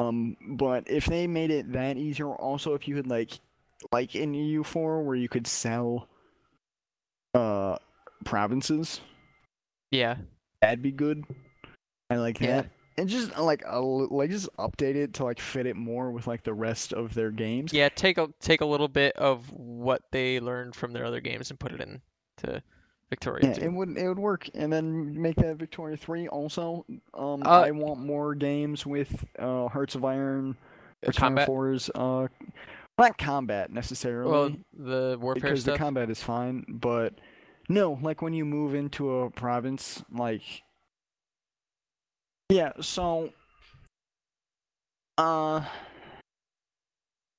Um, 0.00 0.36
but 0.56 0.88
if 0.88 1.06
they 1.06 1.26
made 1.26 1.50
it 1.50 1.72
that 1.72 1.96
easier, 1.96 2.28
also 2.30 2.74
if 2.74 2.88
you 2.88 2.94
could 2.94 3.06
like, 3.06 3.32
like 3.92 4.14
in 4.14 4.32
EU4 4.32 5.04
where 5.04 5.16
you 5.16 5.28
could 5.28 5.46
sell, 5.46 6.08
uh, 7.34 7.76
provinces, 8.24 9.00
Yeah, 9.90 10.16
that'd 10.62 10.82
be 10.82 10.92
good. 10.92 11.24
I 12.08 12.16
like 12.16 12.40
Yeah. 12.40 12.62
that. 12.62 12.70
And 12.96 13.08
just 13.08 13.36
like 13.38 13.62
a, 13.66 13.80
like 13.80 14.30
just 14.30 14.48
update 14.58 14.94
it 14.94 15.14
to 15.14 15.24
like 15.24 15.40
fit 15.40 15.66
it 15.66 15.76
more 15.76 16.10
with 16.10 16.26
like 16.26 16.42
the 16.42 16.52
rest 16.52 16.92
of 16.92 17.14
their 17.14 17.30
games. 17.30 17.72
yeah. 17.72 17.88
Take 17.88 18.18
a 18.18 18.28
take 18.40 18.60
a 18.60 18.66
little 18.66 18.88
bit 18.88 19.16
of 19.16 19.50
what 19.52 20.02
they 20.12 20.38
learned 20.40 20.74
from 20.76 20.92
their 20.92 21.04
other 21.04 21.20
games 21.20 21.50
and 21.50 21.58
put 21.58 21.72
it 21.72 21.80
in 21.80 22.02
to 22.38 22.62
Victoria 23.10 23.48
Yeah, 23.48 23.52
too. 23.54 23.62
it 23.64 23.72
would 23.72 23.96
it 23.98 24.08
would 24.08 24.18
work, 24.18 24.48
and 24.54 24.72
then 24.72 25.20
make 25.20 25.36
that 25.36 25.56
Victoria 25.56 25.96
three 25.96 26.28
also. 26.28 26.84
Um, 27.12 27.42
Uh, 27.44 27.62
I 27.66 27.70
want 27.72 28.00
more 28.00 28.34
games 28.34 28.86
with 28.86 29.26
uh 29.38 29.68
Hearts 29.68 29.94
of 29.96 30.04
Iron, 30.04 30.56
Hearts 31.04 31.18
of 31.18 31.24
Iron 31.24 31.34
combat. 31.36 31.48
4's 31.48 31.90
uh, 31.94 32.28
not 32.98 33.18
combat 33.18 33.72
necessarily, 33.72 34.30
Well, 34.30 34.50
the 34.72 35.18
warfare 35.20 35.40
because 35.42 35.62
stuff. 35.62 35.74
the 35.74 35.78
combat 35.78 36.08
is 36.10 36.22
fine, 36.22 36.64
but 36.68 37.14
no, 37.68 37.98
like 38.00 38.22
when 38.22 38.32
you 38.32 38.44
move 38.44 38.74
into 38.74 39.10
a 39.20 39.30
province, 39.30 40.02
like 40.12 40.42
yeah, 42.48 42.72
so 42.80 43.30
uh, 45.18 45.64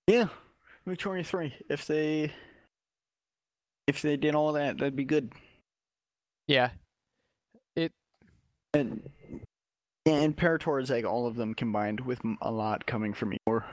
yeah, 0.08 0.28
Victoria 0.86 1.24
three. 1.24 1.54
If 1.70 1.86
they 1.88 2.32
if 3.88 4.02
they 4.02 4.18
did 4.18 4.36
all 4.36 4.54
that, 4.54 4.78
that'd 4.78 4.96
be 4.96 5.04
good. 5.06 5.32
Yeah, 6.48 6.72
It 7.76 7.92
And 8.74 9.10
and 10.06 10.24
Imperator 10.24 10.80
is 10.80 10.90
like 10.90 11.06
all 11.06 11.28
of 11.28 11.36
them 11.36 11.54
combined 11.54 12.02
with 12.02 12.20
a 12.42 12.52
lot 12.52 12.86
coming 12.86 13.14
from 13.14 13.34
EU4. 13.48 13.64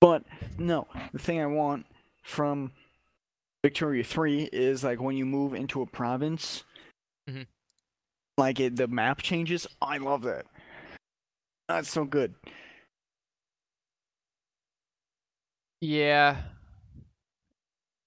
But 0.00 0.24
no, 0.58 0.88
the 1.12 1.18
thing 1.18 1.40
I 1.40 1.46
want 1.46 1.86
from 2.22 2.72
Victoria 3.64 4.04
3 4.04 4.50
is 4.52 4.84
like 4.84 5.00
when 5.00 5.16
you 5.16 5.24
move 5.24 5.54
into 5.54 5.82
a 5.82 5.86
province, 5.86 6.64
mm-hmm. 7.28 7.42
like 8.36 8.60
it, 8.60 8.76
the 8.76 8.88
map 8.88 9.22
changes. 9.22 9.66
I 9.80 9.98
love 9.98 10.22
that. 10.22 10.46
That's 11.68 11.90
so 11.90 12.04
good. 12.04 12.34
yeah, 15.80 16.36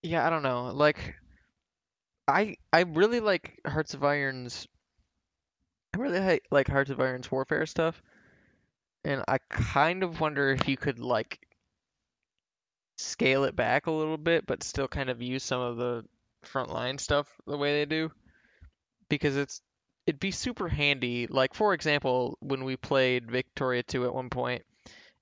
yeah. 0.02 0.26
I 0.26 0.30
don't 0.30 0.44
know. 0.44 0.72
Like, 0.74 1.16
I 2.30 2.56
I 2.72 2.82
really 2.82 3.20
like 3.20 3.60
Hearts 3.66 3.94
of 3.94 4.04
Iron's. 4.04 4.68
I 5.96 5.98
really 5.98 6.40
like, 6.52 6.68
Hearts 6.68 6.92
of 6.92 7.00
Iron's 7.00 7.32
warfare 7.32 7.66
stuff, 7.66 8.02
and 9.04 9.24
I 9.28 9.40
kind 9.50 10.04
of 10.04 10.22
wonder 10.22 10.52
if 10.52 10.68
you 10.68 10.78
could 10.78 11.00
like 11.00 11.40
scale 12.98 13.44
it 13.46 13.56
back 13.56 13.88
a 13.88 13.92
little 13.92 14.18
bit, 14.18 14.46
but 14.46 14.64
still 14.64 14.88
kind 14.88 15.10
of 15.10 15.22
use 15.22 15.44
some 15.44 15.62
of 15.62 15.78
the 15.78 16.06
frontline 16.46 17.00
stuff 17.00 17.28
the 17.48 17.58
way 17.58 17.74
they 17.74 17.86
do, 17.86 18.12
because 19.10 19.36
it's 19.36 19.62
it'd 20.06 20.20
be 20.20 20.32
super 20.32 20.70
handy. 20.70 21.28
Like 21.28 21.56
for 21.56 21.74
example, 21.74 22.38
when 22.40 22.64
we 22.64 22.78
played 22.78 23.32
Victoria 23.32 23.84
2 23.84 24.06
at 24.06 24.14
one 24.14 24.30
point, 24.30 24.64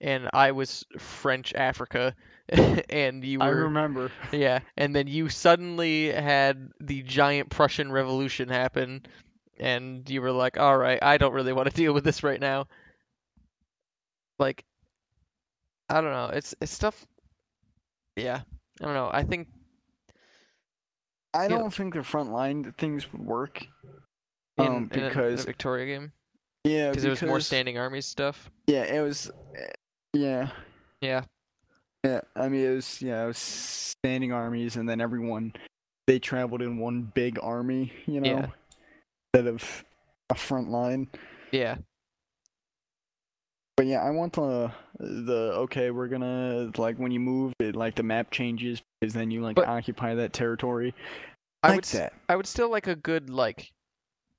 and 0.01 0.29
I 0.33 0.51
was 0.51 0.85
French 0.99 1.53
Africa, 1.53 2.13
and 2.89 3.23
you 3.23 3.39
were, 3.39 3.45
I 3.45 3.49
remember. 3.49 4.11
yeah, 4.31 4.59
and 4.77 4.95
then 4.95 5.07
you 5.07 5.29
suddenly 5.29 6.11
had 6.11 6.69
the 6.79 7.03
giant 7.03 7.49
Prussian 7.49 7.91
Revolution 7.91 8.47
happen, 8.49 9.05
and 9.59 10.09
you 10.09 10.21
were 10.21 10.31
like, 10.31 10.57
"All 10.57 10.77
right, 10.77 10.99
I 11.01 11.17
don't 11.17 11.33
really 11.33 11.53
want 11.53 11.69
to 11.69 11.75
deal 11.81 11.93
with 11.93 12.03
this 12.03 12.23
right 12.23 12.39
now." 12.39 12.67
Like, 14.39 14.63
I 15.89 15.99
don't 16.01 16.11
know. 16.11 16.29
It's 16.33 16.55
it's 16.61 16.71
stuff. 16.71 17.05
Yeah, 18.15 18.41
I 18.81 18.85
don't 18.85 18.93
know. 18.93 19.09
I 19.11 19.23
think 19.23 19.47
I 21.33 21.47
don't 21.47 21.73
think 21.73 21.93
the 21.93 21.99
frontline 21.99 22.75
things 22.77 23.11
would 23.11 23.25
work. 23.25 23.63
in, 24.57 24.65
Um, 24.65 24.89
in 24.93 24.99
a- 25.03 25.03
in 25.03 25.03
a, 25.05 25.09
because 25.09 25.45
Victoria 25.45 25.85
game 25.85 26.11
yeah, 26.63 26.89
because 26.89 27.03
it 27.03 27.09
was 27.09 27.21
more 27.21 27.39
standing 27.39 27.77
armies 27.77 28.05
stuff. 28.05 28.49
Yeah, 28.67 28.83
it 28.83 29.01
was. 29.01 29.29
Yeah, 30.13 30.49
Yeah, 31.01 31.23
Yeah, 32.03 32.21
I 32.35 32.47
mean 32.49 32.65
it 32.65 32.75
was 32.75 33.01
yeah, 33.01 33.23
it 33.23 33.27
was 33.27 33.37
standing 33.37 34.31
armies, 34.31 34.75
and 34.75 34.87
then 34.87 35.01
everyone 35.01 35.53
they 36.07 36.19
traveled 36.19 36.61
in 36.61 36.77
one 36.77 37.01
big 37.13 37.37
army, 37.41 37.91
you 38.05 38.21
know, 38.21 38.29
Yeah. 38.29 38.47
instead 39.35 39.47
of 39.53 39.83
a 40.29 40.35
front 40.35 40.69
line. 40.69 41.07
yeah, 41.51 41.77
But 43.75 43.85
yeah, 43.87 44.01
I 44.03 44.09
want 44.11 44.33
the 44.33 44.71
the 44.99 45.53
okay, 45.65 45.91
we're 45.91 46.07
gonna 46.07 46.71
like 46.77 46.97
when 46.97 47.11
you 47.11 47.19
move 47.19 47.53
it, 47.59 47.75
like 47.75 47.95
the 47.95 48.03
map 48.03 48.31
changes 48.31 48.81
because 49.01 49.13
then 49.13 49.29
you 49.31 49.41
like 49.41 49.55
But- 49.55 49.67
occupy 49.67 50.15
that 50.15 50.33
territory. 50.33 50.93
I 51.63 51.69
like 51.69 51.75
would 51.77 51.83
that. 51.85 52.13
I 52.29 52.35
would 52.35 52.47
still 52.47 52.69
like 52.69 52.87
a 52.87 52.95
good 52.95 53.29
like 53.29 53.69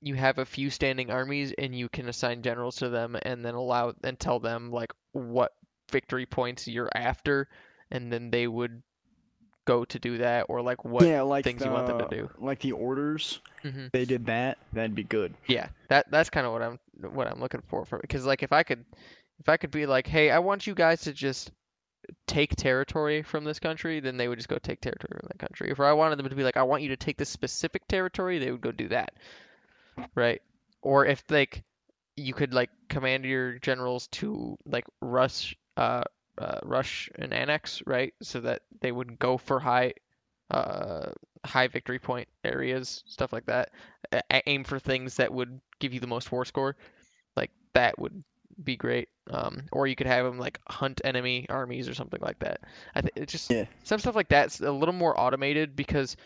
you 0.01 0.15
have 0.15 0.37
a 0.39 0.45
few 0.45 0.69
standing 0.69 1.11
armies 1.11 1.53
and 1.57 1.75
you 1.77 1.89
can 1.89 2.07
assign 2.09 2.41
generals 2.41 2.77
to 2.77 2.89
them 2.89 3.17
and 3.21 3.43
then 3.45 3.53
allow 3.53 3.93
and 4.03 4.17
tell 4.19 4.39
them 4.39 4.71
like 4.71 4.91
what 5.11 5.51
victory 5.89 6.25
points 6.25 6.67
you're 6.67 6.89
after 6.95 7.47
and 7.91 8.11
then 8.11 8.31
they 8.31 8.47
would 8.47 8.81
go 9.65 9.85
to 9.85 9.99
do 9.99 10.17
that 10.17 10.45
or 10.49 10.61
like 10.61 10.83
what 10.83 11.05
yeah, 11.05 11.21
like 11.21 11.43
things 11.43 11.63
you 11.63 11.71
want 11.71 11.85
them 11.85 11.99
to 11.99 12.07
do. 12.09 12.29
Like 12.39 12.59
the 12.59 12.71
orders, 12.71 13.39
hmm 13.61 13.87
they 13.91 14.05
did 14.05 14.25
that. 14.25 14.57
That'd 14.73 14.95
be 14.95 15.03
good. 15.03 15.33
Yeah, 15.47 15.67
that 15.89 16.09
that's 16.09 16.29
kind 16.29 16.47
of 16.47 16.53
what 16.53 16.61
I'm 16.61 16.79
what 17.13 17.27
I'm 17.27 17.39
looking 17.39 17.61
for 17.67 17.85
for 17.85 17.99
because 17.99 18.25
like 18.25 18.41
if 18.41 18.51
I 18.51 18.63
could 18.63 18.83
if 19.39 19.47
I 19.47 19.57
could 19.57 19.71
be 19.71 19.85
like, 19.85 20.07
hey, 20.07 20.31
I 20.31 20.39
want 20.39 20.67
you 20.67 20.73
guys 20.73 21.01
to 21.01 21.13
just 21.13 21.51
take 22.27 22.55
territory 22.55 23.21
from 23.21 23.43
this 23.43 23.59
country, 23.59 23.99
then 23.99 24.17
they 24.17 24.27
would 24.27 24.39
just 24.39 24.49
go 24.49 24.57
take 24.57 24.81
territory 24.81 25.19
from 25.19 25.27
that 25.27 25.39
country. 25.39 25.69
If 25.69 25.79
I 25.79 25.93
wanted 25.93 26.17
them 26.17 26.29
to 26.29 26.35
be 26.35 26.43
like, 26.43 26.57
I 26.57 26.63
want 26.63 26.81
you 26.81 26.89
to 26.89 26.97
take 26.97 27.17
this 27.17 27.29
specific 27.29 27.87
territory, 27.87 28.39
they 28.39 28.51
would 28.51 28.61
go 28.61 28.71
do 28.71 28.87
that, 28.89 29.13
right? 30.15 30.41
Or 30.81 31.05
if 31.05 31.23
like 31.29 31.63
you 32.15 32.33
could 32.33 32.53
like 32.53 32.69
command 32.89 33.25
your 33.25 33.59
generals 33.59 34.07
to 34.07 34.57
like 34.65 34.85
rush 35.01 35.55
uh, 35.79 36.03
uh 36.37 36.59
rush 36.63 37.09
and 37.15 37.33
annex, 37.33 37.81
right? 37.87 38.13
So 38.21 38.41
that 38.41 38.63
they 38.81 38.91
would 38.91 39.19
go 39.19 39.37
for 39.37 39.59
high 39.59 39.93
uh 40.51 41.11
high 41.45 41.67
victory 41.67 41.99
point 41.99 42.27
areas, 42.43 43.03
stuff 43.07 43.33
like 43.33 43.45
that. 43.47 43.71
A- 44.11 44.49
aim 44.49 44.63
for 44.63 44.79
things 44.79 45.17
that 45.17 45.33
would 45.33 45.59
give 45.79 45.93
you 45.93 45.99
the 45.99 46.07
most 46.07 46.31
war 46.31 46.45
score. 46.45 46.75
Like 47.35 47.51
that 47.73 47.99
would 47.99 48.23
be 48.63 48.75
great. 48.77 49.09
Um, 49.31 49.63
or 49.71 49.87
you 49.87 49.95
could 49.95 50.07
have 50.07 50.25
them 50.25 50.39
like 50.39 50.59
hunt 50.67 51.01
enemy 51.03 51.45
armies 51.49 51.87
or 51.87 51.93
something 51.93 52.19
like 52.21 52.39
that. 52.39 52.61
I 52.95 53.01
think 53.01 53.13
it's 53.15 53.31
just 53.31 53.51
Yeah. 53.51 53.65
some 53.83 53.99
stuff 53.99 54.15
like 54.15 54.29
that's 54.29 54.59
a 54.61 54.71
little 54.71 54.93
more 54.95 55.19
automated 55.19 55.75
because 55.75 56.17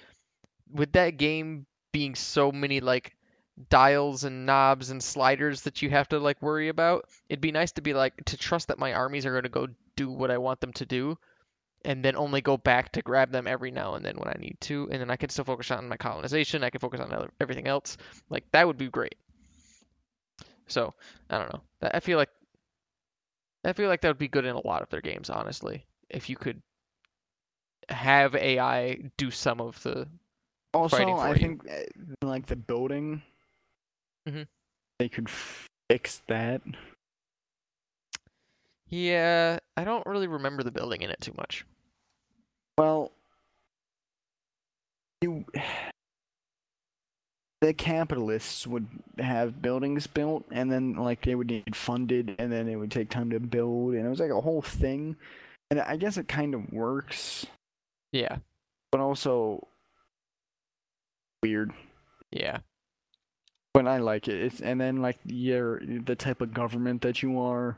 with 0.72 0.94
that 0.94 1.18
game 1.18 1.66
being 1.92 2.16
so 2.16 2.52
many 2.52 2.80
like 2.80 3.16
dials 3.70 4.24
and 4.24 4.46
knobs 4.46 4.90
and 4.90 5.04
sliders 5.04 5.62
that 5.62 5.82
you 5.82 5.90
have 5.90 6.08
to 6.10 6.20
like 6.20 6.42
worry 6.42 6.70
about, 6.70 7.08
it'd 7.30 7.42
be 7.42 7.52
nice 7.52 7.72
to 7.74 7.82
be 7.82 7.94
like 7.94 8.14
to 8.26 8.38
trust 8.38 8.68
that 8.70 8.80
my 8.80 8.94
armies 8.94 9.26
are 9.26 9.32
going 9.32 9.44
to 9.44 9.50
go 9.50 9.68
do 9.96 10.10
what 10.10 10.32
I 10.32 10.38
want 10.38 10.60
them 10.60 10.74
to 10.74 10.86
do 10.86 11.18
and 11.86 12.04
then 12.04 12.16
only 12.16 12.42
go 12.42 12.58
back 12.58 12.92
to 12.94 13.02
grab 13.02 13.32
them 13.32 13.48
every 13.48 13.72
now 13.72 13.96
and 13.96 14.06
then 14.06 14.16
when 14.18 14.30
I 14.30 14.36
need 14.40 14.58
to 14.62 14.90
and 14.92 15.02
then 15.02 15.10
I 15.12 15.18
can 15.18 15.30
still 15.30 15.46
focus 15.46 15.72
on 15.72 15.88
my 15.90 15.98
colonization, 15.98 16.64
I 16.64 16.70
can 16.70 16.80
focus 16.80 17.02
on 17.02 17.30
everything 17.40 17.68
else. 17.68 17.98
Like 18.30 18.46
that 18.52 18.66
would 18.68 18.78
be 18.78 18.90
great. 18.90 19.16
So, 20.68 20.94
I 21.30 21.38
don't 21.38 21.54
know. 21.54 21.62
I 21.82 22.00
feel 22.00 22.18
like 22.18 22.30
I 23.66 23.74
feel 23.74 23.90
like 23.90 24.02
that 24.02 24.08
would 24.10 24.18
be 24.18 24.28
good 24.28 24.46
in 24.46 24.56
a 24.56 24.66
lot 24.68 24.82
of 24.82 24.90
their 24.90 25.02
games, 25.02 25.30
honestly. 25.30 25.86
If 26.10 26.30
you 26.30 26.36
could 26.36 26.62
have 27.90 28.36
AI 28.36 29.10
do 29.18 29.32
some 29.32 29.60
of 29.62 29.82
the 29.84 30.08
Also, 30.74 30.98
I 30.98 31.34
you. 31.34 31.36
think 31.36 31.70
uh, 31.70 32.26
like 32.26 32.46
the 32.48 32.56
building, 32.56 33.22
Mhm. 34.28 34.48
they 35.00 35.10
could 35.10 35.30
fix 35.90 36.22
that. 36.28 36.62
Yeah, 38.90 39.60
I 39.76 39.84
don't 39.84 40.06
really 40.06 40.28
remember 40.28 40.64
the 40.64 40.72
building 40.72 41.02
in 41.02 41.10
it 41.10 41.20
too 41.22 41.34
much. 41.38 41.66
Well, 42.78 43.12
you 45.22 45.46
the 47.62 47.74
capitalists 47.74 48.68
would 48.68 48.88
have 49.20 49.62
buildings 49.62 50.06
built, 50.06 50.44
and 50.52 50.72
then 50.72 50.96
like 50.96 51.22
they 51.22 51.34
would 51.36 51.48
need 51.48 51.76
funded, 51.76 52.36
and 52.38 52.52
then 52.52 52.68
it 52.68 52.76
would 52.76 52.92
take 52.92 53.10
time 53.10 53.30
to 53.30 53.40
build, 53.40 53.94
and 53.94 54.06
it 54.06 54.10
was 54.10 54.20
like 54.20 54.32
a 54.32 54.42
whole 54.42 54.62
thing. 54.62 55.16
And 55.72 55.80
I 55.80 55.96
guess 55.98 56.18
it 56.18 56.28
kind 56.28 56.54
of 56.54 56.72
works, 56.72 57.46
Yeah. 58.12 58.38
but 58.92 59.00
also 59.02 59.68
weird. 61.42 61.72
Yeah. 62.32 62.60
But 63.74 63.88
I 63.88 63.98
like 63.98 64.28
it. 64.28 64.40
It's 64.42 64.62
and 64.62 64.80
then 64.80 64.98
like 65.02 65.18
your 65.26 65.82
the 65.86 66.16
type 66.16 66.42
of 66.42 66.54
government 66.54 67.02
that 67.02 67.24
you 67.24 67.40
are. 67.40 67.78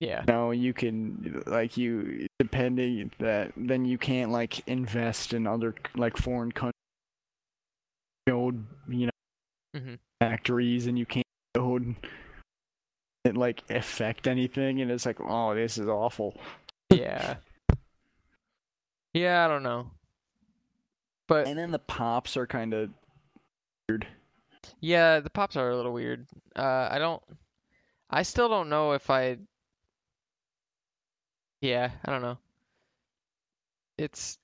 Yeah. 0.00 0.24
No, 0.26 0.50
you 0.52 0.72
can 0.72 1.42
like 1.46 1.76
you 1.76 2.26
depending 2.38 3.10
that 3.18 3.52
then 3.56 3.84
you 3.84 3.98
can't 3.98 4.30
like 4.30 4.66
invest 4.66 5.34
in 5.34 5.46
other 5.46 5.74
like 5.96 6.16
foreign 6.16 6.52
countries. 6.52 6.72
Build 8.26 8.54
you 8.88 9.06
know 9.06 9.12
Mhm. 9.76 9.98
factories 10.20 10.86
and 10.86 10.98
you 10.98 11.04
can't 11.04 11.26
build 11.52 11.94
it 13.24 13.36
like 13.36 13.62
affect 13.70 14.26
anything 14.26 14.80
and 14.80 14.90
it's 14.90 15.04
like 15.04 15.18
oh 15.20 15.54
this 15.54 15.76
is 15.76 15.88
awful. 15.88 16.34
Yeah. 16.90 17.36
Yeah, 19.12 19.44
I 19.44 19.48
don't 19.48 19.62
know. 19.62 19.90
But 21.26 21.46
And 21.46 21.58
then 21.58 21.72
the 21.72 21.78
pops 21.78 22.36
are 22.38 22.46
kind 22.46 22.72
of 22.72 22.90
weird. 23.88 24.06
Yeah, 24.80 25.20
the 25.20 25.30
pops 25.30 25.56
are 25.56 25.70
a 25.70 25.76
little 25.76 25.92
weird. 25.92 26.26
Uh 26.56 26.88
I 26.90 26.98
don't 26.98 27.22
I 28.10 28.22
still 28.22 28.48
don't 28.48 28.68
know 28.68 28.92
if 28.92 29.10
I 29.10 29.38
Yeah, 31.60 31.90
I 32.04 32.10
don't 32.10 32.22
know. 32.22 32.38
It's 33.96 34.38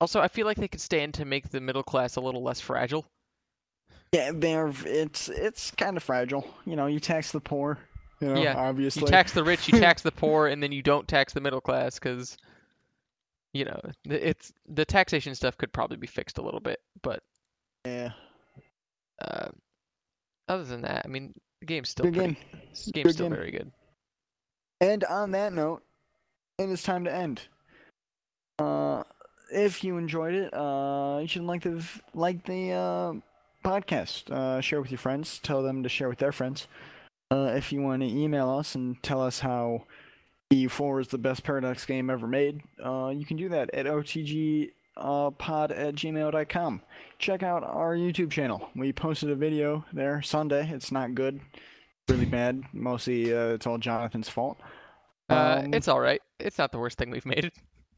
also 0.00 0.20
I 0.20 0.28
feel 0.28 0.46
like 0.46 0.56
they 0.56 0.68
could 0.68 0.80
stand 0.80 1.14
to 1.14 1.24
make 1.24 1.50
the 1.50 1.60
middle 1.60 1.82
class 1.82 2.16
a 2.16 2.20
little 2.20 2.42
less 2.42 2.60
fragile. 2.60 3.06
Yeah, 4.12 4.32
they're 4.34 4.72
it's 4.86 5.28
it's 5.28 5.70
kind 5.72 5.96
of 5.96 6.02
fragile. 6.02 6.46
You 6.64 6.76
know, 6.76 6.86
you 6.86 7.00
tax 7.00 7.32
the 7.32 7.40
poor. 7.40 7.78
You 8.20 8.28
know, 8.28 8.42
Yeah, 8.42 8.54
obviously. 8.54 9.02
You 9.02 9.06
tax 9.08 9.32
the 9.32 9.44
rich, 9.44 9.68
you 9.68 9.78
tax 9.78 10.02
the 10.02 10.12
poor, 10.12 10.46
and 10.48 10.62
then 10.62 10.72
you 10.72 10.82
don't 10.82 11.08
tax 11.08 11.32
the 11.32 11.40
middle 11.40 11.60
class 11.60 11.98
because, 11.98 12.36
you 13.54 13.64
know, 13.64 13.80
it's 14.04 14.52
the 14.68 14.84
taxation 14.84 15.34
stuff 15.34 15.56
could 15.56 15.72
probably 15.72 15.96
be 15.96 16.06
fixed 16.06 16.38
a 16.38 16.42
little 16.42 16.60
bit, 16.60 16.80
but 17.02 17.22
yeah. 17.86 18.10
Uh, 19.20 19.48
other 20.48 20.64
than 20.64 20.82
that, 20.82 21.02
I 21.04 21.08
mean, 21.08 21.32
the 21.60 21.66
game's 21.66 21.90
still 21.90 22.04
Good 22.06 22.14
pretty, 22.14 22.34
game. 22.34 22.36
this 22.70 22.90
game's 22.92 23.06
Good 23.06 23.12
still 23.14 23.26
game. 23.28 23.36
very 23.36 23.50
good. 23.50 23.70
And 24.80 25.04
on 25.04 25.30
that 25.32 25.52
note, 25.52 25.82
it 26.58 26.68
is 26.70 26.82
time 26.82 27.04
to 27.04 27.12
end. 27.14 27.42
Uh, 28.58 29.02
if 29.52 29.82
you 29.84 29.96
enjoyed 29.96 30.34
it, 30.34 30.52
uh, 30.54 31.18
you 31.20 31.28
should 31.28 31.42
like 31.42 31.62
the 31.62 31.84
like 32.14 32.44
the 32.44 32.72
uh, 32.72 33.12
podcast. 33.64 34.30
Uh, 34.30 34.60
share 34.60 34.80
with 34.80 34.90
your 34.90 34.98
friends. 34.98 35.38
Tell 35.38 35.62
them 35.62 35.82
to 35.82 35.88
share 35.88 36.08
with 36.08 36.18
their 36.18 36.32
friends. 36.32 36.66
Uh, 37.30 37.52
if 37.54 37.72
you 37.72 37.80
want 37.80 38.02
to 38.02 38.08
email 38.08 38.50
us 38.50 38.74
and 38.74 39.00
tell 39.02 39.22
us 39.22 39.40
how 39.40 39.84
EU4 40.52 41.02
is 41.02 41.08
the 41.08 41.18
best 41.18 41.44
Paradox 41.44 41.86
game 41.86 42.10
ever 42.10 42.26
made, 42.26 42.60
uh, 42.84 43.12
you 43.14 43.24
can 43.24 43.36
do 43.36 43.48
that 43.50 43.70
at 43.72 43.86
otgpod 45.00 45.70
at 45.76 45.94
gmail.com. 45.94 46.82
Check 47.18 47.42
out 47.42 47.64
our 47.64 47.96
YouTube 47.96 48.30
channel. 48.30 48.68
We 48.76 48.92
posted 48.92 49.30
a 49.30 49.34
video 49.34 49.84
there 49.92 50.22
Sunday. 50.22 50.70
It's 50.72 50.92
not 50.92 51.14
good. 51.14 51.40
Really 52.08 52.26
bad. 52.26 52.62
Mostly, 52.72 53.32
uh, 53.34 53.48
it's 53.54 53.66
all 53.66 53.78
Jonathan's 53.78 54.28
fault. 54.28 54.58
Uh, 55.28 55.62
Um, 55.64 55.74
it's 55.74 55.88
all 55.88 56.00
right. 56.00 56.20
It's 56.38 56.58
not 56.58 56.72
the 56.72 56.78
worst 56.78 56.98
thing 56.98 57.10
we've 57.10 57.26
made. 57.26 57.50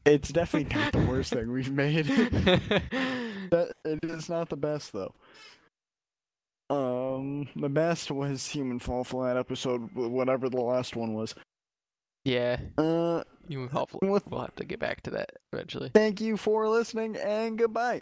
It's 0.05 0.29
definitely 0.29 0.75
not 0.75 0.91
the 0.91 0.99
worst 1.05 1.33
thing 1.33 1.51
we've 1.51 1.71
made. 1.83 2.05
that, 2.05 3.71
it 3.85 3.99
is 4.03 4.29
not 4.29 4.49
the 4.49 4.57
best 4.57 4.91
though. 4.93 5.13
Um, 6.69 7.47
the 7.55 7.69
best 7.69 8.09
was 8.11 8.47
Human 8.47 8.79
Fall 8.79 9.03
Flat 9.03 9.37
episode, 9.37 9.89
whatever 9.93 10.49
the 10.49 10.61
last 10.61 10.95
one 10.95 11.13
was. 11.13 11.35
yeah, 12.25 12.57
Uh, 12.77 13.23
you 13.47 13.67
hopefully 13.67 14.09
with- 14.09 14.27
we'll 14.27 14.41
have 14.41 14.55
to 14.55 14.65
get 14.65 14.79
back 14.79 15.01
to 15.03 15.11
that 15.11 15.31
eventually. 15.51 15.89
thank 15.93 16.21
you 16.21 16.37
for 16.37 16.67
listening 16.69 17.15
and 17.17 17.57
goodbye. 17.57 18.01